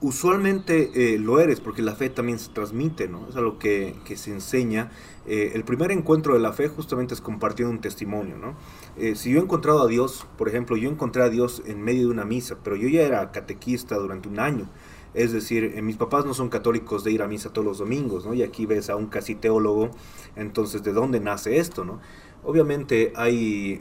Usualmente 0.02 0.92
eh, 0.94 1.18
lo 1.18 1.40
eres, 1.40 1.60
porque 1.60 1.82
la 1.82 1.94
fe 1.94 2.08
también 2.08 2.38
se 2.38 2.50
transmite, 2.50 3.06
¿no? 3.06 3.28
Es 3.28 3.36
algo 3.36 3.58
que, 3.58 3.94
que 4.06 4.16
se 4.16 4.32
enseña. 4.32 4.90
Eh, 5.26 5.52
el 5.54 5.62
primer 5.62 5.92
encuentro 5.92 6.32
de 6.32 6.40
la 6.40 6.54
fe 6.54 6.68
justamente 6.68 7.12
es 7.12 7.20
compartir 7.20 7.66
un 7.66 7.82
testimonio, 7.82 8.38
¿no? 8.38 8.54
Eh, 8.96 9.14
si 9.14 9.30
yo 9.30 9.40
he 9.40 9.42
encontrado 9.42 9.82
a 9.82 9.86
Dios, 9.86 10.26
por 10.38 10.48
ejemplo, 10.48 10.78
yo 10.78 10.88
encontré 10.88 11.22
a 11.22 11.28
Dios 11.28 11.62
en 11.66 11.82
medio 11.82 12.06
de 12.06 12.12
una 12.12 12.24
misa, 12.24 12.56
pero 12.64 12.76
yo 12.76 12.88
ya 12.88 13.02
era 13.02 13.30
catequista 13.30 13.96
durante 13.96 14.30
un 14.30 14.38
año. 14.40 14.70
Es 15.12 15.32
decir, 15.32 15.82
mis 15.82 15.96
papás 15.96 16.24
no 16.24 16.32
son 16.32 16.48
católicos 16.48 17.04
de 17.04 17.12
ir 17.12 17.20
a 17.20 17.28
misa 17.28 17.52
todos 17.52 17.66
los 17.66 17.78
domingos, 17.78 18.24
¿no? 18.24 18.32
Y 18.32 18.42
aquí 18.42 18.64
ves 18.64 18.88
a 18.88 18.96
un 18.96 19.08
casi 19.08 19.34
teólogo, 19.34 19.90
entonces, 20.34 20.82
¿de 20.82 20.94
dónde 20.94 21.20
nace 21.20 21.58
esto, 21.58 21.84
no? 21.84 22.00
Obviamente 22.42 23.12
hay 23.16 23.80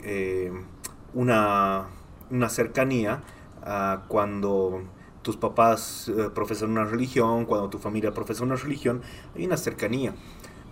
una, 1.14 1.88
una 2.30 2.48
cercanía 2.48 3.22
a 3.62 4.04
cuando 4.08 4.82
tus 5.22 5.36
papás 5.36 6.08
eh, 6.08 6.30
profesan 6.34 6.70
una 6.70 6.84
religión, 6.84 7.44
cuando 7.44 7.68
tu 7.68 7.78
familia 7.78 8.12
profesa 8.12 8.42
una 8.42 8.56
religión, 8.56 9.02
hay 9.36 9.46
una 9.46 9.56
cercanía. 9.56 10.14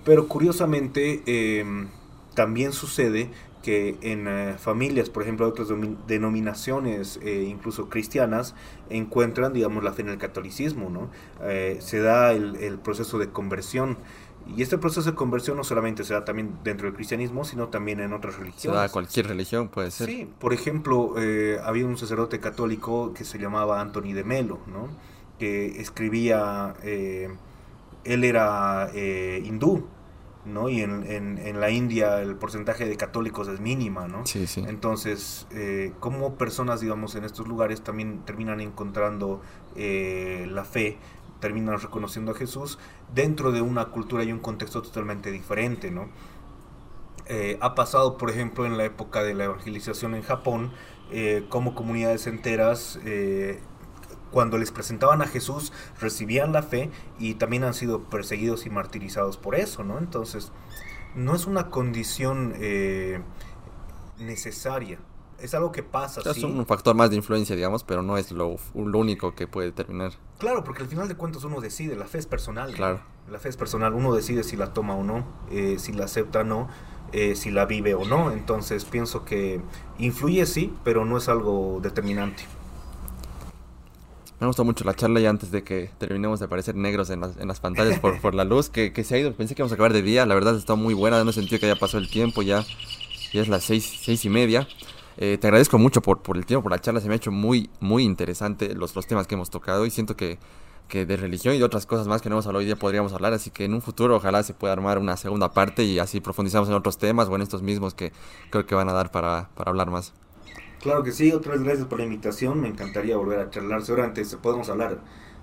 Pero 0.04 0.28
curiosamente 0.28 1.22
em, 1.26 1.88
también 2.34 2.72
sucede 2.72 3.30
que 3.62 3.98
en 4.00 4.26
eh, 4.28 4.54
familias, 4.56 5.10
por 5.10 5.22
ejemplo, 5.22 5.44
de 5.44 5.52
otras 5.52 5.68
denominaciones, 6.06 7.18
eh, 7.22 7.44
incluso 7.48 7.88
cristianas, 7.90 8.54
encuentran, 8.88 9.52
digamos, 9.52 9.84
la 9.84 9.92
fe 9.92 10.02
en 10.02 10.08
el 10.08 10.18
catolicismo, 10.18 10.88
¿no? 10.88 11.10
se 11.80 11.98
da 11.98 12.32
el, 12.32 12.56
el, 12.56 12.78
proceso 12.78 13.18
de 13.18 13.28
conversión 13.28 13.98
y 14.56 14.62
este 14.62 14.78
proceso 14.78 15.10
de 15.10 15.16
conversión 15.16 15.56
no 15.56 15.64
solamente 15.64 16.04
se 16.04 16.14
da 16.14 16.24
también 16.24 16.58
dentro 16.64 16.86
del 16.86 16.94
cristianismo, 16.94 17.44
sino 17.44 17.68
también 17.68 18.00
en 18.00 18.12
otras 18.12 18.36
religiones. 18.36 18.62
Se 18.62 18.68
da 18.70 18.88
cualquier 18.88 19.26
religión, 19.26 19.68
puede 19.68 19.90
ser. 19.90 20.08
Sí, 20.08 20.30
por 20.38 20.52
ejemplo, 20.52 21.14
eh, 21.18 21.58
había 21.64 21.86
un 21.86 21.96
sacerdote 21.96 22.40
católico 22.40 23.12
que 23.12 23.24
se 23.24 23.38
llamaba 23.38 23.80
Anthony 23.80 24.12
de 24.14 24.24
Melo, 24.24 24.58
¿no? 24.66 24.88
que 25.38 25.80
escribía, 25.80 26.74
eh, 26.82 27.28
él 28.04 28.24
era 28.24 28.90
eh, 28.94 29.42
hindú, 29.44 29.86
¿no? 30.44 30.68
Y 30.68 30.80
en, 30.80 31.04
en, 31.06 31.60
la 31.60 31.70
India 31.70 32.20
el 32.22 32.34
porcentaje 32.36 32.86
de 32.86 32.96
católicos 32.96 33.48
es 33.48 33.60
mínima, 33.60 34.08
¿no? 34.08 34.24
Sí, 34.26 34.46
sí. 34.46 34.64
Entonces, 34.66 35.46
eh, 35.50 35.92
como 36.00 36.34
personas, 36.36 36.80
digamos, 36.80 37.14
en 37.14 37.24
estos 37.24 37.46
lugares 37.46 37.82
también 37.82 38.22
terminan 38.24 38.60
encontrando 38.60 39.40
la 39.76 40.64
fe 40.64 40.98
terminan 41.40 41.78
reconociendo 41.78 42.32
a 42.32 42.34
Jesús 42.34 42.80
dentro 43.14 43.52
de 43.52 43.62
una 43.62 43.86
cultura 43.86 44.24
y 44.24 44.32
un 44.32 44.38
contexto 44.40 44.82
totalmente 44.82 45.30
diferente, 45.30 45.90
¿no? 45.90 46.08
Eh, 47.26 47.58
ha 47.60 47.74
pasado, 47.74 48.16
por 48.16 48.30
ejemplo, 48.30 48.64
en 48.64 48.78
la 48.78 48.84
época 48.84 49.22
de 49.22 49.34
la 49.34 49.44
evangelización 49.44 50.14
en 50.14 50.22
Japón, 50.22 50.72
eh, 51.10 51.44
como 51.48 51.74
comunidades 51.74 52.26
enteras, 52.26 52.98
eh, 53.04 53.60
cuando 54.30 54.58
les 54.58 54.72
presentaban 54.72 55.22
a 55.22 55.26
Jesús, 55.26 55.72
recibían 56.00 56.52
la 56.52 56.62
fe 56.62 56.90
y 57.18 57.34
también 57.34 57.64
han 57.64 57.74
sido 57.74 58.04
perseguidos 58.04 58.66
y 58.66 58.70
martirizados 58.70 59.36
por 59.36 59.54
eso, 59.54 59.84
¿no? 59.84 59.98
Entonces, 59.98 60.52
no 61.14 61.34
es 61.34 61.46
una 61.46 61.70
condición 61.70 62.54
necesaria 64.18 64.98
es 65.40 65.54
algo 65.54 65.72
que 65.72 65.82
pasa. 65.82 66.20
Es 66.28 66.42
un 66.42 66.66
factor 66.66 66.94
más 66.94 67.10
de 67.10 67.16
influencia, 67.16 67.54
digamos, 67.54 67.84
pero 67.84 68.02
no 68.02 68.16
es 68.16 68.32
lo, 68.32 68.56
único 68.74 69.34
que 69.34 69.46
puede 69.46 69.68
determinar. 69.68 70.12
Claro, 70.38 70.64
porque 70.64 70.82
al 70.82 70.88
final 70.88 71.08
de 71.08 71.14
cuentas 71.14 71.44
uno 71.44 71.60
decide, 71.60 71.96
la 71.96 72.06
fe 72.06 72.18
es 72.18 72.26
personal. 72.26 72.72
Claro. 72.74 73.00
La 73.30 73.38
fe 73.38 73.48
es 73.48 73.56
personal, 73.56 73.94
uno 73.94 74.14
decide 74.14 74.42
si 74.42 74.56
la 74.56 74.72
toma 74.72 74.94
o 74.94 75.04
no, 75.04 75.24
eh, 75.50 75.76
si 75.78 75.92
la 75.92 76.06
acepta 76.06 76.40
o 76.40 76.44
no, 76.44 76.68
eh, 77.12 77.36
si 77.36 77.50
la 77.50 77.66
vive 77.66 77.94
o 77.94 78.04
no. 78.04 78.32
Entonces 78.32 78.84
pienso 78.84 79.24
que 79.24 79.60
influye 79.98 80.44
sí, 80.46 80.74
pero 80.82 81.04
no 81.04 81.18
es 81.18 81.28
algo 81.28 81.78
determinante. 81.82 82.44
Me 84.40 84.46
gustó 84.46 84.64
mucho 84.64 84.84
la 84.84 84.94
charla 84.94 85.18
y 85.18 85.26
antes 85.26 85.50
de 85.50 85.64
que 85.64 85.90
terminemos 85.98 86.38
de 86.38 86.46
aparecer 86.46 86.76
negros 86.76 87.10
en 87.10 87.20
las, 87.20 87.36
en 87.38 87.48
las 87.48 87.58
pantallas 87.58 87.98
por, 87.98 88.20
por 88.22 88.34
la 88.34 88.44
luz 88.44 88.70
que, 88.70 88.92
que, 88.92 89.02
se 89.02 89.16
ha 89.16 89.18
ido. 89.18 89.32
Pensé 89.34 89.54
que 89.54 89.62
íbamos 89.62 89.72
a 89.72 89.74
acabar 89.74 89.92
de 89.92 90.02
día, 90.02 90.26
la 90.26 90.34
verdad 90.34 90.56
está 90.56 90.76
muy 90.76 90.94
buena, 90.94 91.22
no 91.24 91.32
sentido 91.32 91.58
que 91.58 91.66
haya 91.66 91.78
pasado 91.78 91.98
el 91.98 92.08
tiempo, 92.08 92.42
ya, 92.42 92.64
ya 93.32 93.42
es 93.42 93.48
las 93.48 93.64
seis, 93.64 93.98
seis 94.00 94.24
y 94.24 94.28
media. 94.28 94.68
Eh, 95.20 95.36
te 95.36 95.48
agradezco 95.48 95.78
mucho 95.78 96.00
por, 96.00 96.22
por 96.22 96.36
el 96.36 96.46
tiempo, 96.46 96.62
por 96.62 96.72
la 96.72 96.78
charla. 96.78 97.00
Se 97.00 97.08
me 97.08 97.14
ha 97.14 97.16
hecho 97.16 97.32
muy, 97.32 97.70
muy 97.80 98.04
interesante 98.04 98.74
los, 98.74 98.94
los 98.94 99.06
temas 99.06 99.26
que 99.26 99.34
hemos 99.34 99.50
tocado 99.50 99.84
y 99.84 99.90
siento 99.90 100.16
que, 100.16 100.38
que 100.86 101.06
de 101.06 101.16
religión 101.16 101.54
y 101.56 101.58
de 101.58 101.64
otras 101.64 101.86
cosas 101.86 102.06
más 102.06 102.22
que 102.22 102.28
no 102.28 102.36
hemos 102.36 102.46
hablado 102.46 102.60
hoy 102.60 102.66
día 102.66 102.76
podríamos 102.76 103.12
hablar. 103.12 103.32
Así 103.32 103.50
que 103.50 103.64
en 103.64 103.74
un 103.74 103.82
futuro 103.82 104.14
ojalá 104.14 104.44
se 104.44 104.54
pueda 104.54 104.72
armar 104.72 104.98
una 104.98 105.16
segunda 105.16 105.52
parte 105.52 105.82
y 105.82 105.98
así 105.98 106.20
profundizamos 106.20 106.68
en 106.68 106.76
otros 106.76 106.98
temas 106.98 107.28
o 107.28 107.34
en 107.34 107.42
estos 107.42 107.62
mismos 107.62 107.94
que 107.94 108.12
creo 108.50 108.64
que 108.64 108.76
van 108.76 108.88
a 108.88 108.92
dar 108.92 109.10
para, 109.10 109.50
para 109.56 109.70
hablar 109.70 109.90
más. 109.90 110.14
Claro 110.80 111.02
que 111.02 111.10
sí, 111.10 111.32
otras 111.32 111.64
gracias 111.64 111.88
por 111.88 111.98
la 111.98 112.04
invitación. 112.04 112.60
Me 112.60 112.68
encantaría 112.68 113.16
volver 113.16 113.40
a 113.40 113.50
charlar. 113.50 113.82
Seguramente 113.82 114.22
podemos 114.40 114.68
hablar 114.68 115.00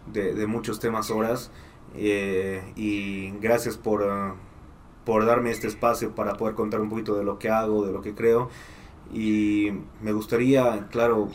de, 0.07 0.47
muchos 0.47 0.79
temas 0.79 1.11
horas. 1.11 1.51
Eh, 1.95 2.63
y 2.77 3.31
gracias 3.39 3.77
por, 3.77 4.01
uh, 4.03 4.35
por 5.05 5.25
darme 5.25 5.51
este 5.51 5.67
espacio 5.67 6.15
para 6.15 6.35
poder 6.35 6.55
contar 6.55 6.79
un 6.81 6.89
poquito 6.89 7.15
de 7.15 7.23
lo 7.25 7.39
que 7.39 7.49
hago, 7.49 7.85
de 7.85 7.91
lo 7.91 8.01
que 8.01 8.15
creo. 8.15 8.49
Y 9.13 9.71
me 10.01 10.13
gustaría, 10.13 10.87
claro, 10.89 11.29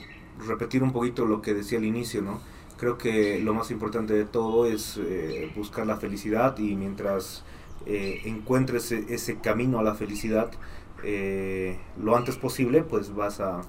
repetir 0.46 0.82
un 0.82 0.92
poquito 0.92 1.26
lo 1.26 1.42
que 1.42 1.54
decía 1.54 1.78
al 1.78 1.84
inicio, 1.84 2.22
¿no? 2.22 2.40
Creo 2.76 2.96
que 2.96 3.38
lo 3.40 3.52
más 3.52 3.70
importante 3.70 4.14
de 4.14 4.24
todo 4.24 4.64
es 4.64 4.98
eh, 4.98 5.52
buscar 5.54 5.86
la 5.86 5.96
felicidad 5.96 6.56
y 6.58 6.76
mientras 6.76 7.44
eh, 7.86 8.22
encuentres 8.24 8.90
e-, 8.92 9.04
ese, 9.10 9.38
camino 9.38 9.78
a 9.78 9.82
la 9.82 9.94
felicidad 9.94 10.50
eh, 11.02 11.78
lo 12.02 12.16
antes 12.16 12.36
posible, 12.36 12.82
pues 12.82 13.14
vas 13.14 13.40
a 13.40 13.60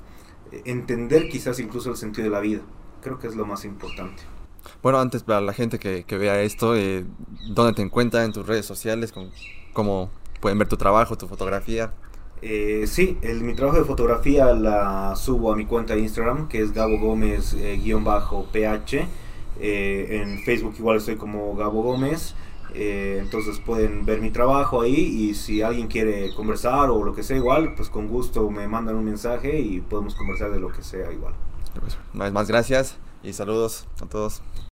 entender 0.66 1.30
quizás 1.30 1.60
incluso 1.60 1.90
el 1.90 1.98
sentido 1.98 2.26
de 2.26 2.32
la 2.32 2.40
vida. 2.40 2.62
Creo 3.02 3.20
que 3.20 3.28
es 3.28 3.36
lo 3.36 3.46
más 3.46 3.66
importante. 3.66 4.24
Bueno, 4.82 5.00
antes 5.00 5.24
para 5.24 5.42
la 5.42 5.54
gente 5.54 5.80
que, 5.80 6.18
vea 6.18 6.42
esto, 6.42 6.74
¿dónde 7.50 7.74
te 7.74 7.82
encuentran 7.82 8.26
en 8.26 8.32
tus 8.32 8.46
redes 8.46 8.66
sociales? 8.66 9.14
¿Cómo 9.74 10.10
pueden 10.40 10.58
ver 10.58 10.68
tu 10.68 10.78
trabajo, 10.78 11.18
tu 11.18 11.28
fotografía? 11.28 11.94
Eh, 12.42 12.86
sí, 12.88 13.18
mi 13.42 13.54
trabajo 13.54 13.78
de 13.78 13.86
fotografía 13.86 14.54
la 14.54 15.16
subo 15.16 15.52
a 15.52 15.56
mi 15.56 15.66
cuenta 15.66 15.94
de 15.94 16.02
Instagram, 16.02 16.48
que 16.48 16.62
es 16.62 16.74
Gabo 16.74 17.00
Gómez 17.00 17.54
eh, 17.54 17.80
PH. 18.52 19.08
Eh, 19.60 20.22
en 20.22 20.40
Facebook 20.40 20.76
igual 20.80 20.98
estoy 20.98 21.18
como 21.18 21.56
Gabo 21.56 21.84
Gómez. 21.84 22.36
Eh, 22.74 23.20
entonces 23.22 23.60
pueden 23.60 24.06
ver 24.06 24.22
mi 24.22 24.32
trabajo 24.32 24.82
ahí 24.82 24.96
y 24.96 25.34
si 25.36 25.62
alguien 25.62 25.88
quiere 25.88 26.34
conversar 26.34 26.90
o 26.90 27.04
lo 27.04 27.14
que 27.14 27.22
sea 27.22 27.36
igual, 27.36 27.76
pues 27.76 27.90
con 27.90 28.08
gusto 28.08 28.50
me 28.50 28.68
mandan 28.68 28.96
un 28.96 29.06
mensaje 29.06 29.60
y 29.60 29.82
podemos 29.82 30.16
conversar 30.16 30.52
de 30.52 30.60
lo 30.60 30.70
que 30.70 30.82
sea 30.82 31.12
igual. 31.12 31.34
Una 32.14 32.26
vez 32.26 32.34
más, 32.34 32.48
gracias 32.48 32.98
y 33.24 33.34
saludos 33.34 33.88
a 34.02 34.06
todos. 34.06 34.42